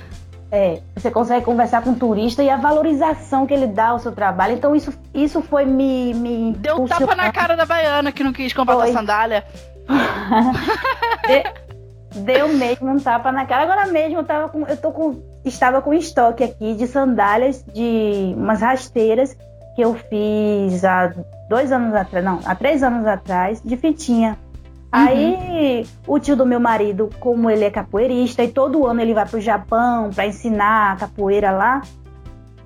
É, 0.49 0.79
você 0.95 1.11
consegue 1.11 1.43
conversar 1.43 1.81
com 1.81 1.91
o 1.91 1.95
turista 1.95 2.41
e 2.41 2.49
a 2.49 2.55
valorização 2.55 3.45
que 3.45 3.53
ele 3.53 3.67
dá 3.67 3.89
ao 3.89 3.99
seu 3.99 4.11
trabalho. 4.13 4.53
Então 4.53 4.75
isso, 4.75 4.93
isso 5.13 5.41
foi 5.41 5.65
me, 5.65 6.13
me 6.13 6.53
Deu 6.53 6.81
um 6.81 6.85
tapa 6.85 7.15
na 7.15 7.31
cara 7.31 7.55
da 7.55 7.65
baiana 7.65 8.11
que 8.11 8.23
não 8.23 8.31
quis 8.31 8.53
comprar 8.53 8.81
a 8.81 8.93
sandália. 8.93 9.43
De, 12.11 12.19
deu 12.21 12.49
mesmo 12.49 12.89
um 12.89 12.99
tapa 12.99 13.31
na 13.31 13.45
cara. 13.45 13.63
Agora 13.63 13.87
mesmo 13.87 14.19
eu 14.19 14.23
tava 14.23 14.49
com, 14.49 14.65
eu 14.65 14.77
tô 14.77 14.91
com, 14.91 15.21
estava 15.45 15.81
com 15.81 15.93
estoque 15.93 16.43
aqui 16.43 16.75
de 16.75 16.87
sandálias 16.87 17.63
de 17.73 18.33
umas 18.35 18.61
rasteiras 18.61 19.35
que 19.75 19.81
eu 19.81 19.93
fiz 19.93 20.83
há 20.83 21.13
dois 21.47 21.71
anos 21.71 21.93
atrás, 21.93 22.25
não, 22.25 22.39
há 22.45 22.55
três 22.55 22.81
anos 22.81 23.05
atrás, 23.05 23.61
de 23.63 23.77
fitinha. 23.77 24.37
Aí 24.91 25.85
uhum. 26.07 26.15
o 26.15 26.19
tio 26.19 26.35
do 26.35 26.45
meu 26.45 26.59
marido, 26.59 27.09
como 27.19 27.49
ele 27.49 27.65
é 27.65 27.69
capoeirista 27.69 28.43
e 28.43 28.47
todo 28.47 28.87
ano 28.87 29.01
ele 29.01 29.13
vai 29.13 29.27
pro 29.27 29.39
Japão 29.39 30.09
para 30.09 30.25
ensinar 30.25 30.97
capoeira 30.97 31.51
lá, 31.51 31.81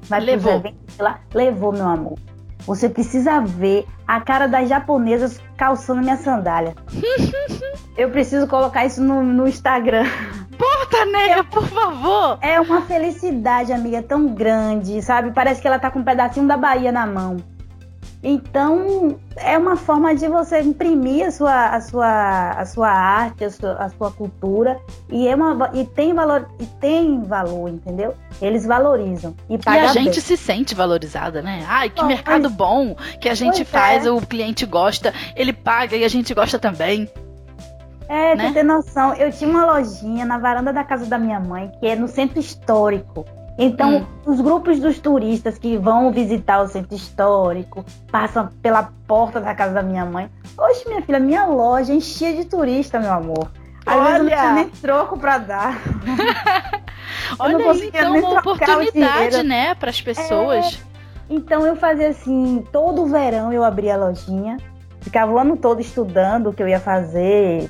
vai 0.03 0.21
levou. 0.21 0.61
lá, 0.99 1.19
levou 1.33 1.73
meu 1.73 1.87
amor. 1.87 2.17
Você 2.65 2.89
precisa 2.89 3.39
ver 3.41 3.85
a 4.07 4.21
cara 4.21 4.47
das 4.47 4.69
japonesas 4.69 5.39
calçando 5.57 6.01
minha 6.01 6.17
sandália. 6.17 6.75
Eu 7.97 8.09
preciso 8.09 8.47
colocar 8.47 8.85
isso 8.85 9.01
no, 9.01 9.23
no 9.23 9.47
Instagram. 9.47 10.05
Porta, 10.57 11.05
nega, 11.05 11.43
por 11.43 11.67
favor! 11.67 12.37
É 12.41 12.59
uma 12.59 12.81
felicidade, 12.81 13.73
amiga, 13.73 14.01
tão 14.01 14.27
grande, 14.27 15.01
sabe? 15.01 15.31
Parece 15.31 15.61
que 15.61 15.67
ela 15.67 15.79
tá 15.79 15.89
com 15.89 15.99
um 15.99 16.03
pedacinho 16.03 16.47
da 16.47 16.57
Bahia 16.57 16.91
na 16.91 17.05
mão. 17.05 17.37
Então, 18.23 19.19
é 19.35 19.57
uma 19.57 19.75
forma 19.75 20.13
de 20.13 20.27
você 20.27 20.61
imprimir 20.61 21.25
a 21.25 21.31
sua, 21.31 21.69
a 21.69 21.81
sua, 21.81 22.51
a 22.51 22.65
sua 22.65 22.89
arte, 22.89 23.43
a 23.43 23.49
sua, 23.49 23.73
a 23.73 23.89
sua 23.89 24.11
cultura, 24.11 24.79
e, 25.09 25.27
é 25.27 25.33
uma, 25.33 25.71
e, 25.73 25.85
tem 25.85 26.13
valor, 26.13 26.47
e 26.59 26.65
tem 26.65 27.23
valor, 27.23 27.69
entendeu? 27.69 28.13
Eles 28.39 28.63
valorizam. 28.65 29.35
E, 29.49 29.55
e 29.55 29.69
a 29.69 29.87
gente 29.87 30.11
bem. 30.11 30.21
se 30.21 30.37
sente 30.37 30.75
valorizada, 30.75 31.41
né? 31.41 31.65
Ai, 31.67 31.89
que 31.89 32.03
mercado 32.03 32.43
pois, 32.43 32.53
bom 32.53 32.95
que 33.19 33.27
a 33.27 33.33
gente 33.33 33.65
faz, 33.65 34.05
é. 34.05 34.11
o 34.11 34.21
cliente 34.21 34.67
gosta, 34.67 35.11
ele 35.35 35.51
paga 35.51 35.95
e 35.95 36.03
a 36.03 36.07
gente 36.07 36.31
gosta 36.33 36.59
também. 36.59 37.09
É, 38.07 38.35
né? 38.35 38.51
ter 38.51 38.63
noção, 38.63 39.13
eu 39.13 39.31
tinha 39.31 39.49
uma 39.49 39.65
lojinha 39.65 40.25
na 40.25 40.37
varanda 40.37 40.73
da 40.73 40.83
casa 40.83 41.05
da 41.05 41.17
minha 41.17 41.39
mãe, 41.39 41.71
que 41.79 41.87
é 41.87 41.95
no 41.95 42.07
centro 42.07 42.39
histórico. 42.39 43.25
Então, 43.57 43.97
hum. 43.97 44.05
os 44.25 44.41
grupos 44.41 44.79
dos 44.79 44.99
turistas 44.99 45.57
que 45.57 45.77
vão 45.77 46.11
visitar 46.11 46.61
o 46.61 46.67
centro 46.67 46.95
histórico, 46.95 47.85
passam 48.11 48.49
pela 48.61 48.89
porta 49.07 49.39
da 49.39 49.53
casa 49.53 49.73
da 49.73 49.83
minha 49.83 50.05
mãe. 50.05 50.29
Oxe, 50.57 50.87
minha 50.87 51.01
filha, 51.01 51.19
minha 51.19 51.45
loja 51.45 51.93
enchia 51.93 52.33
de 52.33 52.45
turista, 52.45 52.99
meu 52.99 53.11
amor. 53.11 53.51
Às 53.85 53.95
Olha. 53.95 54.03
vezes 54.03 54.17
eu 54.17 54.23
não 54.23 54.29
tinha 54.29 54.53
nem 54.53 54.69
troco 54.69 55.17
para 55.17 55.37
dar. 55.39 55.81
Olha 57.39 57.57
aí, 57.57 57.87
então 57.87 58.17
uma 58.17 58.39
oportunidade, 58.39 59.43
né, 59.43 59.75
para 59.75 59.89
as 59.89 60.01
pessoas. 60.01 60.81
É... 60.87 60.91
Então 61.29 61.65
eu 61.65 61.75
fazia 61.75 62.09
assim, 62.09 62.63
todo 62.71 63.05
verão 63.05 63.53
eu 63.53 63.63
abria 63.63 63.95
a 63.95 63.97
lojinha, 63.97 64.57
ficava 64.99 65.31
o 65.31 65.39
ano 65.39 65.55
todo 65.55 65.79
estudando 65.79 66.49
o 66.49 66.53
que 66.53 66.61
eu 66.61 66.67
ia 66.67 66.79
fazer, 66.79 67.69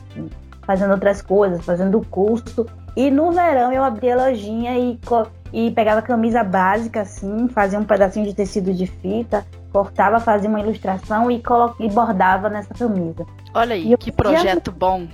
fazendo 0.64 0.92
outras 0.92 1.22
coisas, 1.22 1.64
fazendo 1.64 2.02
curso. 2.10 2.66
E 2.96 3.10
no 3.10 3.32
verão 3.32 3.72
eu 3.72 3.84
abria 3.84 4.16
a 4.16 4.28
lojinha 4.28 4.78
e 4.78 5.00
e 5.54 5.72
pegava 5.72 6.02
camisa 6.02 6.44
básica 6.44 7.02
assim, 7.02 7.48
fazia 7.50 7.80
um 7.80 7.84
pedacinho 7.84 8.26
de 8.26 8.34
tecido 8.34 8.74
de 8.74 8.88
fita, 8.88 9.46
cortava, 9.72 10.20
fazia 10.20 10.50
uma 10.50 10.60
ilustração 10.60 11.30
e, 11.30 11.42
e 11.80 11.90
bordava 11.90 12.50
nessa 12.50 12.74
camisa. 12.74 13.26
Olha 13.54 13.76
aí, 13.76 13.96
que 13.98 14.12
projeto 14.12 14.72
bom. 14.72 15.08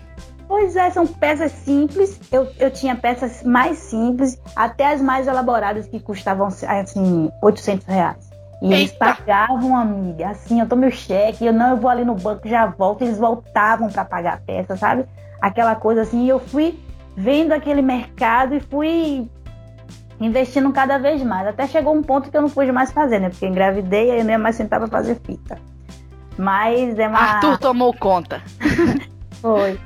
Pois 0.48 0.76
é, 0.78 0.90
são 0.90 1.06
peças 1.06 1.52
simples. 1.52 2.20
Eu, 2.32 2.48
eu 2.58 2.72
tinha 2.72 2.96
peças 2.96 3.44
mais 3.44 3.78
simples, 3.78 4.42
até 4.56 4.94
as 4.94 5.02
mais 5.02 5.28
elaboradas 5.28 5.88
que 5.88 6.00
custavam 6.00 6.48
assim 6.48 7.30
800 7.42 7.86
reais. 7.86 8.30
E 8.62 8.66
Eita. 8.66 8.76
eles 8.76 8.92
pagavam, 8.94 9.76
amiga. 9.76 10.30
Assim, 10.30 10.60
eu 10.60 10.68
tomo 10.68 10.82
meu 10.82 10.92
cheque, 10.92 11.46
eu 11.46 11.54
não, 11.54 11.72
eu 11.72 11.78
vou 11.78 11.90
ali 11.90 12.06
no 12.06 12.16
banco, 12.16 12.48
já 12.48 12.66
volto. 12.66 13.04
Eles 13.04 13.18
voltavam 13.18 13.90
para 13.90 14.06
pagar 14.06 14.36
a 14.36 14.38
peça, 14.38 14.78
sabe? 14.78 15.06
Aquela 15.42 15.76
coisa 15.76 16.02
assim. 16.02 16.26
E 16.26 16.30
eu 16.30 16.40
fui 16.40 16.80
vendo 17.16 17.52
aquele 17.52 17.82
mercado 17.82 18.56
e 18.56 18.60
fui 18.60 19.30
investindo 20.20 20.72
cada 20.72 20.98
vez 20.98 21.22
mais. 21.24 21.48
Até 21.48 21.68
chegou 21.68 21.96
um 21.96 22.02
ponto 22.02 22.30
que 22.30 22.38
eu 22.38 22.42
não 22.42 22.50
pude 22.50 22.72
mais 22.72 22.92
fazer, 22.92 23.20
né? 23.20 23.30
Porque 23.30 23.46
engravidei 23.46 24.12
e 24.12 24.20
eu 24.20 24.24
não 24.24 24.32
ia 24.32 24.38
mais 24.38 24.56
sentar 24.56 24.80
pra 24.80 24.88
fazer 24.88 25.16
fita. 25.24 25.58
Mas 26.38 26.98
é 27.00 27.08
uma. 27.08 27.20
Arthur 27.20 27.58
tomou 27.58 27.94
conta. 27.94 28.42
Foi. 29.42 29.80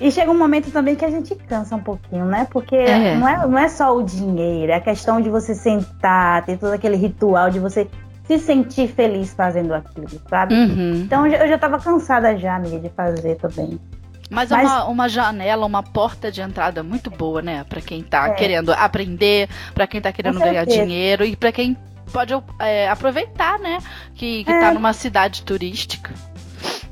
E 0.00 0.12
chega 0.12 0.30
um 0.30 0.38
momento 0.38 0.70
também 0.70 0.94
que 0.94 1.04
a 1.04 1.10
gente 1.10 1.34
cansa 1.34 1.74
um 1.74 1.80
pouquinho, 1.80 2.24
né? 2.24 2.46
Porque 2.50 2.76
é. 2.76 3.16
Não, 3.16 3.28
é, 3.28 3.46
não 3.46 3.58
é 3.58 3.68
só 3.68 3.96
o 3.96 4.02
dinheiro, 4.02 4.70
é 4.70 4.76
a 4.76 4.80
questão 4.80 5.20
de 5.20 5.28
você 5.28 5.54
sentar, 5.54 6.44
ter 6.44 6.56
todo 6.56 6.72
aquele 6.72 6.96
ritual 6.96 7.50
de 7.50 7.58
você 7.58 7.88
se 8.24 8.38
sentir 8.38 8.88
feliz 8.88 9.32
fazendo 9.32 9.72
aquilo, 9.74 10.20
sabe? 10.28 10.54
Uhum. 10.54 11.02
Então 11.04 11.26
eu 11.26 11.48
já 11.48 11.58
tava 11.58 11.80
cansada 11.80 12.36
já, 12.36 12.56
amiga, 12.56 12.78
de 12.78 12.90
fazer 12.90 13.36
também. 13.36 13.80
Mas, 14.30 14.50
Mas, 14.50 14.62
é 14.62 14.66
uma, 14.66 14.84
uma 14.86 15.08
janela, 15.08 15.64
uma 15.64 15.82
porta 15.82 16.30
de 16.30 16.40
entrada 16.40 16.82
muito 16.82 17.10
boa, 17.10 17.40
né? 17.40 17.64
Para 17.64 17.80
quem 17.80 18.02
tá 18.02 18.28
é. 18.28 18.32
querendo 18.32 18.72
aprender, 18.72 19.48
para 19.74 19.86
quem 19.86 20.00
tá 20.00 20.12
querendo 20.12 20.38
ganhar 20.38 20.64
dinheiro 20.66 21.24
e 21.24 21.34
para 21.34 21.50
quem 21.50 21.76
pode 22.12 22.34
é, 22.58 22.88
aproveitar, 22.88 23.58
né? 23.58 23.78
Que, 24.14 24.44
que 24.44 24.50
é. 24.50 24.60
tá 24.60 24.72
numa 24.72 24.92
cidade 24.92 25.42
turística. 25.42 26.12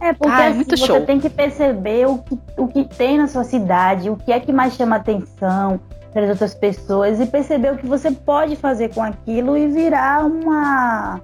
É, 0.01 0.13
porque 0.13 0.33
ah, 0.33 0.45
é 0.45 0.49
assim, 0.49 0.65
você 0.65 0.77
show. 0.77 1.05
tem 1.05 1.19
que 1.19 1.31
perceber 1.31 2.07
o 2.07 2.19
que, 2.19 2.39
o 2.57 2.69
que 2.69 2.85
tem 2.85 3.19
na 3.19 3.27
sua 3.27 3.45
cidade, 3.45 4.11
o 4.11 4.17
que 4.17 4.33
é 4.33 4.39
que 4.39 4.53
mais 4.53 4.75
chama 4.75 4.97
atenção 4.97 5.81
para 6.13 6.25
as 6.25 6.31
outras 6.31 6.55
pessoas 6.55 7.21
e 7.21 7.27
perceber 7.27 7.73
o 7.73 7.77
que 7.77 7.87
você 7.87 8.11
pode 8.11 8.57
fazer 8.57 8.95
com 8.95 9.03
aquilo 9.03 9.57
e 9.57 9.69
virar 9.69 10.25
uma, 10.25 11.21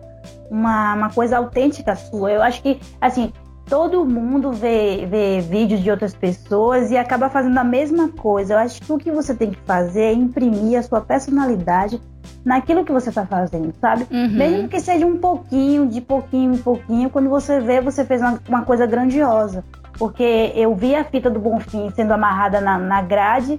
uma, 0.50 0.94
uma 0.94 1.10
coisa 1.10 1.38
autêntica 1.38 1.94
sua. 1.96 2.30
Eu 2.30 2.42
acho 2.42 2.62
que, 2.62 2.80
assim, 3.00 3.32
todo 3.72 4.04
mundo 4.04 4.52
vê, 4.52 5.06
vê 5.06 5.40
vídeos 5.40 5.80
de 5.80 5.90
outras 5.90 6.14
pessoas 6.14 6.90
e 6.90 6.96
acaba 6.98 7.30
fazendo 7.30 7.56
a 7.56 7.64
mesma 7.64 8.10
coisa. 8.10 8.52
Eu 8.52 8.58
acho 8.58 8.82
que 8.82 8.92
o 8.92 8.98
que 8.98 9.10
você 9.10 9.34
tem 9.34 9.50
que 9.50 9.58
fazer 9.64 10.02
é 10.02 10.12
imprimir 10.12 10.78
a 10.78 10.82
sua 10.82 11.00
personalidade 11.00 11.98
naquilo 12.44 12.84
que 12.84 12.92
você 12.92 13.08
está 13.08 13.24
fazendo, 13.24 13.72
sabe? 13.80 14.06
Uhum. 14.10 14.28
Mesmo 14.28 14.68
que 14.68 14.78
seja 14.78 15.06
um 15.06 15.16
pouquinho, 15.16 15.86
de 15.86 16.02
pouquinho 16.02 16.52
em 16.52 16.58
pouquinho, 16.58 17.08
quando 17.08 17.30
você 17.30 17.60
vê, 17.60 17.80
você 17.80 18.04
fez 18.04 18.20
uma, 18.20 18.38
uma 18.46 18.62
coisa 18.62 18.84
grandiosa. 18.84 19.64
Porque 19.94 20.52
eu 20.54 20.74
vi 20.74 20.94
a 20.94 21.02
fita 21.02 21.30
do 21.30 21.40
Bonfim 21.40 21.90
sendo 21.96 22.12
amarrada 22.12 22.60
na, 22.60 22.76
na 22.76 23.00
grade 23.00 23.58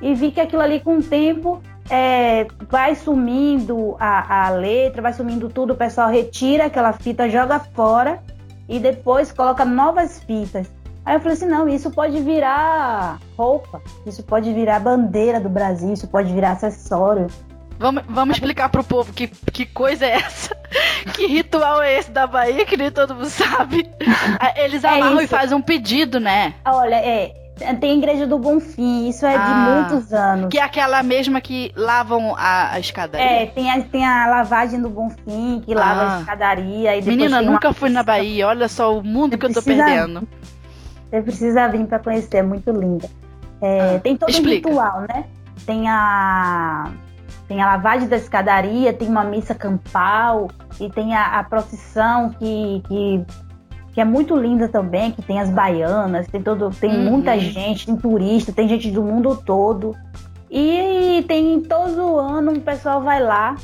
e 0.00 0.12
vi 0.12 0.32
que 0.32 0.40
aquilo 0.40 0.62
ali 0.62 0.80
com 0.80 0.96
o 0.96 1.02
tempo 1.04 1.62
é, 1.88 2.48
vai 2.68 2.96
sumindo 2.96 3.94
a, 4.00 4.46
a 4.46 4.50
letra, 4.50 5.02
vai 5.02 5.12
sumindo 5.12 5.48
tudo, 5.48 5.74
o 5.74 5.76
pessoal 5.76 6.10
retira 6.10 6.64
aquela 6.64 6.92
fita, 6.92 7.30
joga 7.30 7.60
fora 7.60 8.18
e 8.72 8.78
depois 8.80 9.30
coloca 9.30 9.66
novas 9.66 10.18
fitas. 10.20 10.66
Aí 11.04 11.16
eu 11.16 11.20
falei 11.20 11.34
assim, 11.34 11.46
não, 11.46 11.68
isso 11.68 11.90
pode 11.90 12.18
virar 12.20 13.18
roupa, 13.36 13.82
isso 14.06 14.22
pode 14.22 14.52
virar 14.52 14.80
bandeira 14.80 15.38
do 15.38 15.48
Brasil, 15.48 15.92
isso 15.92 16.08
pode 16.08 16.32
virar 16.32 16.52
acessório. 16.52 17.26
Vamos, 17.78 18.04
vamos 18.08 18.36
explicar 18.36 18.68
pro 18.70 18.82
povo 18.82 19.12
que, 19.12 19.26
que 19.26 19.66
coisa 19.66 20.06
é 20.06 20.12
essa? 20.12 20.56
que 21.14 21.26
ritual 21.26 21.82
é 21.82 21.98
esse 21.98 22.10
da 22.10 22.26
Bahia 22.26 22.64
que 22.64 22.76
nem 22.76 22.90
todo 22.90 23.14
mundo 23.14 23.28
sabe? 23.28 23.90
Eles 24.56 24.84
é 24.84 24.88
amarram 24.88 25.20
é 25.20 25.24
e 25.24 25.26
fazem 25.26 25.56
um 25.56 25.62
pedido, 25.62 26.18
né? 26.18 26.54
Olha, 26.64 26.94
é, 26.94 27.34
tem 27.80 27.92
a 27.92 27.94
igreja 27.94 28.26
do 28.26 28.38
Bonfim, 28.38 29.08
isso 29.08 29.24
é 29.24 29.34
ah, 29.34 29.46
de 29.46 29.94
muitos 29.94 30.12
anos. 30.12 30.48
Que 30.48 30.58
é 30.58 30.62
aquela 30.62 31.02
mesma 31.02 31.40
que 31.40 31.72
lavam 31.76 32.34
a, 32.36 32.72
a 32.72 32.80
escadaria. 32.80 33.42
É, 33.42 33.46
tem 33.46 33.70
a, 33.70 33.80
tem 33.82 34.04
a 34.04 34.26
lavagem 34.26 34.80
do 34.80 34.88
Bonfim, 34.88 35.62
que 35.64 35.74
lava 35.74 36.00
ah. 36.00 36.16
a 36.16 36.20
escadaria. 36.20 36.96
E 36.96 37.02
Menina, 37.02 37.40
nunca 37.42 37.68
uma... 37.68 37.74
fui 37.74 37.90
na 37.90 38.02
Bahia, 38.02 38.48
olha 38.48 38.68
só 38.68 38.96
o 38.96 39.02
mundo 39.02 39.32
você 39.32 39.38
que 39.38 39.46
eu 39.46 39.52
tô 39.54 39.62
perdendo. 39.62 40.28
Você 41.10 41.22
precisa 41.22 41.68
vir 41.68 41.86
para 41.86 41.98
conhecer, 41.98 42.38
é 42.38 42.42
muito 42.42 42.70
linda. 42.70 43.08
É, 43.60 43.96
ah, 43.96 44.00
tem 44.00 44.16
todo 44.16 44.30
explica. 44.30 44.68
um 44.68 44.72
ritual, 44.72 45.00
né? 45.02 45.24
Tem 45.64 45.88
a 45.88 46.90
tem 47.52 47.60
a 47.60 47.66
lavagem 47.66 48.08
da 48.08 48.16
escadaria, 48.16 48.94
tem 48.94 49.08
uma 49.08 49.24
missa 49.24 49.54
campal 49.54 50.48
e 50.80 50.88
tem 50.88 51.14
a, 51.14 51.38
a 51.38 51.44
procissão 51.44 52.30
que, 52.30 52.82
que, 52.88 53.24
que, 53.92 54.00
é 54.00 54.04
muito 54.04 54.36
linda 54.36 54.68
também, 54.68 55.10
que 55.10 55.22
tem 55.22 55.40
as 55.40 55.50
baianas, 55.50 56.26
tem 56.28 56.42
todo, 56.42 56.70
tem 56.70 56.90
uhum. 56.90 57.10
muita 57.10 57.38
gente, 57.38 57.86
tem 57.86 57.96
turista, 57.96 58.52
tem 58.52 58.68
gente 58.68 58.90
do 58.90 59.02
mundo 59.02 59.36
todo. 59.44 59.96
E 60.50 61.24
tem 61.28 61.60
todo 61.60 62.18
ano 62.18 62.52
um 62.52 62.60
pessoal 62.60 63.00
vai 63.00 63.22
lá 63.22 63.56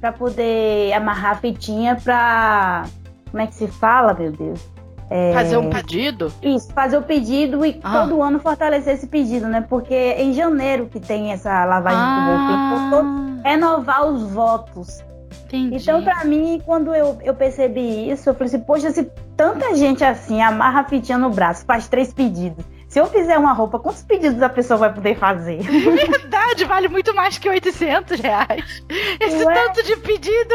para 0.00 0.12
poder 0.12 0.92
amarrar 0.92 1.32
a 1.32 1.36
fitinha 1.36 1.96
para 1.96 2.84
como 3.30 3.42
é 3.42 3.46
que 3.46 3.54
se 3.54 3.66
fala, 3.66 4.14
meu 4.14 4.32
Deus? 4.32 4.60
É... 5.08 5.32
Fazer 5.32 5.56
um 5.56 5.70
pedido? 5.70 6.32
Isso, 6.42 6.72
fazer 6.72 6.96
o 6.96 7.02
pedido 7.02 7.64
e 7.64 7.78
ah. 7.82 8.00
todo 8.00 8.22
ano 8.22 8.40
fortalecer 8.40 8.94
esse 8.94 9.06
pedido, 9.06 9.46
né? 9.46 9.64
Porque 9.68 9.94
é 9.94 10.22
em 10.22 10.32
janeiro 10.32 10.86
que 10.86 10.98
tem 10.98 11.32
essa 11.32 11.64
lavagem 11.64 11.98
ah. 12.00 12.74
do 12.74 12.90
golpe, 12.90 13.42
renovar 13.44 14.06
os 14.06 14.22
votos. 14.24 15.04
Entendi. 15.46 15.76
Então, 15.76 16.02
para 16.02 16.24
mim, 16.24 16.60
quando 16.64 16.92
eu, 16.92 17.18
eu 17.22 17.34
percebi 17.34 18.10
isso, 18.10 18.28
eu 18.28 18.34
falei 18.34 18.48
assim, 18.48 18.60
poxa, 18.60 18.90
se 18.90 19.04
tanta 19.36 19.74
gente 19.76 20.04
assim 20.04 20.42
amarra 20.42 20.80
a 20.80 20.84
fitinha 20.84 21.16
no 21.16 21.30
braço, 21.30 21.64
faz 21.64 21.86
três 21.86 22.12
pedidos. 22.12 22.64
Se 22.88 22.98
eu 22.98 23.06
fizer 23.06 23.38
uma 23.38 23.52
roupa, 23.52 23.78
quantos 23.78 24.02
pedidos 24.02 24.42
a 24.42 24.48
pessoa 24.48 24.78
vai 24.78 24.92
poder 24.92 25.16
fazer? 25.16 25.58
Verdade, 25.62 26.64
vale 26.64 26.88
muito 26.88 27.14
mais 27.14 27.38
que 27.38 27.48
800 27.48 28.20
reais. 28.20 28.84
Esse 29.20 29.44
Ué? 29.44 29.54
tanto 29.54 29.82
de 29.84 29.96
pedido. 29.96 30.54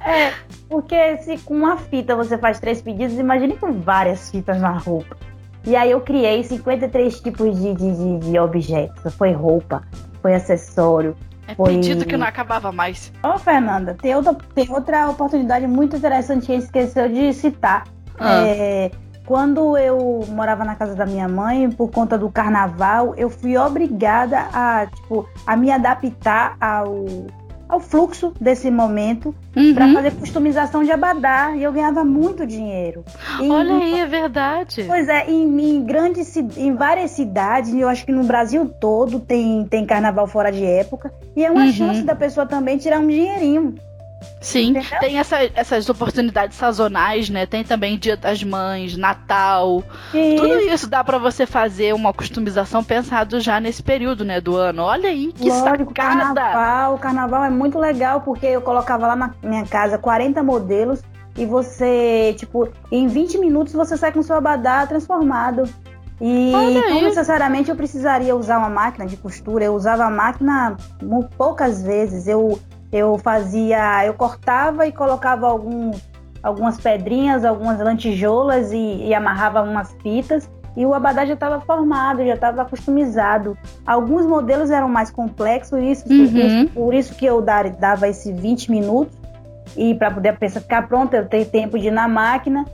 É, 0.00 0.32
porque 0.68 1.18
se 1.18 1.38
com 1.38 1.54
uma 1.54 1.78
fita 1.78 2.14
você 2.14 2.36
faz 2.36 2.60
três 2.60 2.82
pedidos, 2.82 3.18
imagine 3.18 3.56
com 3.56 3.72
várias 3.72 4.30
fitas 4.30 4.60
na 4.60 4.72
roupa. 4.72 5.16
E 5.64 5.74
aí 5.74 5.90
eu 5.90 6.00
criei 6.00 6.44
53 6.44 7.20
tipos 7.20 7.58
de, 7.58 7.74
de, 7.74 7.92
de, 7.92 8.30
de 8.30 8.38
objetos. 8.38 9.14
Foi 9.14 9.32
roupa, 9.32 9.82
foi 10.22 10.34
acessório. 10.34 11.16
É 11.48 11.54
foi... 11.54 11.74
pedido 11.74 12.04
que 12.04 12.16
não 12.16 12.26
acabava 12.26 12.72
mais. 12.72 13.12
Ô, 13.22 13.28
oh, 13.28 13.38
Fernanda, 13.38 13.96
tem 14.00 14.14
outra, 14.14 14.36
tem 14.54 14.70
outra 14.70 15.08
oportunidade 15.08 15.66
muito 15.66 15.96
interessante 15.96 16.46
que 16.46 16.52
a 16.52 16.54
gente 16.56 16.64
esqueceu 16.64 17.08
de 17.08 17.32
citar. 17.32 17.84
Ah. 18.18 18.42
É, 18.46 18.90
quando 19.26 19.76
eu 19.76 20.24
morava 20.28 20.64
na 20.64 20.74
casa 20.76 20.94
da 20.94 21.04
minha 21.04 21.28
mãe, 21.28 21.68
por 21.70 21.90
conta 21.90 22.16
do 22.16 22.30
carnaval, 22.30 23.14
eu 23.16 23.28
fui 23.28 23.56
obrigada 23.58 24.48
a, 24.52 24.86
tipo, 24.86 25.28
a 25.46 25.56
me 25.56 25.70
adaptar 25.70 26.56
ao 26.60 27.04
ao 27.68 27.80
fluxo 27.80 28.32
desse 28.40 28.70
momento 28.70 29.34
uhum. 29.56 29.74
para 29.74 29.92
fazer 29.92 30.12
customização 30.12 30.84
de 30.84 30.92
abadá 30.92 31.52
e 31.56 31.62
eu 31.62 31.72
ganhava 31.72 32.04
muito 32.04 32.46
dinheiro. 32.46 33.04
E, 33.40 33.50
Olha 33.50 33.76
aí, 33.76 34.00
é 34.00 34.06
verdade. 34.06 34.84
Pois 34.86 35.08
é, 35.08 35.28
em, 35.28 35.60
em, 35.60 35.84
grandes, 35.84 36.36
em 36.36 36.74
várias 36.74 37.12
cidades, 37.12 37.74
eu 37.74 37.88
acho 37.88 38.04
que 38.04 38.12
no 38.12 38.24
Brasil 38.24 38.68
todo 38.80 39.18
tem, 39.18 39.64
tem 39.64 39.84
carnaval 39.84 40.26
fora 40.26 40.50
de 40.50 40.64
época 40.64 41.12
e 41.34 41.44
é 41.44 41.50
uma 41.50 41.64
uhum. 41.64 41.72
chance 41.72 42.02
da 42.02 42.14
pessoa 42.14 42.46
também 42.46 42.78
tirar 42.78 43.00
um 43.00 43.06
dinheirinho. 43.06 43.74
Sim, 44.40 44.70
Entendeu? 44.70 45.00
tem 45.00 45.18
essa, 45.18 45.38
essas 45.54 45.88
oportunidades 45.88 46.56
sazonais, 46.56 47.28
né? 47.28 47.46
Tem 47.46 47.64
também 47.64 47.98
Dia 47.98 48.16
das 48.16 48.42
Mães, 48.42 48.96
Natal. 48.96 49.82
Isso. 50.14 50.36
Tudo 50.36 50.60
isso 50.60 50.88
dá 50.88 51.02
para 51.02 51.18
você 51.18 51.46
fazer 51.46 51.94
uma 51.94 52.12
customização 52.12 52.84
pensado 52.84 53.40
já 53.40 53.58
nesse 53.58 53.82
período, 53.82 54.24
né, 54.24 54.40
do 54.40 54.54
ano. 54.54 54.82
Olha 54.82 55.08
aí 55.08 55.32
que 55.32 55.48
Lógico, 55.48 55.88
sacada! 55.88 56.40
Carnaval, 56.40 56.94
o 56.94 56.98
carnaval 56.98 57.44
é 57.44 57.50
muito 57.50 57.78
legal 57.78 58.20
porque 58.20 58.46
eu 58.46 58.60
colocava 58.60 59.08
lá 59.08 59.16
na 59.16 59.34
minha 59.42 59.66
casa 59.66 59.98
40 59.98 60.42
modelos 60.42 61.02
e 61.36 61.44
você, 61.44 62.34
tipo, 62.38 62.68
em 62.90 63.06
20 63.08 63.38
minutos 63.38 63.72
você 63.72 63.96
sai 63.96 64.12
com 64.12 64.22
seu 64.22 64.36
abadá 64.36 64.86
transformado. 64.86 65.64
E 66.20 66.52
não 66.52 67.02
necessariamente 67.02 67.68
eu 67.68 67.76
precisaria 67.76 68.34
usar 68.34 68.58
uma 68.58 68.70
máquina 68.70 69.06
de 69.06 69.16
costura, 69.18 69.64
eu 69.64 69.74
usava 69.74 70.04
a 70.04 70.10
máquina 70.10 70.76
poucas 71.36 71.82
vezes. 71.82 72.26
Eu 72.26 72.58
eu 72.92 73.18
fazia, 73.18 74.06
eu 74.06 74.14
cortava 74.14 74.86
e 74.86 74.92
colocava 74.92 75.46
alguns, 75.46 76.00
algumas 76.42 76.78
pedrinhas, 76.78 77.44
algumas 77.44 77.78
lantijoulas 77.78 78.72
e, 78.72 79.06
e 79.06 79.14
amarrava 79.14 79.62
umas 79.62 79.92
fitas 80.02 80.48
e 80.76 80.84
o 80.84 80.92
abadá 80.92 81.24
já 81.24 81.34
estava 81.34 81.60
formado, 81.60 82.24
já 82.24 82.34
estava 82.34 82.64
customizado. 82.64 83.56
Alguns 83.86 84.26
modelos 84.26 84.70
eram 84.70 84.88
mais 84.88 85.10
complexos, 85.10 85.80
isso, 85.80 86.08
uhum. 86.08 86.24
isso 86.24 86.70
por 86.72 86.94
isso 86.94 87.14
que 87.14 87.24
eu 87.24 87.40
dava 87.40 88.08
esses 88.08 88.38
20 88.38 88.70
minutos 88.70 89.16
e 89.76 89.94
para 89.94 90.10
poder 90.10 90.30
a 90.30 90.32
peça 90.34 90.60
ficar 90.60 90.86
pronta, 90.86 91.16
eu 91.16 91.26
ter 91.26 91.46
tempo 91.46 91.78
de 91.78 91.88
ir 91.88 91.90
na 91.90 92.06
máquina 92.06 92.64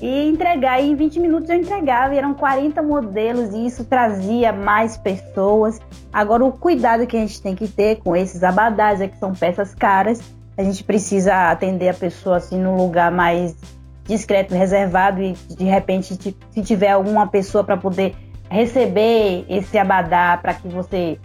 e 0.00 0.28
entregar. 0.28 0.80
E 0.80 0.90
em 0.90 0.94
20 0.94 1.20
minutos 1.20 1.50
eu 1.50 1.56
entregava, 1.56 2.14
e 2.14 2.18
eram 2.18 2.34
40 2.34 2.82
modelos, 2.82 3.54
e 3.54 3.66
isso 3.66 3.84
trazia 3.84 4.52
mais 4.52 4.96
pessoas. 4.96 5.80
Agora, 6.12 6.44
o 6.44 6.52
cuidado 6.52 7.06
que 7.06 7.16
a 7.16 7.20
gente 7.20 7.40
tem 7.40 7.54
que 7.54 7.68
ter 7.68 7.96
com 7.96 8.16
esses 8.16 8.42
abadás 8.42 9.00
é 9.00 9.08
que 9.08 9.18
são 9.18 9.32
peças 9.32 9.74
caras, 9.74 10.20
a 10.56 10.62
gente 10.62 10.82
precisa 10.82 11.50
atender 11.50 11.88
a 11.88 11.94
pessoa 11.94 12.38
assim 12.38 12.58
num 12.58 12.76
lugar 12.76 13.12
mais 13.12 13.54
discreto, 14.04 14.54
reservado, 14.54 15.22
e 15.22 15.32
de 15.32 15.64
repente, 15.64 16.14
se 16.50 16.62
tiver 16.62 16.90
alguma 16.90 17.28
pessoa 17.28 17.62
para 17.62 17.76
poder 17.76 18.16
receber 18.50 19.44
esse 19.48 19.76
abadá 19.76 20.38
para 20.40 20.54
que 20.54 20.66
você 20.66 21.18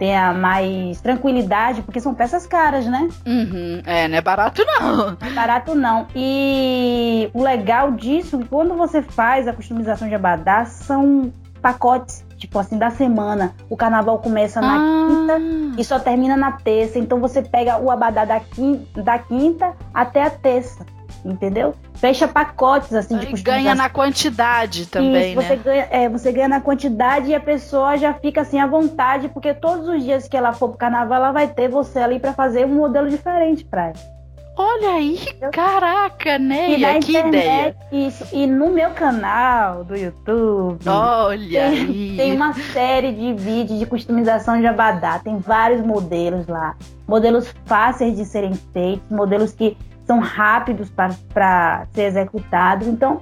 tenha 0.00 0.32
mais 0.32 0.98
tranquilidade, 1.02 1.82
porque 1.82 2.00
são 2.00 2.14
peças 2.14 2.46
caras, 2.46 2.86
né? 2.86 3.06
Uhum. 3.26 3.82
É, 3.84 4.08
não 4.08 4.16
é 4.16 4.20
barato 4.22 4.64
não. 4.64 5.10
Não 5.20 5.28
é 5.28 5.30
barato 5.30 5.74
não. 5.74 6.06
E 6.16 7.28
o 7.34 7.42
legal 7.42 7.92
disso, 7.92 8.40
quando 8.48 8.74
você 8.74 9.02
faz 9.02 9.46
a 9.46 9.52
customização 9.52 10.08
de 10.08 10.14
abadá, 10.14 10.64
são 10.64 11.30
pacotes, 11.60 12.24
tipo 12.38 12.58
assim, 12.58 12.78
da 12.78 12.88
semana. 12.88 13.54
O 13.68 13.76
carnaval 13.76 14.18
começa 14.20 14.58
na 14.62 14.76
ah. 14.76 15.06
quinta 15.06 15.38
e 15.78 15.84
só 15.84 15.98
termina 15.98 16.34
na 16.34 16.52
terça. 16.52 16.98
Então 16.98 17.20
você 17.20 17.42
pega 17.42 17.76
o 17.76 17.90
abadá 17.90 18.24
da 18.24 18.40
quinta, 18.40 19.02
da 19.02 19.18
quinta 19.18 19.74
até 19.92 20.22
a 20.22 20.30
terça 20.30 20.86
entendeu? 21.24 21.74
Fecha 22.00 22.26
pacotes 22.26 22.94
assim 22.94 23.18
de 23.18 23.26
customização. 23.26 23.62
Ganha 23.62 23.74
na 23.74 23.90
quantidade 23.90 24.86
também, 24.86 25.32
Isso, 25.32 25.40
né? 25.40 25.48
Você 25.48 25.56
ganha, 25.56 25.88
é, 25.90 26.08
você 26.08 26.32
ganha 26.32 26.48
na 26.48 26.60
quantidade 26.60 27.30
e 27.30 27.34
a 27.34 27.40
pessoa 27.40 27.98
já 27.98 28.14
fica 28.14 28.40
assim 28.40 28.58
à 28.58 28.66
vontade, 28.66 29.28
porque 29.28 29.52
todos 29.52 29.86
os 29.86 30.02
dias 30.02 30.26
que 30.26 30.34
ela 30.34 30.52
for 30.52 30.70
pro 30.70 30.78
carnaval, 30.78 31.18
ela 31.18 31.32
vai 31.32 31.48
ter 31.48 31.68
você 31.68 31.98
ali 31.98 32.18
para 32.18 32.32
fazer 32.32 32.64
um 32.64 32.74
modelo 32.74 33.10
diferente 33.10 33.66
para 33.66 33.88
ela. 33.88 34.20
Olha 34.56 34.90
aí, 34.90 35.18
caraca, 35.52 36.38
né? 36.38 36.66
Que 36.66 36.74
internet, 36.74 37.28
ideia. 37.28 37.76
Isso. 37.90 38.26
E 38.32 38.46
no 38.46 38.70
meu 38.70 38.90
canal 38.90 39.84
do 39.84 39.96
YouTube. 39.96 40.86
Olha 40.86 41.70
tem, 41.70 41.78
aí. 41.78 42.14
Tem 42.16 42.32
uma 42.34 42.52
série 42.52 43.12
de 43.12 43.32
vídeos 43.32 43.78
de 43.78 43.86
customização 43.86 44.60
de 44.60 44.66
abadá. 44.66 45.18
Tem 45.18 45.38
vários 45.38 45.80
modelos 45.80 46.46
lá. 46.46 46.76
Modelos 47.06 47.54
fáceis 47.64 48.16
de 48.16 48.24
serem 48.24 48.52
feitos, 48.72 49.08
modelos 49.10 49.52
que 49.52 49.76
são 50.10 50.18
rápidos 50.18 50.90
para 50.90 51.86
ser 51.92 52.02
executados. 52.02 52.88
Então, 52.88 53.20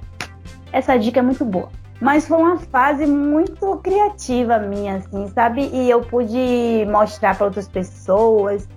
essa 0.73 0.97
dica 0.97 1.19
é 1.19 1.21
muito 1.21 1.45
boa. 1.45 1.69
Mas 2.01 2.27
foi 2.27 2.37
uma 2.37 2.57
fase 2.57 3.05
muito 3.05 3.77
criativa 3.77 4.57
minha, 4.57 4.95
assim, 4.95 5.27
sabe? 5.27 5.69
E 5.71 5.87
eu 5.87 6.01
pude 6.01 6.87
mostrar 6.89 7.35
para 7.35 7.45
outras 7.45 7.67
pessoas 7.67 8.67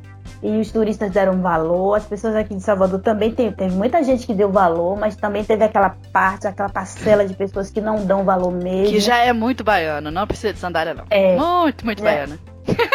e 0.43 0.59
os 0.59 0.71
turistas 0.71 1.11
deram 1.11 1.41
valor. 1.41 1.95
As 1.95 2.05
pessoas 2.05 2.35
aqui 2.35 2.55
de 2.55 2.63
Salvador 2.63 3.01
também 3.01 3.33
teve, 3.33 3.55
teve 3.57 3.75
muita 3.75 4.03
gente 4.03 4.27
que 4.27 4.35
deu 4.35 4.51
valor, 4.51 4.99
mas 4.99 5.17
também 5.17 5.43
teve 5.43 5.65
aquela 5.65 5.97
parte, 6.13 6.47
aquela 6.47 6.69
parcela 6.69 7.25
de 7.25 7.33
pessoas 7.33 7.71
que 7.71 7.81
não 7.81 8.05
dão 8.05 8.25
valor 8.25 8.53
mesmo. 8.53 8.93
Que 8.93 9.01
já 9.01 9.19
é 9.19 9.33
muito 9.33 9.65
baiano, 9.65 10.11
não 10.11 10.27
precisa 10.27 10.53
de 10.53 10.59
sandália, 10.59 10.93
não. 10.93 11.05
É. 11.09 11.37
Muito, 11.37 11.87
muito 11.87 12.01
é. 12.01 12.05
baiano. 12.05 12.39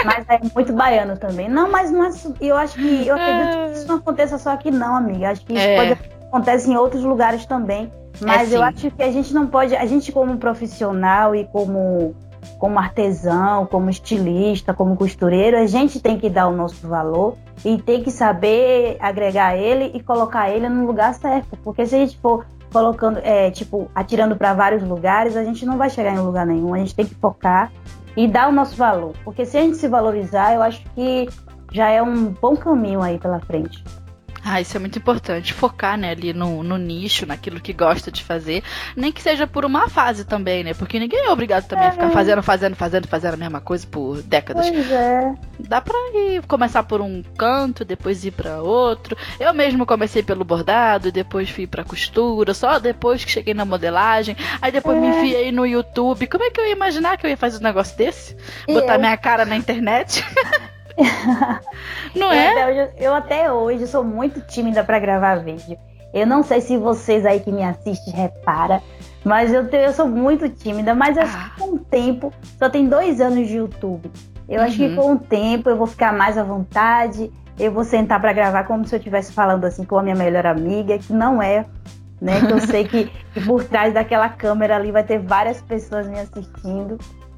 Mas 0.05 0.25
é 0.29 0.39
muito 0.53 0.73
baiano 0.73 1.17
também. 1.17 1.49
Não, 1.49 1.69
mas 1.69 1.91
não 1.91 2.05
é, 2.05 2.09
eu 2.39 2.55
acho 2.55 2.75
que 2.75 3.07
eu 3.07 3.15
acredito 3.15 3.57
que 3.65 3.77
isso 3.79 3.87
não 3.87 3.95
aconteça 3.95 4.37
só 4.37 4.51
aqui 4.51 4.71
não, 4.71 4.95
amiga. 4.95 5.31
Acho 5.31 5.45
que 5.45 5.53
isso 5.53 5.61
é. 5.61 5.75
pode 5.75 5.99
acontecer 6.27 6.71
em 6.71 6.77
outros 6.77 7.03
lugares 7.03 7.45
também. 7.45 7.91
Mas 8.21 8.51
é, 8.51 8.57
eu 8.57 8.63
acho 8.63 8.89
que 8.91 9.03
a 9.03 9.11
gente 9.11 9.33
não 9.33 9.47
pode, 9.47 9.75
a 9.75 9.85
gente 9.85 10.11
como 10.11 10.37
profissional 10.37 11.35
e 11.35 11.45
como 11.45 12.15
como 12.59 12.79
artesão, 12.79 13.65
como 13.65 13.89
estilista, 13.89 14.73
como 14.73 14.95
costureiro, 14.95 15.57
a 15.57 15.67
gente 15.67 15.99
tem 15.99 16.17
que 16.17 16.29
dar 16.29 16.47
o 16.47 16.55
nosso 16.55 16.87
valor 16.87 17.35
e 17.63 17.77
tem 17.77 18.01
que 18.01 18.09
saber 18.09 18.97
agregar 18.99 19.55
ele 19.55 19.91
e 19.93 20.01
colocar 20.01 20.49
ele 20.49 20.67
no 20.69 20.85
lugar 20.85 21.13
certo. 21.13 21.57
Porque 21.63 21.85
se 21.85 21.95
a 21.95 21.99
gente 21.99 22.17
for 22.17 22.45
colocando, 22.71 23.19
é, 23.23 23.51
tipo, 23.51 23.89
atirando 23.93 24.35
para 24.35 24.53
vários 24.53 24.83
lugares, 24.83 25.35
a 25.35 25.43
gente 25.43 25.65
não 25.65 25.77
vai 25.77 25.89
chegar 25.89 26.13
em 26.13 26.19
lugar 26.19 26.45
nenhum. 26.45 26.73
A 26.73 26.79
gente 26.79 26.95
tem 26.95 27.05
que 27.05 27.15
focar 27.15 27.71
e 28.17 28.27
dar 28.27 28.49
o 28.49 28.51
nosso 28.51 28.75
valor. 28.75 29.13
Porque 29.23 29.45
se 29.45 29.57
a 29.57 29.61
gente 29.61 29.77
se 29.77 29.87
valorizar, 29.87 30.55
eu 30.55 30.63
acho 30.63 30.83
que 30.95 31.29
já 31.71 31.89
é 31.89 32.01
um 32.01 32.29
bom 32.29 32.55
caminho 32.55 33.03
aí 33.03 33.19
pela 33.19 33.39
frente. 33.39 33.83
Ah, 34.49 34.61
isso 34.61 34.77
é 34.77 34.79
muito 34.79 34.97
importante. 34.97 35.53
Focar, 35.53 35.97
né, 35.97 36.11
ali 36.11 36.31
no, 36.31 36.63
no, 36.63 36.77
nicho, 36.77 37.25
naquilo 37.25 37.59
que 37.59 37.73
gosta 37.73 38.09
de 38.09 38.23
fazer. 38.23 38.63
Nem 38.95 39.11
que 39.11 39.21
seja 39.21 39.45
por 39.45 39.65
uma 39.65 39.89
fase 39.89 40.23
também, 40.23 40.63
né? 40.63 40.73
Porque 40.73 40.97
ninguém 40.97 41.25
é 41.25 41.29
obrigado 41.29 41.67
também 41.67 41.83
é. 41.83 41.87
a 41.89 41.91
ficar 41.91 42.09
fazendo, 42.11 42.41
fazendo, 42.41 42.75
fazendo, 42.77 43.07
fazendo 43.09 43.33
a 43.33 43.37
mesma 43.37 43.59
coisa 43.59 43.85
por 43.85 44.21
décadas. 44.21 44.69
Pois 44.69 44.89
é. 44.89 45.33
Dá 45.59 45.81
pra 45.81 45.93
ir 46.13 46.41
começar 46.47 46.83
por 46.83 47.01
um 47.01 47.21
canto, 47.37 47.83
depois 47.83 48.23
ir 48.23 48.31
para 48.31 48.61
outro. 48.61 49.17
Eu 49.37 49.53
mesmo 49.53 49.85
comecei 49.85 50.23
pelo 50.23 50.45
bordado, 50.45 51.11
depois 51.11 51.49
fui 51.49 51.67
pra 51.67 51.83
costura, 51.83 52.53
só 52.53 52.79
depois 52.79 53.25
que 53.25 53.31
cheguei 53.31 53.53
na 53.53 53.65
modelagem. 53.65 54.37
Aí 54.61 54.71
depois 54.71 54.97
é. 54.97 55.01
me 55.01 55.07
enfiei 55.09 55.51
no 55.51 55.65
YouTube. 55.65 56.25
Como 56.25 56.45
é 56.45 56.51
que 56.51 56.61
eu 56.61 56.65
ia 56.65 56.71
imaginar 56.71 57.17
que 57.17 57.25
eu 57.25 57.29
ia 57.29 57.37
fazer 57.37 57.57
um 57.57 57.63
negócio 57.63 57.97
desse? 57.97 58.37
Botar 58.65 58.95
eu... 58.95 58.99
minha 58.99 59.17
cara 59.17 59.43
na 59.43 59.57
internet? 59.57 60.23
Não 62.15 62.31
é? 62.31 62.81
Eu, 62.81 62.89
eu, 62.97 63.13
até 63.13 63.51
hoje 63.51 63.87
sou 63.87 64.03
muito 64.03 64.41
tímida 64.41 64.83
para 64.83 64.99
gravar 64.99 65.35
vídeo. 65.35 65.77
Eu 66.13 66.25
não 66.25 66.41
sei 66.41 66.61
se 66.61 66.77
vocês 66.77 67.25
aí 67.25 67.39
que 67.39 67.51
me 67.51 67.63
assistem 67.63 68.13
repara, 68.13 68.81
mas 69.23 69.53
eu, 69.53 69.67
eu 69.67 69.93
sou 69.93 70.07
muito 70.07 70.49
tímida. 70.49 70.95
Mas 70.95 71.17
acho 71.17 71.37
ah. 71.37 71.51
que 71.53 71.61
com 71.61 71.75
o 71.75 71.79
tempo, 71.79 72.33
só 72.57 72.69
tem 72.69 72.87
dois 72.87 73.21
anos 73.21 73.47
de 73.47 73.57
YouTube. 73.57 74.11
Eu 74.49 74.59
uhum. 74.59 74.65
acho 74.65 74.77
que 74.77 74.87
uhum. 74.87 74.95
com 74.95 75.13
o 75.13 75.19
tempo 75.19 75.69
eu 75.69 75.77
vou 75.77 75.87
ficar 75.87 76.13
mais 76.13 76.37
à 76.37 76.43
vontade. 76.43 77.31
Eu 77.59 77.71
vou 77.71 77.83
sentar 77.83 78.21
para 78.21 78.33
gravar 78.33 78.63
como 78.63 78.85
se 78.87 78.95
eu 78.95 78.97
estivesse 78.97 79.31
falando 79.31 79.65
assim 79.65 79.83
com 79.83 79.97
a 79.97 80.03
minha 80.03 80.15
melhor 80.15 80.45
amiga, 80.45 80.97
que 80.97 81.11
não 81.11 81.41
é, 81.41 81.65
né? 82.21 82.39
Que 82.39 82.53
eu 82.53 82.59
sei 82.61 82.87
que, 82.87 83.05
que 83.33 83.41
por 83.41 83.63
trás 83.63 83.93
daquela 83.93 84.29
câmera 84.29 84.75
ali 84.75 84.91
vai 84.91 85.03
ter 85.03 85.19
várias 85.19 85.61
pessoas 85.61 86.07
me 86.07 86.19
assistindo. 86.19 86.97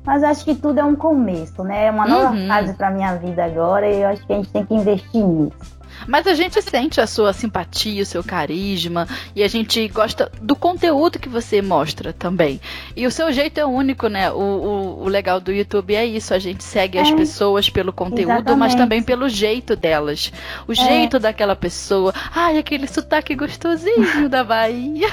Mas 0.10 0.24
acho 0.24 0.43
que 0.43 0.55
tudo 0.55 0.80
é 0.80 0.84
um 0.84 0.95
começo, 0.95 1.64
né? 1.64 1.86
É 1.86 1.91
uma 1.91 2.07
nova 2.07 2.36
uhum. 2.36 2.47
fase 2.47 2.74
para 2.74 2.89
minha 2.89 3.14
vida 3.14 3.45
agora 3.45 3.88
e 3.88 4.01
eu 4.01 4.07
acho 4.07 4.26
que 4.26 4.34
a 4.34 4.38
gente 4.38 4.49
tem 4.49 4.66
que 4.66 4.74
investir 4.74 5.24
nisso. 5.24 5.78
Mas 6.08 6.28
a 6.28 6.34
gente 6.34 6.62
sente 6.62 7.00
a 7.02 7.08
sua 7.08 7.34
simpatia, 7.34 8.04
o 8.04 8.06
seu 8.06 8.24
carisma, 8.24 9.08
e 9.36 9.43
a 9.43 9.47
gente 9.47 9.88
gosta 9.88 10.32
do 10.41 10.56
conteúdo 10.56 11.20
que 11.20 11.30
você 11.30 11.62
mostra 11.62 12.14
também. 12.14 12.60
E 12.95 13.06
o 13.06 13.12
seu 13.12 13.32
jeito 13.32 13.60
é 13.60 13.66
único, 13.66 14.08
né? 14.08 14.32
O, 14.32 14.39
o, 14.39 15.04
o 15.04 15.08
legal 15.08 15.39
do 15.39 15.52
YouTube 15.52 15.95
é 15.95 16.06
isso: 16.06 16.34
a 16.34 16.39
gente 16.39 16.64
segue 16.64 16.97
é. 16.97 17.02
as 17.02 17.12
pessoas 17.12 17.70
pelo 17.70 17.93
conteúdo, 17.93 18.32
Exatamente. 18.32 18.60
mas 18.60 18.76
também 18.76 19.02
pelo 19.02 19.30
jeito 19.30 19.76
delas. 19.76 20.32
O 20.68 20.72
é. 20.72 20.76
jeito 20.76 21.20
daquela 21.20 21.56
pessoa. 21.56 22.14
Ai, 22.34 22.58
aquele 22.58 22.88
sotaque 22.88 23.36
gostosinho 23.36 24.30
da 24.30 24.43
Bahia. 24.43 25.08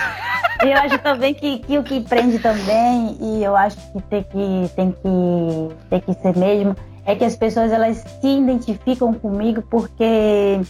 Eu 0.63 0.77
acho 0.79 0.99
também 0.99 1.35
que, 1.35 1.59
que 1.59 1.79
o 1.79 1.83
que 1.83 2.01
prende 2.01 2.39
também, 2.39 3.17
e 3.21 3.45
eu 3.45 3.55
acho 3.55 3.77
que 3.77 4.01
tem 4.03 4.23
que, 4.23 4.75
tem 4.75 4.93
que, 4.93 5.75
tem 5.91 6.01
que 6.01 6.23
ser 6.23 6.37
mesmo 6.37 6.75
é 7.07 7.15
que 7.15 7.25
as 7.25 7.37
pessoas 7.37 7.73
elas 7.73 7.99
se 7.99 8.27
identificam 8.27 9.15
comigo 9.15 9.63
porque 9.71 10.61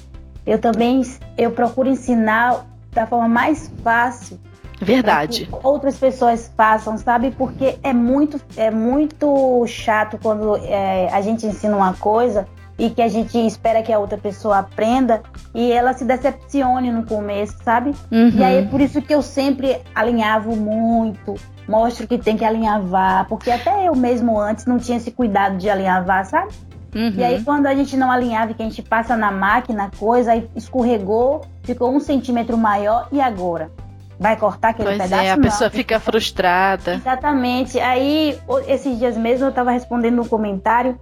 eu 0.47 0.61
também 0.61 1.03
eu 1.37 1.51
procuro 1.51 1.89
ensinar 1.89 2.67
da 2.93 3.07
forma 3.07 3.29
mais 3.29 3.73
fácil. 3.83 4.39
Verdade. 4.81 5.47
Que 5.47 5.67
outras 5.67 5.97
pessoas 5.97 6.53
façam, 6.55 6.99
sabe? 6.99 7.31
Porque 7.31 7.79
é 7.83 7.95
muito, 7.95 8.39
é 8.57 8.71
muito 8.71 9.65
chato 9.67 10.19
quando 10.23 10.57
é, 10.57 11.09
a 11.11 11.21
gente 11.23 11.47
ensina 11.47 11.75
uma 11.75 11.95
coisa 11.95 12.47
e 12.79 12.91
que 12.91 13.01
a 13.01 13.09
gente 13.09 13.39
espera 13.47 13.83
que 13.83 13.93
a 13.93 13.99
outra 13.99 14.19
pessoa 14.19 14.59
aprenda 14.59 15.23
e 15.55 15.73
ela 15.73 15.93
se 15.93 16.05
decepcione 16.05 16.91
no 16.91 17.05
começo, 17.07 17.57
sabe? 17.65 17.95
Uhum. 18.11 18.31
E 18.31 18.45
aí 18.45 18.59
é 18.59 18.63
por 18.63 18.81
isso 18.81 19.01
que 19.01 19.15
eu 19.15 19.23
sempre 19.23 19.81
alinhavo 19.95 20.55
muito, 20.55 21.35
mostro 21.67 22.07
que 22.07 22.19
tem 22.19 22.37
que 22.37 22.45
alinhavar, 22.45 23.27
porque 23.29 23.51
até 23.51 23.89
eu 23.89 23.95
mesmo 23.95 24.39
antes 24.39 24.67
não 24.67 24.79
tinha 24.79 24.99
esse 24.99 25.11
cuidado 25.11 25.57
de 25.57 25.71
alinhavar, 25.71 26.27
sabe? 26.27 26.53
Uhum. 26.95 27.13
E 27.17 27.25
aí 27.25 27.43
quando 27.43 27.67
a 27.67 27.75
gente 27.75 27.97
não 27.97 28.11
alinhava 28.11 28.53
e 28.53 28.55
que 28.55 28.63
a 28.63 28.67
gente 28.67 28.83
passa 28.83 29.17
na 29.17 29.31
máquina 29.31 29.85
a 29.85 29.97
coisa, 29.97 30.33
aí 30.33 30.49
escorregou, 30.55 31.43
ficou 31.63 31.95
um 31.95 32.01
centímetro 32.01 32.57
maior 32.57 33.09
e 33.11 33.21
agora? 33.21 33.71
Vai 34.19 34.37
cortar 34.37 34.71
aquele 34.71 34.89
pois 34.89 35.03
pedaço? 35.03 35.23
É, 35.23 35.31
a 35.31 35.37
não, 35.37 35.43
pessoa 35.43 35.69
fica 35.69 36.01
frustrada. 36.01 36.95
Exatamente. 36.95 37.79
Aí, 37.79 38.39
esses 38.67 38.99
dias 38.99 39.15
mesmo, 39.15 39.47
eu 39.47 39.53
tava 39.53 39.71
respondendo 39.71 40.23
um 40.23 40.27
comentário 40.27 40.99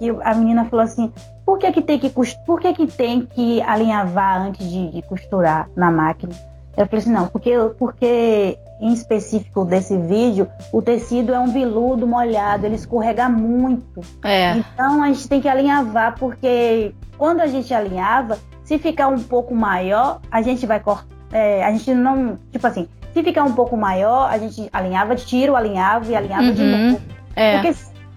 e 0.00 0.10
a 0.10 0.34
menina 0.34 0.64
falou 0.64 0.84
assim: 0.84 1.12
por 1.44 1.58
que, 1.58 1.70
que 1.72 1.82
tem 1.82 1.98
que 1.98 2.10
por 2.46 2.60
que, 2.60 2.72
que 2.72 2.86
tem 2.86 3.26
que 3.26 3.60
alinhavar 3.62 4.40
antes 4.40 4.68
de, 4.68 4.90
de 4.90 5.02
costurar 5.02 5.68
na 5.76 5.90
máquina? 5.90 6.32
Eu 6.76 6.86
falei 6.86 7.00
assim, 7.00 7.12
não, 7.12 7.28
porque, 7.28 7.52
porque 7.78 8.58
em 8.80 8.92
específico 8.92 9.64
desse 9.64 9.96
vídeo, 9.96 10.48
o 10.72 10.82
tecido 10.82 11.32
é 11.32 11.38
um 11.38 11.46
veludo 11.46 12.06
molhado, 12.06 12.66
ele 12.66 12.74
escorrega 12.74 13.28
muito. 13.28 14.00
É. 14.24 14.56
Então 14.56 15.02
a 15.02 15.06
gente 15.08 15.28
tem 15.28 15.40
que 15.40 15.48
alinhavar, 15.48 16.16
porque 16.18 16.92
quando 17.16 17.40
a 17.40 17.46
gente 17.46 17.72
alinhava, 17.72 18.38
se 18.64 18.78
ficar 18.78 19.08
um 19.08 19.20
pouco 19.20 19.54
maior, 19.54 20.20
a 20.30 20.42
gente 20.42 20.66
vai 20.66 20.80
cortar. 20.80 21.06
É, 21.32 21.64
a 21.64 21.70
gente 21.70 21.94
não. 21.94 22.38
Tipo 22.50 22.66
assim, 22.66 22.88
se 23.12 23.22
ficar 23.22 23.44
um 23.44 23.52
pouco 23.52 23.76
maior, 23.76 24.28
a 24.30 24.38
gente 24.38 24.68
alinhava, 24.72 25.14
tira 25.14 25.52
o 25.52 25.56
alinhava 25.56 26.10
e 26.10 26.16
alinhava 26.16 26.42
uhum. 26.42 26.52
de 26.52 26.64
novo. 26.64 27.00
É. 27.36 27.54
Porque 27.54 27.74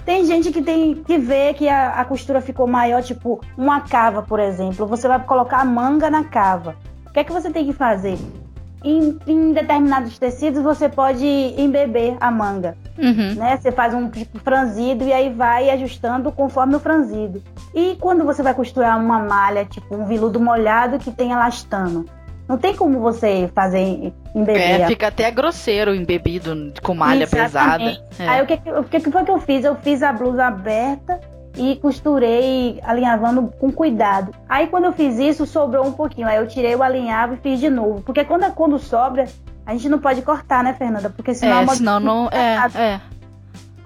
tem 0.07 0.23
gente 0.23 0.53
que 0.53 0.61
tem 0.61 0.95
que 0.95 1.17
ver 1.17 1.53
que 1.55 1.67
a, 1.67 1.99
a, 1.99 2.05
costura 2.05 2.39
ficou 2.39 2.65
maior, 2.65 3.03
tipo 3.03 3.41
uma 3.57 3.81
cava, 3.81 4.21
por 4.21 4.39
exemplo. 4.39 4.87
Você 4.87 5.05
vai 5.05 5.21
colocar 5.21 5.57
a 5.57 5.65
manga 5.65 6.09
na 6.09 6.23
cava. 6.23 6.77
O 7.05 7.11
que 7.11 7.19
é 7.19 7.25
que 7.25 7.33
você 7.33 7.51
tem 7.51 7.65
que 7.65 7.73
fazer? 7.73 8.17
Em, 8.81 9.19
em 9.27 9.51
determinados 9.51 10.17
tecidos 10.17 10.63
você 10.63 10.87
pode 10.87 11.25
embeber 11.25 12.15
a 12.21 12.31
manga. 12.31 12.77
Uhum. 12.97 13.35
Né? 13.35 13.57
Você 13.57 13.69
faz 13.69 13.93
um 13.93 14.09
tipo 14.09 14.39
franzido 14.39 15.03
e 15.03 15.11
aí 15.11 15.29
vai 15.29 15.69
ajustando 15.71 16.31
conforme 16.31 16.77
o 16.77 16.79
franzido. 16.79 17.43
E 17.75 17.97
quando 17.99 18.23
você 18.23 18.41
vai 18.41 18.53
costurar 18.53 18.97
uma 18.97 19.19
malha, 19.19 19.65
tipo 19.65 19.93
um 19.93 20.05
veludo 20.05 20.39
molhado 20.39 20.99
que 20.99 21.11
tem 21.11 21.33
elastano, 21.33 22.05
não 22.47 22.57
tem 22.57 22.75
como 22.75 22.99
você 22.99 23.49
fazer 23.53 24.13
embeber. 24.33 24.81
É, 24.81 24.87
fica 24.87 25.07
até 25.07 25.29
grosseiro 25.29 25.93
embebido 25.93 26.73
com 26.81 26.93
malha 26.93 27.23
Exatamente. 27.23 27.99
pesada. 27.99 28.07
É. 28.19 28.27
Aí 28.27 28.41
o 28.41 28.45
que, 28.45 28.71
o 28.71 28.83
que 28.83 29.11
foi 29.11 29.23
que 29.23 29.31
eu 29.31 29.39
fiz? 29.39 29.65
Eu 29.65 29.75
fiz 29.75 30.01
a 30.01 30.13
blusa 30.13 30.45
aberta 30.45 31.19
e 31.57 31.75
costurei 31.77 32.79
alinhavando 32.83 33.51
com 33.59 33.71
cuidado. 33.71 34.33
Aí 34.47 34.67
quando 34.67 34.85
eu 34.85 34.93
fiz 34.93 35.17
isso, 35.19 35.45
sobrou 35.45 35.85
um 35.85 35.91
pouquinho. 35.91 36.27
Aí 36.27 36.37
eu 36.37 36.47
tirei 36.47 36.75
o 36.75 36.83
alinhavo 36.83 37.33
e 37.33 37.37
fiz 37.37 37.59
de 37.59 37.69
novo. 37.69 38.01
Porque 38.01 38.23
quando, 38.23 38.49
quando 38.53 38.79
sobra, 38.79 39.25
a 39.65 39.73
gente 39.73 39.89
não 39.89 39.99
pode 39.99 40.21
cortar, 40.21 40.63
né, 40.63 40.73
Fernanda? 40.73 41.09
Porque 41.09 41.33
senão... 41.33 41.61
É, 41.61 41.67
senão 41.67 41.99
não... 41.99 42.29
É, 42.29 42.69
é. 42.75 43.01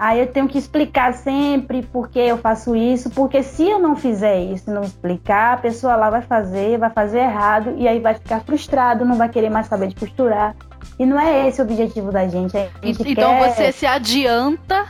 Aí 0.01 0.19
eu 0.19 0.25
tenho 0.25 0.47
que 0.47 0.57
explicar 0.57 1.13
sempre 1.13 1.83
por 1.83 2.09
que 2.09 2.17
eu 2.17 2.35
faço 2.35 2.75
isso, 2.75 3.11
porque 3.11 3.43
se 3.43 3.69
eu 3.69 3.77
não 3.77 3.95
fizer 3.95 4.41
isso, 4.45 4.71
não 4.71 4.81
explicar, 4.81 5.53
a 5.53 5.57
pessoa 5.57 5.95
lá 5.95 6.09
vai 6.09 6.23
fazer, 6.23 6.79
vai 6.79 6.89
fazer 6.89 7.19
errado 7.19 7.75
e 7.77 7.87
aí 7.87 7.99
vai 7.99 8.15
ficar 8.15 8.39
frustrado, 8.39 9.05
não 9.05 9.15
vai 9.15 9.29
querer 9.29 9.51
mais 9.51 9.67
saber 9.67 9.89
de 9.89 9.95
costurar. 9.95 10.55
E 10.97 11.05
não 11.05 11.19
é 11.19 11.47
esse 11.47 11.61
o 11.61 11.65
objetivo 11.65 12.11
da 12.11 12.27
gente. 12.27 12.51
gente 12.81 13.11
então 13.11 13.29
quer... 13.37 13.53
você 13.53 13.71
se 13.71 13.85
adianta 13.85 14.87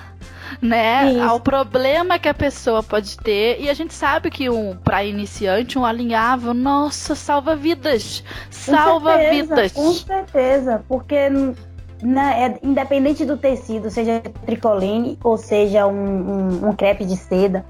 né, 0.61 1.11
Isso. 1.11 1.21
ao 1.21 1.41
problema 1.41 2.17
que 2.17 2.29
a 2.29 2.33
pessoa 2.33 2.81
pode 2.81 3.17
ter. 3.17 3.59
E 3.59 3.69
a 3.69 3.73
gente 3.73 3.93
sabe 3.93 4.31
que 4.31 4.49
um 4.49 4.77
para 4.77 5.03
iniciante 5.03 5.77
um 5.77 5.85
alinhável, 5.85 6.53
nossa, 6.53 7.15
salva 7.15 7.53
vidas. 7.53 8.23
Salva 8.49 9.11
com 9.11 9.19
certeza, 9.19 9.55
vidas. 9.55 9.71
Com 9.73 9.91
certeza, 9.91 10.85
porque 10.87 11.29
né, 12.01 12.45
é, 12.45 12.67
independente 12.67 13.25
do 13.25 13.37
tecido, 13.37 13.89
seja 13.89 14.21
tricoline 14.45 15.17
ou 15.23 15.37
seja 15.37 15.85
um, 15.87 15.93
um, 15.93 16.69
um 16.69 16.73
crepe 16.73 17.05
de 17.05 17.15
seda, 17.15 17.65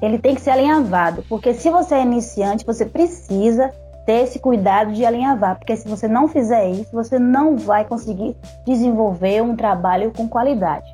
ele 0.00 0.18
tem 0.18 0.34
que 0.34 0.40
ser 0.40 0.50
alinhavado. 0.50 1.24
Porque 1.28 1.54
se 1.54 1.70
você 1.70 1.96
é 1.96 2.02
iniciante, 2.02 2.64
você 2.64 2.84
precisa 2.84 3.72
ter 4.06 4.22
esse 4.22 4.38
cuidado 4.38 4.92
de 4.92 5.04
alinhavar, 5.04 5.56
porque 5.56 5.76
se 5.76 5.88
você 5.88 6.06
não 6.06 6.28
fizer 6.28 6.70
isso, 6.70 6.90
você 6.92 7.18
não 7.18 7.56
vai 7.56 7.84
conseguir 7.84 8.36
desenvolver 8.64 9.42
um 9.42 9.56
trabalho 9.56 10.12
com 10.12 10.28
qualidade. 10.28 10.86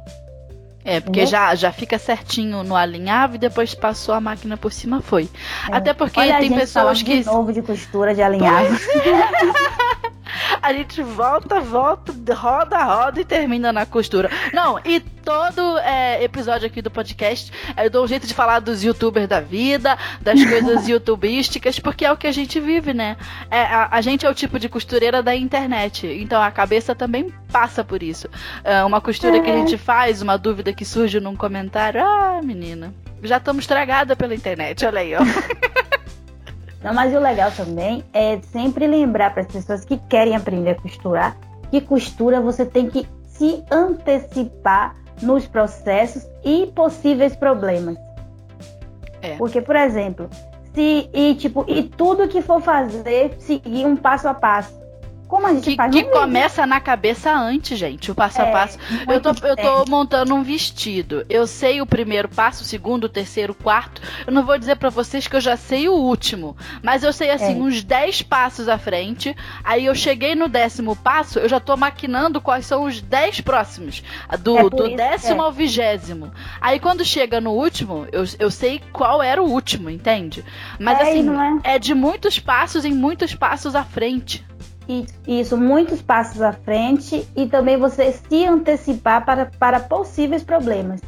É, 0.84 0.98
porque 0.98 1.26
já, 1.26 1.54
já 1.54 1.70
fica 1.70 1.96
certinho 1.96 2.64
no 2.64 2.74
alinhavo 2.74 3.36
e 3.36 3.38
depois 3.38 3.72
passou 3.72 4.14
a 4.14 4.20
máquina 4.20 4.56
por 4.56 4.72
cima, 4.72 5.00
foi. 5.00 5.28
É. 5.70 5.76
Até 5.76 5.94
porque 5.94 6.18
Olha 6.18 6.38
tem 6.38 6.52
pessoas 6.52 7.02
que. 7.02 7.20
De 7.20 7.26
novo 7.26 7.52
de 7.52 7.62
costura 7.62 8.14
de 8.14 8.22
alinhavo. 8.22 8.74
a 10.60 10.72
gente 10.72 11.02
volta, 11.02 11.60
volta, 11.60 12.12
roda, 12.34 12.82
roda 12.82 13.20
e 13.20 13.24
termina 13.24 13.72
na 13.72 13.86
costura. 13.86 14.30
Não, 14.52 14.78
e 14.84 15.00
todo 15.00 15.78
é, 15.78 16.22
episódio 16.22 16.66
aqui 16.66 16.82
do 16.82 16.90
podcast 16.90 17.52
eu 17.76 17.88
dou 17.88 18.04
um 18.04 18.08
jeito 18.08 18.26
de 18.26 18.34
falar 18.34 18.58
dos 18.58 18.82
youtubers 18.82 19.28
da 19.28 19.40
vida, 19.40 19.96
das 20.20 20.42
coisas 20.44 20.88
youtubísticas, 20.88 21.78
porque 21.78 22.04
é 22.04 22.12
o 22.12 22.16
que 22.16 22.26
a 22.26 22.32
gente 22.32 22.58
vive, 22.60 22.92
né? 22.92 23.16
É, 23.50 23.62
a, 23.62 23.88
a, 23.92 24.00
gente 24.00 24.26
é 24.26 24.30
o 24.30 24.34
tipo 24.34 24.58
de 24.58 24.68
costureira 24.68 25.22
da 25.22 25.34
internet, 25.34 26.06
então 26.06 26.42
a 26.42 26.50
cabeça 26.50 26.94
também 26.94 27.32
passa 27.50 27.84
por 27.84 28.02
isso. 28.02 28.28
É 28.64 28.82
uma 28.84 29.00
costura 29.00 29.40
que 29.40 29.50
a 29.50 29.56
gente 29.56 29.78
faz, 29.78 30.22
uma 30.22 30.36
dúvida 30.36 30.72
que 30.72 30.84
surge 30.84 31.20
num 31.20 31.36
comentário, 31.36 32.00
ah, 32.04 32.40
menina, 32.42 32.92
já 33.22 33.36
estamos 33.36 33.64
estragada 33.64 34.16
pela 34.16 34.34
internet, 34.34 34.84
olha 34.84 35.00
aí, 35.00 35.14
ó. 35.14 35.20
Não, 36.82 36.92
mas 36.92 37.14
o 37.14 37.18
legal 37.18 37.50
também 37.52 38.04
é 38.12 38.40
sempre 38.50 38.86
lembrar 38.86 39.32
para 39.32 39.42
as 39.42 39.48
pessoas 39.48 39.84
que 39.84 39.98
querem 40.08 40.34
aprender 40.34 40.70
a 40.70 40.74
costurar 40.74 41.36
que 41.70 41.80
costura 41.80 42.38
você 42.38 42.66
tem 42.66 42.90
que 42.90 43.08
se 43.24 43.64
antecipar 43.70 44.94
nos 45.22 45.46
processos 45.46 46.26
e 46.44 46.66
possíveis 46.66 47.34
problemas. 47.34 47.96
É. 49.22 49.36
Porque, 49.36 49.62
por 49.62 49.74
exemplo, 49.74 50.28
se 50.74 51.08
e 51.14 51.34
tipo, 51.36 51.64
e 51.66 51.84
tudo 51.84 52.28
que 52.28 52.42
for 52.42 52.60
fazer, 52.60 53.36
seguir 53.38 53.86
um 53.86 53.96
passo 53.96 54.28
a 54.28 54.34
passo. 54.34 54.81
Como 55.32 55.46
a 55.46 55.54
gente 55.54 55.70
que, 55.70 55.76
faz? 55.76 55.90
Que 55.90 56.04
começa 56.04 56.66
na 56.66 56.78
cabeça 56.78 57.34
antes, 57.34 57.78
gente, 57.78 58.10
o 58.10 58.14
passo 58.14 58.42
é, 58.42 58.50
a 58.50 58.52
passo. 58.52 58.78
Eu 59.08 59.18
tô, 59.18 59.30
eu 59.46 59.56
tô 59.56 59.90
montando 59.90 60.34
um 60.34 60.42
vestido. 60.42 61.24
Eu 61.26 61.46
sei 61.46 61.80
o 61.80 61.86
primeiro 61.86 62.28
passo, 62.28 62.62
o 62.62 62.66
segundo, 62.66 63.04
o 63.04 63.08
terceiro, 63.08 63.54
o 63.54 63.56
quarto. 63.56 64.02
Eu 64.26 64.32
não 64.34 64.44
vou 64.44 64.58
dizer 64.58 64.76
para 64.76 64.90
vocês 64.90 65.26
que 65.26 65.34
eu 65.34 65.40
já 65.40 65.56
sei 65.56 65.88
o 65.88 65.94
último. 65.94 66.54
Mas 66.82 67.02
eu 67.02 67.14
sei, 67.14 67.30
assim, 67.30 67.58
é. 67.58 67.62
uns 67.62 67.82
10 67.82 68.20
passos 68.20 68.68
à 68.68 68.76
frente. 68.76 69.34
Aí 69.64 69.86
eu 69.86 69.94
cheguei 69.94 70.34
no 70.34 70.50
décimo 70.50 70.94
passo, 70.94 71.38
eu 71.38 71.48
já 71.48 71.58
tô 71.58 71.78
maquinando 71.78 72.38
quais 72.38 72.66
são 72.66 72.84
os 72.84 73.00
10 73.00 73.40
próximos. 73.40 74.02
Do, 74.38 74.58
é 74.58 74.68
do 74.68 74.94
décimo 74.94 75.40
é. 75.40 75.44
ao 75.46 75.50
vigésimo. 75.50 76.30
Aí 76.60 76.78
quando 76.78 77.06
chega 77.06 77.40
no 77.40 77.52
último, 77.52 78.06
eu, 78.12 78.24
eu 78.38 78.50
sei 78.50 78.82
qual 78.92 79.22
era 79.22 79.42
o 79.42 79.48
último, 79.48 79.88
entende? 79.88 80.44
Mas 80.78 81.00
é, 81.00 81.02
assim, 81.04 81.26
é? 81.64 81.76
é 81.76 81.78
de 81.78 81.94
muitos 81.94 82.38
passos 82.38 82.84
em 82.84 82.92
muitos 82.92 83.34
passos 83.34 83.74
à 83.74 83.82
frente 83.82 84.44
isso, 85.26 85.56
muitos 85.56 86.02
passos 86.02 86.42
à 86.42 86.52
frente 86.52 87.26
e 87.36 87.46
também 87.46 87.76
você 87.76 88.12
se 88.12 88.44
antecipar 88.44 89.24
para, 89.24 89.46
para 89.58 89.80
possíveis 89.80 90.42
problemas. 90.42 91.00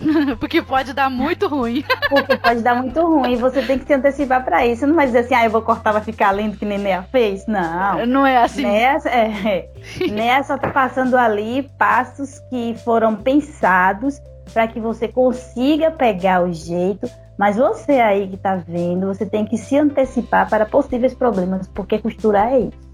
Porque 0.38 0.62
pode 0.62 0.92
dar 0.92 1.10
muito 1.10 1.48
ruim. 1.48 1.84
Porque 2.08 2.36
pode 2.36 2.60
dar 2.62 2.74
muito 2.74 3.00
ruim 3.00 3.32
e 3.32 3.36
você 3.36 3.62
tem 3.62 3.78
que 3.78 3.86
se 3.86 3.94
antecipar 3.94 4.44
para 4.44 4.66
isso. 4.66 4.80
Você 4.80 4.86
não 4.86 4.94
vai 4.94 5.06
dizer 5.06 5.20
assim, 5.20 5.34
ah, 5.34 5.44
eu 5.44 5.50
vou 5.50 5.62
cortar, 5.62 5.92
vai 5.92 6.02
ficar 6.02 6.32
lindo 6.32 6.56
que 6.56 6.64
nem 6.64 6.78
Nea 6.78 7.02
fez. 7.02 7.46
Não. 7.46 8.06
Não 8.06 8.26
é 8.26 8.38
assim. 8.38 8.62
Nessa, 8.62 9.08
é, 9.08 9.68
nessa 10.10 10.58
tá 10.58 10.70
passando 10.70 11.16
ali 11.16 11.68
passos 11.78 12.38
que 12.50 12.74
foram 12.84 13.16
pensados 13.16 14.20
para 14.52 14.66
que 14.68 14.80
você 14.80 15.08
consiga 15.08 15.90
pegar 15.90 16.42
o 16.42 16.52
jeito. 16.52 17.08
Mas 17.38 17.56
você 17.56 17.92
aí 17.92 18.28
que 18.28 18.36
tá 18.38 18.56
vendo, 18.56 19.08
você 19.08 19.26
tem 19.26 19.44
que 19.44 19.58
se 19.58 19.76
antecipar 19.76 20.48
para 20.48 20.64
possíveis 20.64 21.12
problemas, 21.12 21.68
porque 21.68 21.98
costurar 21.98 22.52
é 22.52 22.60
isso. 22.60 22.86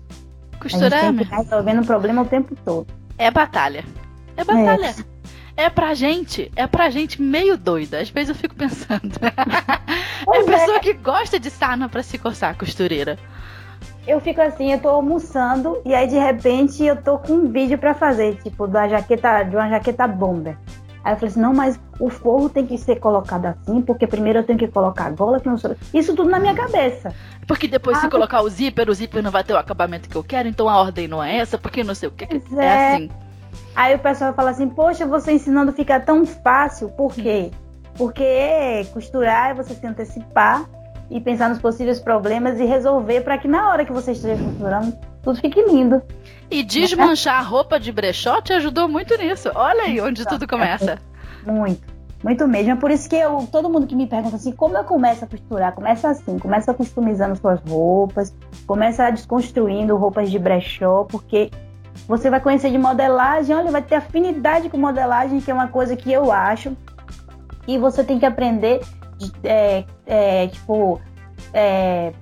Costurar. 0.63 0.93
A 0.93 1.07
gente 1.07 1.17
tem 1.19 1.27
que 1.27 1.35
resolvendo 1.35 1.83
o 1.83 1.87
problema 1.87 2.23
o 2.23 2.25
tempo 2.25 2.57
todo. 2.65 2.87
É 3.19 3.31
batalha. 3.31 3.85
É 4.37 4.45
batalha. 4.45 4.95
É. 5.57 5.65
é 5.65 5.71
pra 5.71 5.93
gente, 5.93 6.51
é 6.55 6.67
pra 6.67 6.89
gente 6.89 7.21
meio 7.21 7.57
doida. 7.59 8.01
Às 8.01 8.11
vezes 8.11 8.29
eu 8.31 8.35
fico 8.35 8.55
pensando. 8.55 9.13
é 9.23 10.39
a 10.39 10.45
pessoa 10.45 10.77
é. 10.77 10.81
que 10.81 10.93
gosta 10.93 11.39
de 11.39 11.51
sarna 11.51 11.89
pra 11.89 12.03
se 12.03 12.17
coçar, 12.17 12.57
costureira. 12.57 13.19
Eu 14.07 14.21
fico 14.21 14.41
assim, 14.41 14.73
eu 14.73 14.81
tô 14.81 14.89
almoçando 14.89 15.81
e 15.85 15.95
aí 15.95 16.09
de 16.09 16.19
repente 16.19 16.85
eu 16.85 17.01
tô 17.01 17.19
com 17.19 17.35
um 17.35 17.53
vídeo 17.53 17.79
para 17.79 17.95
fazer, 17.95 18.37
tipo, 18.43 18.67
da 18.67 18.89
jaqueta, 18.89 19.45
de 19.45 19.55
uma 19.55 19.69
jaqueta 19.69 20.07
bomber. 20.09 20.57
Aí 21.05 21.13
eu 21.13 21.17
falei 21.17 21.31
assim, 21.31 21.41
não, 21.41 21.53
mas 21.53 21.81
o 21.99 22.09
forro 22.09 22.49
tem 22.49 22.67
que 22.67 22.79
ser 22.79 23.01
colocado 23.01 23.47
assim, 23.47 23.83
porque 23.83 24.07
primeiro 24.07 24.39
eu 24.39 24.45
tenho 24.45 24.59
que 24.59 24.69
colocar 24.69 25.07
a 25.07 25.11
gola, 25.11 25.41
que 25.41 25.49
não 25.49 25.59
sou... 25.59 25.75
Isso 25.93 26.15
tudo 26.15 26.31
na 26.31 26.39
minha 26.39 26.55
cabeça. 26.55 27.13
Porque 27.47 27.67
depois 27.67 27.99
ah, 27.99 28.03
se 28.03 28.09
colocar 28.09 28.41
o 28.43 28.49
zíper, 28.49 28.89
o 28.89 28.95
zíper 28.95 29.23
não 29.23 29.31
vai 29.31 29.43
ter 29.43 29.53
o 29.53 29.59
acabamento 29.59 30.09
que 30.09 30.17
eu 30.17 30.23
quero, 30.23 30.49
então 30.49 30.69
a 30.69 30.81
ordem 30.81 31.09
não 31.09 31.23
é 31.23 31.39
essa, 31.39 31.59
porque 31.59 31.83
não 31.83 31.95
sei 31.95 32.09
o 32.09 32.13
que. 32.13 32.25
É, 32.25 32.65
é 32.65 32.95
assim. 32.95 33.11
Aí 33.75 33.95
o 33.95 33.99
pessoal 33.99 34.33
fala 34.35 34.51
assim, 34.51 34.69
poxa, 34.69 35.07
você 35.07 35.33
ensinando 35.33 35.73
fica 35.73 35.99
tão 35.99 36.25
fácil, 36.25 36.89
por 36.91 37.13
quê? 37.15 37.51
Porque 37.97 38.87
costurar 38.93 39.51
é 39.51 39.55
você 39.55 39.75
se 39.75 39.87
antecipar 39.87 40.65
e 41.11 41.21
pensar 41.21 41.49
nos 41.49 41.59
possíveis 41.59 42.01
problemas 42.01 42.59
e 42.61 42.65
resolver 42.65 43.23
para 43.23 43.37
que 43.39 43.49
na 43.49 43.69
hora 43.69 43.85
que 43.85 43.93
você 43.93 44.13
esteja 44.13 44.43
costurando, 44.43 44.97
tudo 45.23 45.39
fique 45.41 45.63
lindo. 45.63 46.03
E 46.53 46.63
desmanchar 46.63 47.39
a 47.39 47.43
roupa 47.43 47.81
de 47.81 47.91
brechó 47.91 48.43
te 48.43 48.53
ajudou 48.53 48.87
muito 48.87 49.17
nisso. 49.17 49.51
Olha 49.55 49.85
aí 49.85 49.99
onde 50.03 50.25
tudo 50.27 50.47
começa. 50.47 50.99
Muito, 51.47 51.83
muito 52.23 52.47
mesmo. 52.47 52.73
É 52.73 52.77
por 52.77 52.91
isso 52.91 53.09
que 53.09 53.17
eu, 53.17 53.49
todo 53.51 53.71
mundo 53.71 53.87
que 53.87 53.97
me 53.97 54.07
pergunta 54.07 54.37
assim, 54.37 54.53
como 54.53 54.77
eu 54.77 54.85
começo 54.85 55.25
a 55.25 55.27
costurar? 55.27 55.73
Começa 55.73 56.11
assim, 56.11 56.39
começa 56.39 56.75
customizando 56.75 57.37
suas 57.37 57.59
roupas, 57.67 58.35
começa 58.67 59.11
desconstruindo 59.11 59.97
roupas 59.97 60.31
de 60.31 60.39
brechó, 60.39 61.05
porque 61.05 61.51
você 62.07 62.29
vai 62.29 62.41
conhecer 62.41 62.71
de 62.71 62.79
modelagem, 62.79 63.57
olha, 63.57 63.71
vai 63.71 63.83
ter 63.83 63.95
afinidade 63.95 64.69
com 64.69 64.77
modelagem, 64.77 65.41
que 65.41 65.51
é 65.51 65.55
uma 65.55 65.69
coisa 65.69 65.97
que 65.97 66.13
eu 66.13 66.31
acho. 66.31 66.77
E 67.67 67.79
você 67.79 68.05
tem 68.05 68.19
que 68.19 68.27
aprender, 68.27 68.83
é, 69.43 69.85
é, 70.07 70.49
tipo, 70.49 71.01
é, 71.55 72.13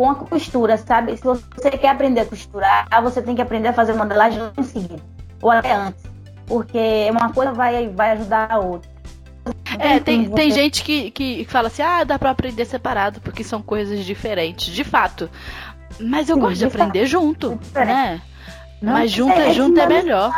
com 0.00 0.08
a 0.08 0.14
costura, 0.14 0.78
sabe? 0.78 1.14
Se 1.14 1.22
você 1.22 1.70
quer 1.72 1.90
aprender 1.90 2.20
a 2.20 2.24
costurar, 2.24 2.88
você 3.02 3.20
tem 3.20 3.36
que 3.36 3.42
aprender 3.42 3.68
a 3.68 3.72
fazer 3.74 3.92
modelagem 3.92 4.40
em 4.56 4.62
seguida, 4.62 5.02
ou 5.42 5.50
até 5.50 5.74
antes, 5.74 6.02
porque 6.46 7.06
uma 7.10 7.30
coisa 7.30 7.52
vai, 7.52 7.86
vai 7.88 8.12
ajudar 8.12 8.50
a 8.50 8.58
outra. 8.58 8.90
É, 9.78 10.00
tem, 10.00 10.24
você... 10.24 10.34
tem 10.34 10.50
gente 10.52 10.82
que, 10.82 11.10
que 11.10 11.44
fala 11.44 11.66
assim, 11.66 11.82
ah, 11.82 12.02
dá 12.02 12.18
pra 12.18 12.30
aprender 12.30 12.64
separado, 12.64 13.20
porque 13.20 13.44
são 13.44 13.60
coisas 13.60 14.02
diferentes. 14.02 14.72
De 14.72 14.84
fato. 14.84 15.28
Mas 16.00 16.30
eu 16.30 16.36
Sim, 16.36 16.40
gosto 16.40 16.58
de, 16.60 16.64
aprender 16.64 17.00
fato. 17.00 17.10
junto, 17.10 17.60
é 17.74 17.84
né? 17.84 18.22
Não, 18.80 18.94
Mas 18.94 19.10
junto 19.10 19.38
é, 19.38 19.50
é 19.50 19.52
junto 19.52 19.78
é 19.80 19.86
melhor. 19.86 20.32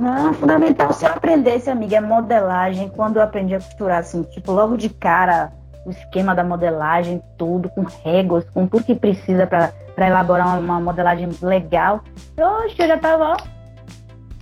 Não, 0.00 0.34
fundamental 0.34 0.92
se 0.92 1.04
eu 1.04 1.10
aprendesse, 1.12 1.70
amiga, 1.70 1.98
é 1.98 2.00
modelagem, 2.00 2.88
quando 2.88 3.18
eu 3.18 3.22
aprendi 3.22 3.54
a 3.54 3.60
costurar, 3.60 3.98
assim, 4.00 4.24
tipo, 4.24 4.50
logo 4.50 4.76
de 4.76 4.88
cara, 4.88 5.52
o 5.86 5.90
esquema 5.90 6.34
da 6.34 6.42
modelagem, 6.42 7.22
tudo, 7.38 7.68
com 7.70 7.84
réguas, 8.04 8.44
com 8.50 8.66
tudo 8.66 8.84
que 8.84 8.94
precisa 8.94 9.46
para 9.46 9.72
elaborar 9.96 10.58
uma, 10.58 10.80
modelagem 10.80 11.28
legal. 11.40 12.02
Eu 12.36 12.48
acho 12.58 12.74
que 12.74 12.82
eu 12.82 12.88
já 12.88 12.96
estava 12.96 13.36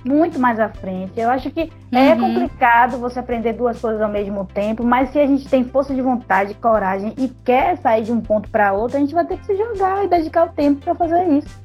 muito 0.03 0.39
mais 0.39 0.59
à 0.59 0.71
frente. 0.71 1.21
Eu 1.21 1.29
acho 1.29 1.51
que 1.51 1.71
é 1.93 1.99
uhum. 1.99 2.13
é 2.13 2.17
complicado 2.17 2.99
você 2.99 3.19
aprender 3.19 3.53
duas 3.53 3.79
coisas 3.79 4.01
ao 4.01 4.09
mesmo 4.09 4.47
tempo, 4.47 4.83
mas 4.83 5.11
se 5.11 5.19
a 5.19 5.27
gente 5.27 5.47
tem 5.47 5.65
força 5.65 5.95
de 5.95 6.01
vontade, 6.01 6.55
coragem 6.55 7.13
e 7.19 7.29
quer 7.45 7.77
sair 7.77 8.05
de 8.05 8.13
um 8.13 8.23
ponto 8.23 8.49
para 8.49 8.73
outro, 8.73 8.97
a 8.97 9.01
gente 9.01 9.15
vai 9.15 9.27
ter 9.27 9.37
que 9.37 9.45
se 9.45 9.55
jogar 9.55 10.03
e 10.03 10.09
dedicar 10.09 10.47
o 10.47 10.49
tempo 10.49 10.81
para 10.81 10.95
fazer 10.95 11.29
isso. 11.29 11.63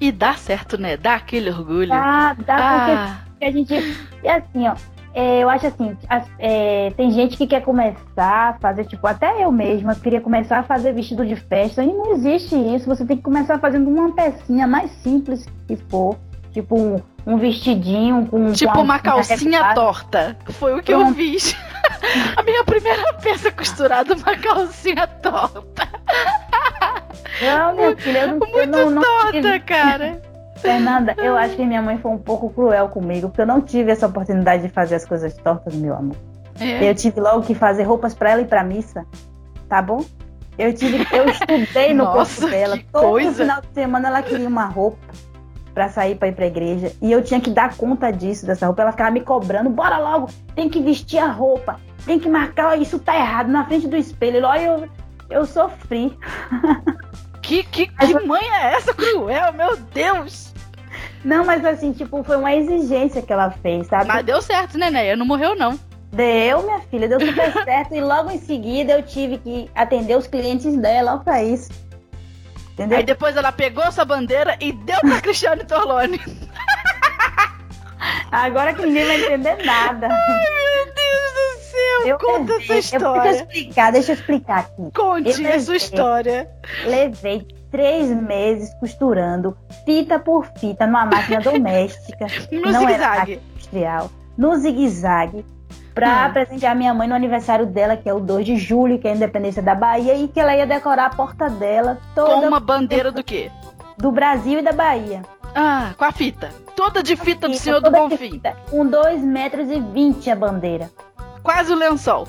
E 0.00 0.10
dá 0.10 0.34
certo, 0.34 0.76
né? 0.76 0.96
Dá 0.96 1.14
aquele 1.14 1.48
orgulho. 1.48 1.88
Dá, 1.88 2.34
dá 2.44 2.56
ah. 2.56 3.16
porque 3.30 3.44
a 3.44 3.52
gente. 3.52 3.74
E 4.22 4.28
assim, 4.28 4.66
ó, 4.66 4.74
é, 5.14 5.44
eu 5.44 5.48
acho 5.48 5.68
assim, 5.68 5.96
é, 6.40 6.90
tem 6.96 7.10
gente 7.12 7.36
que 7.36 7.46
quer 7.46 7.62
começar 7.62 8.48
a 8.48 8.52
fazer, 8.54 8.84
tipo, 8.84 9.06
até 9.06 9.44
eu 9.44 9.52
mesma 9.52 9.94
queria 9.94 10.20
começar 10.20 10.58
a 10.58 10.62
fazer 10.64 10.92
vestido 10.92 11.24
de 11.24 11.36
festa 11.36 11.84
e 11.84 11.86
não 11.86 12.12
existe 12.12 12.56
isso. 12.56 12.86
Você 12.86 13.06
tem 13.06 13.16
que 13.16 13.22
começar 13.22 13.60
fazendo 13.60 13.88
uma 13.88 14.12
pecinha 14.12 14.66
mais 14.66 14.90
simples 15.02 15.46
que 15.68 15.76
for. 15.76 16.18
Tipo 16.52 16.76
um, 16.78 17.02
um 17.26 17.36
vestidinho 17.36 18.26
com. 18.26 18.52
Tipo 18.52 18.72
com 18.72 18.82
uma 18.82 18.98
calcinha 18.98 19.74
torta. 19.74 20.36
Foi 20.50 20.78
o 20.78 20.82
que 20.82 20.92
eu 20.92 21.06
fiz. 21.14 21.56
a 22.36 22.42
minha 22.42 22.64
primeira 22.64 23.12
peça 23.14 23.50
costurada, 23.50 24.14
uma 24.14 24.36
calcinha 24.36 25.06
torta. 25.06 25.88
Não, 27.42 27.74
minha 27.74 27.96
filha, 27.96 28.18
eu 28.18 28.28
não, 28.28 28.38
Muito 28.38 28.56
eu 28.56 28.66
não, 28.66 28.90
não 28.90 29.02
torta, 29.02 29.32
tive... 29.32 29.60
cara. 29.60 30.33
Fernanda, 30.64 31.14
eu 31.18 31.36
acho 31.36 31.56
que 31.56 31.66
minha 31.66 31.82
mãe 31.82 31.98
foi 31.98 32.10
um 32.10 32.16
pouco 32.16 32.48
cruel 32.48 32.88
comigo, 32.88 33.28
porque 33.28 33.42
eu 33.42 33.46
não 33.46 33.60
tive 33.60 33.90
essa 33.90 34.06
oportunidade 34.06 34.62
de 34.62 34.70
fazer 34.70 34.94
as 34.94 35.04
coisas 35.04 35.34
tortas, 35.34 35.74
meu 35.74 35.94
amor. 35.94 36.16
É. 36.58 36.88
Eu 36.88 36.94
tive 36.94 37.20
logo 37.20 37.42
que 37.42 37.54
fazer 37.54 37.82
roupas 37.82 38.14
para 38.14 38.30
ela 38.30 38.40
ir 38.40 38.46
pra 38.46 38.64
missa, 38.64 39.04
tá 39.68 39.82
bom? 39.82 40.02
Eu 40.56 40.72
tive, 40.72 41.06
eu 41.12 41.26
estudei 41.28 41.92
no 41.92 42.04
Nossa, 42.04 42.40
corpo 42.40 42.50
dela. 42.50 42.78
Todo 42.90 43.02
coisa. 43.02 43.42
final 43.42 43.60
de 43.60 43.74
semana 43.74 44.08
ela 44.08 44.22
queria 44.22 44.48
uma 44.48 44.64
roupa 44.64 44.98
para 45.74 45.90
sair 45.90 46.14
para 46.14 46.28
ir 46.28 46.32
pra 46.34 46.46
igreja. 46.46 46.92
E 47.02 47.12
eu 47.12 47.22
tinha 47.22 47.40
que 47.40 47.50
dar 47.50 47.76
conta 47.76 48.10
disso, 48.10 48.46
dessa 48.46 48.64
roupa. 48.64 48.80
Ela 48.82 48.92
ficava 48.92 49.10
me 49.10 49.20
cobrando, 49.20 49.68
bora 49.68 49.98
logo, 49.98 50.30
tem 50.54 50.70
que 50.70 50.80
vestir 50.80 51.18
a 51.18 51.26
roupa, 51.26 51.78
tem 52.06 52.18
que 52.18 52.28
marcar, 52.28 52.80
isso 52.80 52.98
tá 52.98 53.14
errado, 53.16 53.48
na 53.48 53.66
frente 53.66 53.86
do 53.86 53.96
espelho. 53.96 54.46
Olha, 54.46 54.62
eu, 54.62 54.88
eu 55.28 55.44
sofri. 55.44 56.16
Que, 57.42 57.62
que, 57.62 57.86
que 57.88 58.20
mãe 58.20 58.40
é 58.42 58.74
essa 58.74 58.94
cruel, 58.94 59.52
meu 59.52 59.76
Deus? 59.92 60.53
Não, 61.24 61.44
mas 61.44 61.64
assim, 61.64 61.92
tipo, 61.92 62.22
foi 62.22 62.36
uma 62.36 62.54
exigência 62.54 63.22
que 63.22 63.32
ela 63.32 63.50
fez, 63.50 63.86
sabe? 63.86 64.08
Mas 64.08 64.24
deu 64.24 64.42
certo, 64.42 64.76
né, 64.76 64.90
Neia? 64.90 65.16
Não 65.16 65.24
morreu, 65.24 65.56
não. 65.56 65.78
Deu, 66.12 66.62
minha 66.62 66.80
filha, 66.80 67.08
deu 67.08 67.18
super 67.18 67.52
certo. 67.64 67.94
E 67.94 68.00
logo 68.00 68.30
em 68.30 68.38
seguida 68.38 68.92
eu 68.92 69.02
tive 69.02 69.38
que 69.38 69.70
atender 69.74 70.16
os 70.16 70.26
clientes 70.26 70.76
dela 70.76 71.18
pra 71.18 71.42
isso. 71.42 71.70
Entendeu? 72.72 72.98
Aí 72.98 73.04
depois 73.04 73.36
ela 73.36 73.52
pegou 73.52 73.84
essa 73.84 74.04
bandeira 74.04 74.56
e 74.60 74.72
deu 74.72 75.00
pra 75.00 75.20
Cristiane 75.20 75.64
Torlone. 75.64 76.20
Agora 78.30 78.74
que 78.74 78.84
ninguém 78.84 79.06
vai 79.06 79.20
entender 79.24 79.64
nada. 79.64 80.08
Ai, 80.10 80.38
meu 80.38 80.92
Deus 80.92 81.32
do 81.32 81.60
céu, 81.62 82.06
eu 82.08 82.18
conta 82.18 82.52
levei, 82.54 82.78
essa 82.78 82.96
história. 82.96 83.22
deixa 83.22 83.38
eu 83.38 83.46
explicar, 83.46 83.92
deixa 83.92 84.12
eu 84.12 84.16
explicar 84.16 84.58
aqui. 84.58 84.90
Conte 84.94 85.46
a 85.46 85.60
sua 85.60 85.76
história. 85.76 86.50
Levei 86.84 87.46
três 87.74 88.08
meses 88.08 88.72
costurando 88.74 89.56
fita 89.84 90.16
por 90.16 90.46
fita 90.60 90.86
numa 90.86 91.06
máquina 91.06 91.40
doméstica. 91.42 92.28
no 92.52 92.70
não 92.70 92.80
zigue-zague. 92.80 93.32
era 93.32 93.42
industrial. 93.42 94.10
No 94.38 94.54
zigue-zague. 94.54 95.44
Pra 95.92 96.28
hum. 96.28 96.32
presentear 96.32 96.76
minha 96.76 96.94
mãe 96.94 97.08
no 97.08 97.16
aniversário 97.16 97.66
dela, 97.66 97.96
que 97.96 98.08
é 98.08 98.14
o 98.14 98.20
2 98.20 98.46
de 98.46 98.56
julho, 98.56 99.00
que 99.00 99.08
é 99.08 99.10
a 99.10 99.16
independência 99.16 99.60
da 99.60 99.74
Bahia, 99.74 100.14
e 100.14 100.28
que 100.28 100.38
ela 100.38 100.54
ia 100.54 100.68
decorar 100.68 101.06
a 101.06 101.10
porta 101.10 101.50
dela 101.50 101.98
toda. 102.14 102.34
Com 102.34 102.46
uma 102.46 102.60
bandeira 102.60 103.10
do 103.10 103.24
quê? 103.24 103.50
Do 103.98 104.12
Brasil 104.12 104.60
e 104.60 104.62
da 104.62 104.72
Bahia. 104.72 105.22
Ah, 105.52 105.94
com 105.98 106.04
a 106.04 106.12
fita. 106.12 106.50
Toda 106.76 107.02
de 107.02 107.16
fita 107.16 107.48
do 107.48 107.56
Senhor 107.56 107.80
do 107.80 107.90
Bonfim. 107.90 108.40
Com 108.70 108.86
2 108.86 109.20
metros 109.22 109.68
e 109.68 109.80
20 109.80 110.30
a 110.30 110.36
bandeira. 110.36 110.90
Quase 111.42 111.72
o 111.72 111.76
lençol. 111.76 112.28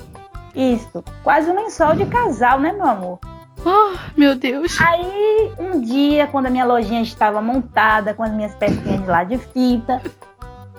Isso. 0.56 1.04
Quase 1.22 1.48
um 1.48 1.54
lençol 1.54 1.94
de 1.94 2.06
casal, 2.06 2.58
né, 2.58 2.72
meu 2.72 2.86
amor? 2.86 3.20
Oh, 3.66 3.96
meu 4.16 4.36
Deus. 4.36 4.80
Aí, 4.80 5.52
um 5.58 5.80
dia, 5.80 6.28
quando 6.28 6.46
a 6.46 6.50
minha 6.50 6.64
lojinha 6.64 7.02
estava 7.02 7.42
montada, 7.42 8.14
com 8.14 8.22
as 8.22 8.30
minhas 8.30 8.54
pecinhas 8.54 9.02
de 9.02 9.06
lá 9.08 9.24
de 9.24 9.38
fita, 9.38 10.00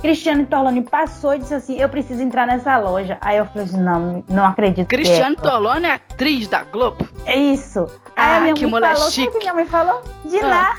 Cristiano 0.02 0.46
Torloni 0.46 0.82
passou 0.84 1.36
e 1.36 1.40
disse 1.40 1.54
assim: 1.54 1.80
Eu 1.80 1.90
preciso 1.90 2.22
entrar 2.22 2.48
nessa 2.48 2.78
loja. 2.78 3.18
Aí 3.20 3.38
eu 3.38 3.46
falei 3.48 3.64
assim: 3.64 3.82
Não, 3.82 4.24
não 4.30 4.46
acredito. 4.46 4.88
Cristiano 4.88 5.36
é. 5.38 5.42
É 5.88 5.94
atriz 5.94 6.48
da 6.48 6.64
Globo. 6.64 7.08
É 7.26 7.36
isso. 7.36 7.88
Aí 8.16 8.34
ah, 8.34 8.38
a 8.38 8.42
minha 8.42 8.54
que 8.54 8.66
mãe 8.66 8.82
falou: 8.82 9.12
chique. 9.12 9.32
que 9.32 9.40
minha 9.40 9.54
mãe 9.54 9.66
falou? 9.66 10.02
De 10.24 10.40
ah. 10.40 10.48
lá. 10.48 10.76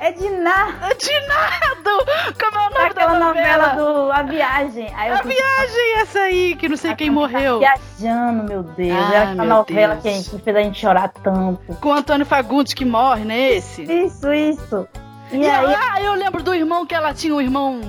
É 0.00 0.12
de 0.12 0.28
nada. 0.30 0.86
É 0.90 0.94
de 0.94 1.26
nada. 1.26 2.32
Como 2.38 2.56
é 2.58 2.66
o 2.66 2.70
nome 2.70 2.86
Aquela 2.86 3.12
da 3.12 3.18
novela? 3.18 3.66
novela 3.74 3.74
do 4.06 4.12
A 4.12 4.22
Viagem. 4.22 4.92
Aí 4.94 5.10
A 5.10 5.18
fui- 5.18 5.34
viagem, 5.34 5.94
essa 6.00 6.18
aí, 6.20 6.54
que 6.56 6.68
não 6.68 6.76
sei 6.76 6.94
quem 6.94 7.10
morreu. 7.10 7.58
Viajando, 7.58 8.44
meu 8.44 8.62
Deus. 8.62 8.92
Ai, 8.96 9.14
Era 9.16 9.22
aquela 9.30 9.34
meu 9.34 9.44
novela 9.56 9.94
Deus. 9.96 10.02
que, 10.28 10.36
a 10.36 10.38
que 10.38 10.44
fez 10.44 10.56
a 10.56 10.60
gente 10.62 10.78
chorar 10.80 11.08
tanto. 11.08 11.74
Com 11.80 11.88
o 11.88 11.92
Antônio 11.92 12.24
Fagundes 12.24 12.74
que 12.74 12.84
morre, 12.84 13.24
não 13.24 13.34
é 13.34 13.54
esse? 13.54 13.82
Isso, 13.82 14.32
isso. 14.32 14.88
E, 15.32 15.38
E 15.38 15.50
aí, 15.50 15.74
ah, 15.74 16.00
eu 16.00 16.14
lembro 16.14 16.42
do 16.42 16.54
irmão 16.54 16.86
que 16.86 16.94
ela 16.94 17.12
tinha 17.12 17.34
um 17.34 17.40
irmão 17.40 17.80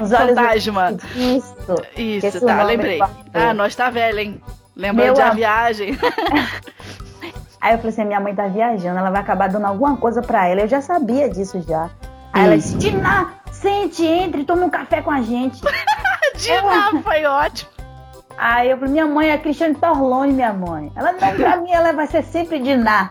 os 0.00 0.12
olhos 0.12 0.34
fantasma. 0.36 0.96
Isso. 1.14 1.54
Isso, 1.96 2.44
tá, 2.46 2.62
lembrei. 2.64 3.00
Ah, 3.32 3.54
nós 3.54 3.74
tá 3.74 3.88
velha, 3.90 4.20
hein? 4.20 4.40
Lembrou 4.76 5.06
Meu 5.06 5.14
de 5.14 5.22
a 5.22 5.30
viagem. 5.30 5.96
Aí 7.64 7.72
eu 7.72 7.78
falei 7.78 7.92
assim: 7.94 8.04
minha 8.04 8.20
mãe 8.20 8.34
tá 8.34 8.46
viajando, 8.46 8.98
ela 8.98 9.10
vai 9.10 9.22
acabar 9.22 9.48
dando 9.48 9.64
alguma 9.64 9.96
coisa 9.96 10.20
pra 10.20 10.46
ela. 10.46 10.60
Eu 10.60 10.68
já 10.68 10.82
sabia 10.82 11.30
disso 11.30 11.64
já. 11.66 11.88
Aí 12.30 12.42
Hum. 12.42 12.46
ela 12.46 12.56
disse: 12.58 12.76
Tina, 12.76 13.28
sente, 13.50 14.04
entre, 14.04 14.44
tome 14.44 14.64
um 14.64 14.68
café 14.68 15.00
com 15.00 15.10
a 15.10 15.22
gente. 15.22 15.62
Dina, 16.36 17.00
foi 17.02 17.24
ótimo. 17.24 17.70
Aí 18.36 18.68
eu 18.68 18.76
falei: 18.76 18.92
minha 18.92 19.06
mãe 19.06 19.30
é 19.30 19.38
Cristiane 19.38 19.74
Torlone, 19.76 20.34
minha 20.34 20.52
mãe. 20.52 20.92
Ela 20.94 21.12
não, 21.12 21.18
pra 21.36 21.56
mim, 21.62 21.70
ela 21.72 21.92
vai 21.94 22.06
ser 22.06 22.22
sempre 22.22 22.58
Diná. 22.58 23.08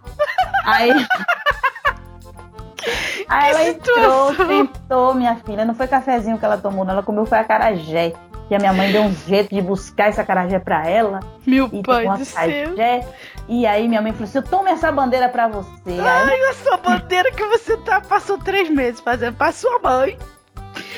Aí. 0.67 0.91
Aí 3.29 3.49
ela 3.51 3.63
entrou, 3.69 4.29
situação. 4.31 4.47
sentou, 4.47 5.13
minha 5.15 5.35
filha. 5.37 5.65
Não 5.65 5.73
foi 5.73 5.87
cafezinho 5.87 6.37
que 6.37 6.45
ela 6.45 6.57
tomou, 6.59 6.85
não. 6.85 6.93
Ela 6.93 7.01
comeu 7.01 7.25
foi 7.25 7.39
acarajé. 7.39 8.13
E 8.53 8.55
a 8.55 8.59
minha 8.59 8.73
mãe 8.73 8.91
deu 8.91 9.01
um 9.01 9.11
jeito 9.11 9.49
de 9.49 9.59
buscar 9.63 10.09
esse 10.09 10.21
acarajé 10.21 10.59
pra 10.59 10.87
ela. 10.87 11.21
Meu 11.43 11.67
E 11.73 11.81
pai 11.81 12.07
do 12.07 12.23
céu. 12.23 12.75
E 13.49 13.65
aí 13.65 13.87
minha 13.87 13.99
mãe 13.99 14.11
falou 14.11 14.25
assim: 14.25 14.41
toma 14.43 14.69
essa 14.69 14.91
bandeira 14.91 15.27
pra 15.27 15.47
você. 15.47 15.89
Aí 15.89 15.99
Ai, 15.99 16.39
essa 16.51 16.77
bandeira 16.77 17.31
que 17.31 17.43
você 17.47 17.75
tá, 17.77 17.99
passou 17.99 18.37
três 18.37 18.69
meses 18.69 18.99
fazendo 18.99 19.35
pra 19.35 19.51
sua 19.51 19.79
mãe. 19.79 20.19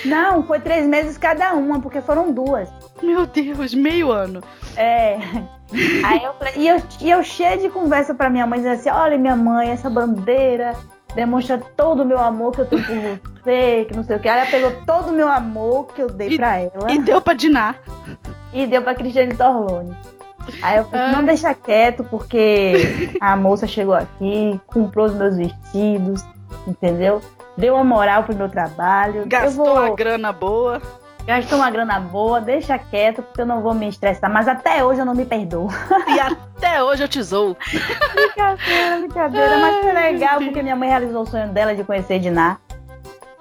Não, 0.04 0.44
foi 0.44 0.60
três 0.60 0.86
meses 0.86 1.18
cada 1.18 1.54
uma, 1.54 1.80
porque 1.80 2.02
foram 2.02 2.34
duas. 2.34 2.68
Meu 3.02 3.26
Deus, 3.26 3.74
meio 3.74 4.12
ano. 4.12 4.44
É. 4.76 5.18
Aí 6.04 6.24
eu 6.26 6.34
falei, 6.34 6.54
e 6.58 6.68
eu, 6.68 6.84
e 7.00 7.10
eu 7.10 7.24
cheia 7.24 7.58
de 7.58 7.70
conversa 7.70 8.14
pra 8.14 8.30
minha 8.30 8.46
mãe, 8.46 8.60
dizendo 8.60 8.76
assim: 8.76 8.90
olha, 8.90 9.18
minha 9.18 9.38
mãe, 9.38 9.70
essa 9.70 9.90
bandeira 9.90 10.76
demonstra 11.16 11.58
todo 11.78 12.04
o 12.04 12.06
meu 12.06 12.20
amor 12.20 12.52
que 12.52 12.62
eu 12.62 12.66
tenho 12.66 12.84
por 12.84 13.32
você, 13.42 13.86
que 13.88 13.96
não 13.96 14.04
sei 14.04 14.18
o 14.18 14.20
que. 14.20 14.28
Aí 14.28 14.40
ela 14.42 14.52
pegou 14.52 14.72
todo 14.86 15.10
o 15.10 15.14
meu 15.14 15.28
amor 15.28 15.88
que 15.88 16.02
eu 16.02 16.08
dei 16.10 16.30
E- 16.30 16.38
pra 16.38 16.58
ela 16.60 16.92
E 16.92 17.00
deu 17.00 17.22
pra 17.22 17.34
dinar. 17.34 17.78
e 18.54 18.66
deu 18.68 18.82
pra 18.82 18.94
Cristiane 18.96 19.36
Torlone. 19.36 19.96
Aí 20.62 20.78
eu 20.78 20.84
falei, 20.86 21.06
Ai. 21.08 21.12
não 21.16 21.24
deixa 21.24 21.54
quieto, 21.56 22.04
porque 22.04 23.18
a 23.20 23.36
moça 23.36 23.66
chegou 23.66 23.96
aqui, 23.96 24.60
comprou 24.68 25.08
os 25.08 25.14
meus 25.16 25.36
vestidos, 25.38 26.24
entendeu? 26.68 27.20
Deu 27.58 27.74
uma 27.76 27.84
moral 27.84 28.24
pro 28.24 28.36
meu 28.36 28.50
trabalho. 28.50 29.22
eu 29.22 29.28
Gastou 29.28 29.66
vou... 29.66 29.74
uma 29.88 29.96
grana 29.96 30.32
boa. 30.32 30.82
Gastou 31.26 31.58
uma 31.58 31.72
grana 31.72 32.00
boa, 32.00 32.40
deixa 32.40 32.78
quieto, 32.78 33.24
porque 33.24 33.42
eu 33.42 33.46
não 33.48 33.62
vou 33.62 33.74
me 33.74 33.88
estressar. 33.90 34.32
Mas 34.32 34.48
até 34.48 34.84
hoje 34.84 35.00
eu 35.02 35.06
não 35.06 35.16
me 35.16 35.26
perdoo. 35.26 35.68
E 36.08 36.20
até 36.20 36.84
hoje 36.84 37.04
eu 37.04 37.08
te 37.08 37.22
zoo. 37.22 37.58
brincadeira, 38.14 38.98
brincadeira. 39.00 39.58
Mas 39.58 39.76
foi 39.82 39.92
legal, 39.92 40.40
porque 40.40 40.62
minha 40.62 40.76
mãe 40.76 40.90
realizou 40.90 41.24
o 41.24 41.26
sonho 41.26 41.50
dela 41.50 41.76
de 41.76 41.84
conhecer 41.84 42.20
Diná. 42.20 42.58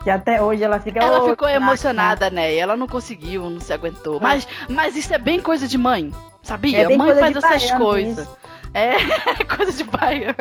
E 0.06 0.10
até 0.10 0.42
hoje 0.42 0.62
ela 0.62 0.80
fica. 0.80 0.98
Ela 0.98 1.22
"Ô, 1.22 1.28
ficou 1.30 1.46
Diná, 1.48 1.60
emocionada, 1.60 2.30
né? 2.30 2.54
E 2.54 2.58
ela 2.58 2.76
não 2.76 2.86
conseguiu, 2.88 3.48
não 3.50 3.60
se 3.60 3.72
aguentou. 3.72 4.18
Mas, 4.20 4.46
mas 4.68 4.96
isso 4.96 5.12
é 5.14 5.18
bem 5.18 5.40
coisa 5.40 5.68
de 5.68 5.78
mãe, 5.78 6.10
sabia? 6.42 6.82
É 6.82 6.96
mãe 6.96 7.14
faz 7.14 7.36
essas 7.36 7.62
baiano 7.62 7.84
coisas. 7.84 8.18
isso. 8.26 8.36
É, 8.76 9.44
coisa 9.44 9.72
de 9.72 9.84
baiano. 9.84 10.34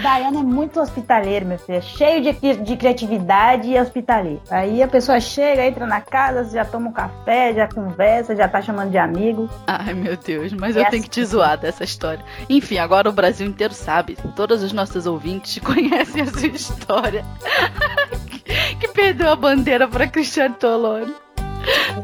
Daiane 0.00 0.36
é 0.38 0.42
muito 0.42 0.80
hospitaleiro, 0.80 1.44
meu 1.44 1.58
filho. 1.58 1.78
É 1.78 1.80
cheio 1.80 2.22
de, 2.22 2.32
de 2.62 2.76
criatividade 2.76 3.68
e 3.68 3.78
hospitaleiro. 3.80 4.40
Aí 4.48 4.80
a 4.80 4.86
pessoa 4.86 5.18
chega, 5.18 5.66
entra 5.66 5.84
na 5.84 6.00
casa, 6.00 6.44
já 6.50 6.64
toma 6.64 6.90
um 6.90 6.92
café, 6.92 7.52
já 7.52 7.66
conversa, 7.66 8.36
já 8.36 8.46
tá 8.46 8.62
chamando 8.62 8.92
de 8.92 8.98
amigo. 8.98 9.50
Ai, 9.66 9.92
meu 9.92 10.16
Deus, 10.16 10.52
mas 10.52 10.76
É 10.76 10.82
eu 10.82 10.84
tenho 10.88 11.02
que 11.02 11.10
te 11.10 11.22
assim. 11.22 11.30
zoar 11.32 11.58
dessa 11.58 11.82
história. 11.82 12.24
Enfim, 12.48 12.78
agora 12.78 13.08
o 13.08 13.12
Brasil 13.12 13.46
inteiro 13.46 13.74
sabe. 13.74 14.16
Todos 14.36 14.62
os 14.62 14.72
nossos 14.72 15.04
ouvintes 15.04 15.58
conhecem 15.64 16.22
a 16.22 16.26
sua 16.26 16.46
história. 16.46 17.24
que 18.78 18.86
perdeu 18.88 19.30
a 19.30 19.36
bandeira 19.36 19.88
pra 19.88 20.06
Cristiano 20.06 20.54
Tolone. 20.54 21.12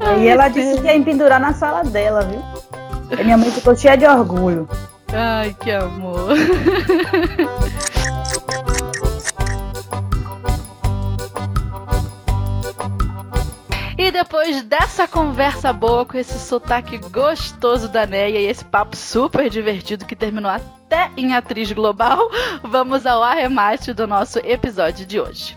Aí 0.01 0.27
ela 0.27 0.49
disse 0.49 0.81
que 0.81 0.87
ia 0.87 0.97
empendurar 0.97 1.39
na 1.39 1.53
sala 1.53 1.85
dela, 1.85 2.23
viu? 2.23 2.43
E 3.19 3.23
minha 3.25 3.37
mãe 3.37 3.51
ficou 3.51 3.77
cheia 3.77 3.97
de 3.97 4.07
orgulho. 4.07 4.69
Ai, 5.13 5.55
que 5.55 5.71
amor. 5.71 6.31
E 13.99 14.11
depois 14.11 14.63
dessa 14.63 15.07
conversa 15.07 15.75
boa 15.75 16.07
com 16.07 16.17
esse 16.17 16.39
sotaque 16.39 16.97
gostoso 16.97 17.87
da 17.87 18.07
Neia 18.07 18.41
e 18.41 18.47
esse 18.47 18.65
papo 18.65 18.97
super 18.97 19.51
divertido 19.51 20.07
que 20.07 20.17
terminou 20.17 20.51
até 20.51 21.11
em 21.19 21.35
atriz 21.35 21.71
global, 21.71 22.31
vamos 22.63 23.05
ao 23.05 23.23
arremate 23.23 23.93
do 23.93 24.07
nosso 24.07 24.39
episódio 24.39 25.05
de 25.05 25.21
hoje. 25.21 25.55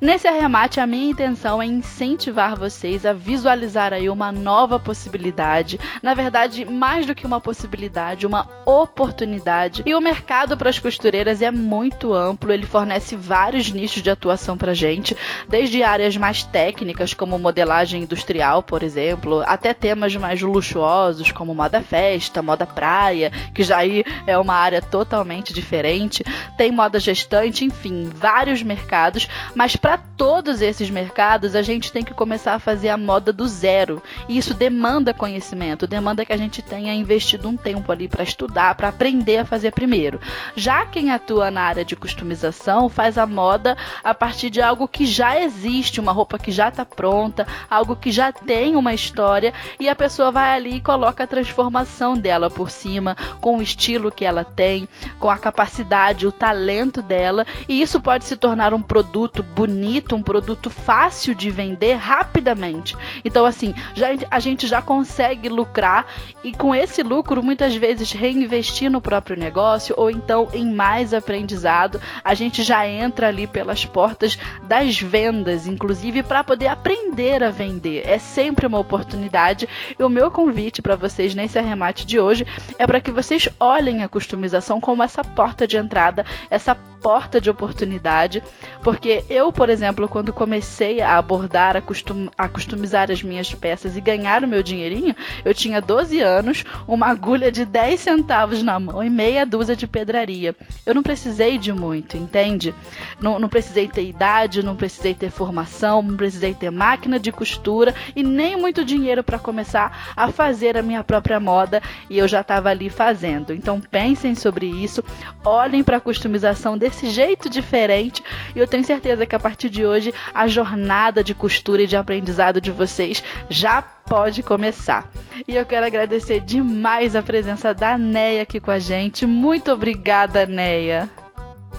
Nesse 0.00 0.26
arremate, 0.26 0.80
a 0.80 0.86
minha 0.86 1.10
intenção 1.10 1.60
é 1.60 1.66
incentivar 1.66 2.58
vocês 2.58 3.04
a 3.04 3.12
visualizar 3.12 3.92
aí 3.92 4.08
uma 4.08 4.32
nova 4.32 4.78
possibilidade. 4.78 5.78
Na 6.02 6.14
verdade, 6.14 6.64
mais 6.64 7.04
do 7.04 7.14
que 7.14 7.26
uma 7.26 7.38
possibilidade, 7.38 8.26
uma 8.26 8.48
oportunidade. 8.64 9.82
E 9.84 9.94
o 9.94 10.00
mercado 10.00 10.56
para 10.56 10.70
as 10.70 10.78
costureiras 10.78 11.42
é 11.42 11.50
muito 11.50 12.14
amplo, 12.14 12.50
ele 12.50 12.64
fornece 12.64 13.14
vários 13.14 13.70
nichos 13.70 14.02
de 14.02 14.08
atuação 14.08 14.56
para 14.56 14.72
gente, 14.72 15.14
desde 15.46 15.82
áreas 15.82 16.16
mais 16.16 16.44
técnicas, 16.44 17.12
como 17.12 17.38
modelagem 17.38 18.04
industrial, 18.04 18.62
por 18.62 18.82
exemplo, 18.82 19.42
até 19.46 19.74
temas 19.74 20.16
mais 20.16 20.40
luxuosos, 20.40 21.30
como 21.30 21.54
moda 21.54 21.82
festa, 21.82 22.40
moda 22.40 22.66
praia, 22.66 23.30
que 23.54 23.62
já 23.62 23.76
aí 23.76 24.02
é 24.26 24.38
uma 24.38 24.54
área 24.54 24.80
totalmente 24.80 25.52
diferente. 25.52 26.24
Tem 26.56 26.72
moda 26.72 26.98
gestante, 26.98 27.66
enfim, 27.66 28.10
vários 28.14 28.62
mercados, 28.62 29.28
mas 29.54 29.76
para 29.76 29.89
todos 29.96 30.60
esses 30.60 30.90
mercados 30.90 31.54
a 31.54 31.62
gente 31.62 31.90
tem 31.90 32.04
que 32.04 32.12
começar 32.12 32.54
a 32.54 32.58
fazer 32.58 32.90
a 32.90 32.96
moda 32.96 33.32
do 33.32 33.48
zero. 33.48 34.02
E 34.28 34.36
isso 34.36 34.52
demanda 34.52 35.14
conhecimento, 35.14 35.86
demanda 35.86 36.24
que 36.24 36.32
a 36.32 36.36
gente 36.36 36.60
tenha 36.60 36.94
investido 36.94 37.48
um 37.48 37.56
tempo 37.56 37.90
ali 37.90 38.06
para 38.06 38.22
estudar, 38.22 38.74
para 38.74 38.88
aprender 38.88 39.38
a 39.38 39.44
fazer 39.44 39.72
primeiro. 39.72 40.20
Já 40.54 40.84
quem 40.84 41.10
atua 41.10 41.50
na 41.50 41.62
área 41.62 41.84
de 41.84 41.96
customização 41.96 42.88
faz 42.88 43.16
a 43.16 43.26
moda 43.26 43.76
a 44.04 44.14
partir 44.14 44.50
de 44.50 44.60
algo 44.60 44.86
que 44.86 45.06
já 45.06 45.40
existe, 45.40 46.00
uma 46.00 46.12
roupa 46.12 46.38
que 46.38 46.52
já 46.52 46.68
está 46.68 46.84
pronta, 46.84 47.46
algo 47.68 47.96
que 47.96 48.10
já 48.10 48.30
tem 48.32 48.76
uma 48.76 48.92
história 48.92 49.54
e 49.78 49.88
a 49.88 49.96
pessoa 49.96 50.30
vai 50.30 50.54
ali 50.54 50.76
e 50.76 50.80
coloca 50.80 51.24
a 51.24 51.26
transformação 51.26 52.16
dela 52.16 52.50
por 52.50 52.70
cima, 52.70 53.16
com 53.40 53.58
o 53.58 53.62
estilo 53.62 54.12
que 54.12 54.24
ela 54.24 54.44
tem, 54.44 54.88
com 55.18 55.30
a 55.30 55.38
capacidade, 55.38 56.26
o 56.26 56.32
talento 56.32 57.00
dela, 57.02 57.46
e 57.68 57.80
isso 57.80 58.00
pode 58.00 58.24
se 58.24 58.36
tornar 58.36 58.74
um 58.74 58.82
produto 58.82 59.42
bonito, 59.42 59.79
um 60.14 60.22
produto 60.22 60.70
fácil 60.70 61.34
de 61.34 61.50
vender 61.50 61.94
rapidamente. 61.94 62.96
Então, 63.24 63.44
assim, 63.44 63.74
já, 63.94 64.08
a 64.30 64.38
gente 64.38 64.66
já 64.66 64.82
consegue 64.82 65.48
lucrar 65.48 66.06
e 66.42 66.52
com 66.52 66.74
esse 66.74 67.02
lucro, 67.02 67.42
muitas 67.42 67.74
vezes 67.74 68.12
reinvestir 68.12 68.90
no 68.90 69.00
próprio 69.00 69.36
negócio 69.36 69.94
ou 69.96 70.10
então 70.10 70.48
em 70.52 70.72
mais 70.72 71.14
aprendizado, 71.14 72.00
a 72.22 72.34
gente 72.34 72.62
já 72.62 72.86
entra 72.86 73.28
ali 73.28 73.46
pelas 73.46 73.84
portas 73.84 74.38
das 74.62 75.00
vendas, 75.00 75.66
inclusive 75.66 76.22
para 76.22 76.44
poder 76.44 76.68
aprender 76.68 77.42
a 77.42 77.50
vender. 77.50 78.02
É 78.06 78.18
sempre 78.18 78.66
uma 78.66 78.78
oportunidade. 78.78 79.68
E 79.98 80.02
o 80.02 80.08
meu 80.08 80.30
convite 80.30 80.82
para 80.82 80.96
vocês 80.96 81.34
nesse 81.34 81.58
arremate 81.58 82.06
de 82.06 82.18
hoje 82.18 82.46
é 82.78 82.86
para 82.86 83.00
que 83.00 83.10
vocês 83.10 83.48
olhem 83.58 84.02
a 84.02 84.08
customização 84.08 84.80
como 84.80 85.02
essa 85.02 85.24
porta 85.24 85.66
de 85.66 85.76
entrada, 85.76 86.24
essa 86.50 86.74
porta 86.74 87.40
de 87.40 87.48
oportunidade, 87.48 88.42
porque 88.82 89.24
eu, 89.28 89.50
por 89.50 89.69
exemplo, 89.70 90.08
quando 90.08 90.32
comecei 90.32 91.00
a 91.00 91.16
abordar, 91.16 91.76
a, 91.76 91.80
custom, 91.80 92.28
a 92.36 92.48
customizar 92.48 93.10
as 93.10 93.22
minhas 93.22 93.54
peças 93.54 93.96
e 93.96 94.00
ganhar 94.00 94.42
o 94.42 94.48
meu 94.48 94.62
dinheirinho, 94.62 95.14
eu 95.44 95.54
tinha 95.54 95.80
12 95.80 96.20
anos, 96.20 96.64
uma 96.86 97.06
agulha 97.06 97.50
de 97.50 97.64
10 97.64 98.00
centavos 98.00 98.62
na 98.62 98.78
mão 98.78 99.02
e 99.02 99.10
meia 99.10 99.46
dúzia 99.46 99.76
de 99.76 99.86
pedraria. 99.86 100.54
Eu 100.84 100.94
não 100.94 101.02
precisei 101.02 101.58
de 101.58 101.72
muito, 101.72 102.16
entende? 102.16 102.74
Não, 103.20 103.38
não 103.38 103.48
precisei 103.48 103.88
ter 103.88 104.04
idade, 104.06 104.62
não 104.62 104.76
precisei 104.76 105.14
ter 105.14 105.30
formação, 105.30 106.02
não 106.02 106.16
precisei 106.16 106.54
ter 106.54 106.70
máquina 106.70 107.18
de 107.18 107.30
costura 107.30 107.94
e 108.14 108.22
nem 108.22 108.56
muito 108.56 108.84
dinheiro 108.84 109.22
para 109.22 109.38
começar 109.38 110.12
a 110.16 110.30
fazer 110.30 110.76
a 110.76 110.82
minha 110.82 111.04
própria 111.04 111.38
moda 111.38 111.82
e 112.08 112.18
eu 112.18 112.26
já 112.26 112.40
estava 112.40 112.70
ali 112.70 112.88
fazendo. 112.88 113.52
Então 113.52 113.80
pensem 113.80 114.34
sobre 114.34 114.66
isso, 114.66 115.04
olhem 115.44 115.82
para 115.82 115.98
a 115.98 116.00
customização 116.00 116.78
desse 116.78 117.10
jeito 117.10 117.50
diferente 117.50 118.22
e 118.54 118.58
eu 118.58 118.66
tenho 118.66 118.84
certeza 118.84 119.26
que 119.26 119.34
a 119.34 119.40
partir 119.40 119.59
de 119.68 119.84
hoje 119.84 120.14
a 120.32 120.46
jornada 120.46 121.22
de 121.22 121.34
costura 121.34 121.82
e 121.82 121.86
de 121.86 121.96
aprendizado 121.96 122.60
de 122.60 122.70
vocês 122.70 123.22
já 123.48 123.82
pode 123.82 124.42
começar. 124.42 125.10
E 125.46 125.54
eu 125.54 125.66
quero 125.66 125.86
agradecer 125.86 126.40
demais 126.40 127.14
a 127.14 127.22
presença 127.22 127.74
da 127.74 127.98
Neia 127.98 128.42
aqui 128.42 128.60
com 128.60 128.70
a 128.70 128.78
gente. 128.78 129.26
Muito 129.26 129.70
obrigada, 129.70 130.46
Neia. 130.46 131.08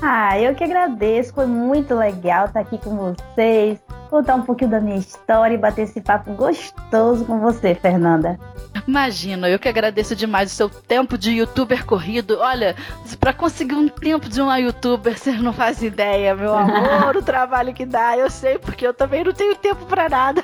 Ah, 0.02 0.40
eu 0.40 0.54
que 0.56 0.64
agradeço. 0.64 1.34
Foi 1.34 1.46
muito 1.46 1.96
legal 1.96 2.46
estar 2.46 2.60
aqui 2.60 2.78
com 2.78 2.96
vocês, 2.96 3.80
contar 4.10 4.36
um 4.36 4.42
pouquinho 4.42 4.72
da 4.72 4.80
minha 4.80 4.98
história 4.98 5.56
e 5.56 5.58
bater 5.58 5.84
esse 5.84 6.02
papo 6.02 6.34
gostoso 6.34 7.26
com 7.26 7.40
você, 7.40 7.74
Fernanda. 7.74 8.40
Imagina, 8.88 9.50
eu 9.50 9.60
que 9.60 9.70
agradeço 9.70 10.16
demais 10.16 10.52
o 10.52 10.56
seu 10.56 10.70
tempo 10.70 11.18
de 11.18 11.32
youtuber 11.32 11.86
corrido. 11.86 12.38
Olha, 12.40 12.76
para 13.20 13.34
conseguir 13.34 13.76
um 13.76 13.88
tempo 13.88 14.28
de 14.28 14.42
uma 14.42 14.60
youtuber, 14.60 15.18
você 15.18 15.32
não 15.34 15.54
faz 15.54 15.82
ideia, 15.84 16.36
meu 16.36 16.56
amor, 16.56 17.16
o 17.16 17.22
trabalho 17.24 17.74
que 17.74 17.86
dá. 17.86 18.18
Eu 18.18 18.30
sei, 18.30 18.58
porque 18.58 18.86
eu 18.86 18.94
também 18.94 19.24
não 19.24 19.34
tenho 19.34 19.56
tempo 19.56 19.86
para 19.86 20.10
nada. 20.10 20.44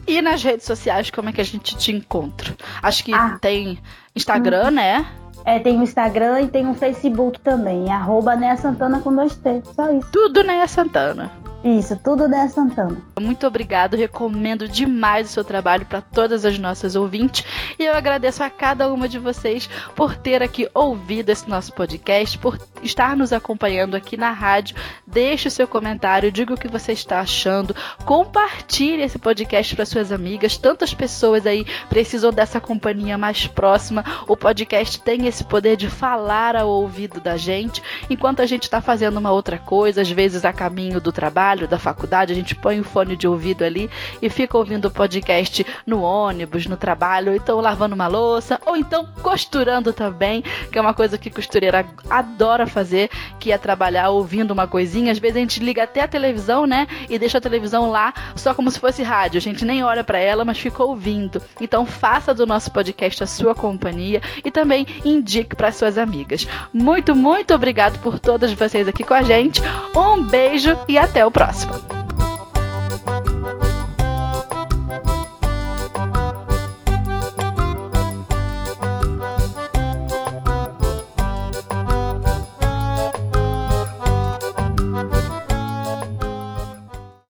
E 0.08 0.20
nas 0.22 0.42
redes 0.42 0.66
sociais, 0.66 1.12
como 1.12 1.30
é 1.30 1.34
que 1.34 1.42
a 1.42 1.46
gente 1.46 1.78
te 1.78 1.92
encontra? 1.92 2.56
Acho 2.82 3.04
que 3.04 3.14
ah. 3.14 3.38
tem 3.40 3.78
Instagram, 4.16 4.70
hum. 4.70 4.72
né? 4.72 5.06
É, 5.46 5.60
tem 5.60 5.80
o 5.80 5.84
Instagram 5.84 6.42
e 6.42 6.48
tem 6.48 6.68
o 6.68 6.74
Facebook 6.74 7.40
também, 7.40 7.88
arroba 7.90 8.36
Nea 8.36 8.58
Santana 8.58 9.00
com 9.00 9.16
dois 9.16 9.36
T, 9.36 9.62
só 9.74 9.90
isso. 9.92 10.10
Tudo 10.12 10.44
Nea 10.44 10.68
Santana. 10.68 11.32
Isso, 11.68 12.00
tudo 12.02 12.30
da 12.30 12.48
Santana. 12.48 12.96
Muito 13.20 13.46
obrigado, 13.46 13.98
recomendo 13.98 14.70
demais 14.70 15.30
o 15.30 15.34
seu 15.34 15.44
trabalho 15.44 15.86
para 15.86 16.00
todas 16.00 16.46
as 16.46 16.58
nossas 16.58 16.96
ouvintes 16.96 17.44
e 17.78 17.84
eu 17.84 17.94
agradeço 17.94 18.42
a 18.42 18.50
cada 18.50 18.90
uma 18.90 19.10
de 19.10 19.20
vocês 19.20 19.70
por 19.94 20.16
ter 20.16 20.42
aqui 20.42 20.70
ouvido 20.74 21.30
esse 21.30 21.50
nosso 21.50 21.74
podcast, 21.74 22.38
por 22.38 22.58
estar 22.82 23.18
nos 23.18 23.34
acompanhando 23.34 23.96
aqui 23.96 24.16
na 24.16 24.32
rádio. 24.32 24.78
Deixe 25.06 25.50
o 25.50 25.52
seu 25.52 25.68
comentário, 25.68 26.32
diga 26.32 26.54
o 26.54 26.58
que 26.58 26.70
você 26.70 26.94
está 26.94 27.20
achando, 27.20 27.76
compartilhe 28.06 29.04
esse 29.04 29.20
podcast 29.20 29.76
para 29.76 29.86
suas 29.86 30.10
amigas. 30.14 30.56
Tantas 30.56 30.94
pessoas 30.94 31.46
aí 31.46 31.66
precisam 31.90 32.32
dessa 32.32 32.62
companhia 32.62 33.18
mais 33.18 33.46
próxima. 33.46 34.06
O 34.26 34.38
podcast 34.38 35.02
tem 35.02 35.28
esse 35.28 35.44
poder 35.44 35.76
de 35.76 35.90
falar 35.90 36.56
ao 36.56 36.70
ouvido 36.70 37.20
da 37.20 37.36
gente 37.36 37.84
enquanto 38.10 38.42
a 38.42 38.46
gente 38.46 38.64
está 38.64 38.80
fazendo 38.80 39.18
uma 39.18 39.34
outra 39.34 39.58
coisa, 39.58 40.02
às 40.02 40.10
vezes 40.10 40.46
a 40.46 40.54
caminho 40.54 41.02
do 41.02 41.12
trabalho 41.12 41.57
trabalho, 41.58 41.68
da 41.68 41.80
faculdade, 41.80 42.32
a 42.32 42.36
gente 42.36 42.54
põe 42.54 42.80
o 42.80 42.84
fone 42.84 43.16
de 43.16 43.28
ouvido 43.28 43.64
ali 43.64 43.90
e 44.22 44.30
fica 44.30 44.58
ouvindo 44.58 44.86
o 44.86 44.92
podcast 44.92 45.66
no 45.86 46.02
ônibus, 46.02 46.68
no 46.68 46.78
trabalho, 46.78 47.36
então 47.36 47.60
lavando 47.60 47.96
uma 47.96 48.08
louça, 48.08 48.60
ou 48.66 48.78
então 48.78 49.08
costurando 49.22 49.92
também, 49.92 50.44
que 50.72 50.78
é 50.78 50.82
uma 50.82 50.94
coisa 50.94 51.18
que 51.18 51.30
costureira 51.30 51.86
adora 52.10 52.68
fazer, 52.68 53.10
que 53.40 53.52
é 53.52 53.58
trabalhar 53.58 54.10
ouvindo 54.10 54.52
uma 54.52 54.68
coisinha. 54.68 55.12
Às 55.12 55.20
vezes 55.20 55.38
a 55.38 55.40
gente 55.40 55.60
liga 55.60 55.84
até 55.84 56.02
a 56.02 56.08
televisão, 56.08 56.68
né? 56.68 56.88
E 57.10 57.18
deixa 57.18 57.38
a 57.38 57.42
televisão 57.42 57.90
lá 57.90 58.14
só 58.36 58.54
como 58.54 58.70
se 58.70 58.80
fosse 58.80 59.02
rádio. 59.02 59.38
A 59.38 59.42
gente 59.42 59.66
nem 59.66 59.84
olha 59.84 60.04
para 60.04 60.20
ela, 60.20 60.46
mas 60.46 60.60
fica 60.60 60.84
ouvindo. 60.84 61.42
Então 61.60 61.86
faça 61.86 62.34
do 62.34 62.46
nosso 62.46 62.72
podcast 62.72 63.24
a 63.24 63.28
sua 63.28 63.56
companhia 63.56 64.22
e 64.44 64.52
também 64.52 64.86
indique 65.04 65.56
para 65.56 65.72
suas 65.72 65.98
amigas. 65.98 66.48
Muito, 66.74 67.16
muito 67.16 67.54
obrigado 67.54 68.00
por 68.00 68.20
todas 68.20 68.52
vocês 68.54 68.88
aqui 68.88 69.04
com 69.04 69.14
a 69.14 69.24
gente. 69.24 69.62
Um 69.96 70.24
beijo 70.24 70.78
e 70.88 70.98
até 70.98 71.26
o 71.26 71.32
próxima! 71.38 71.80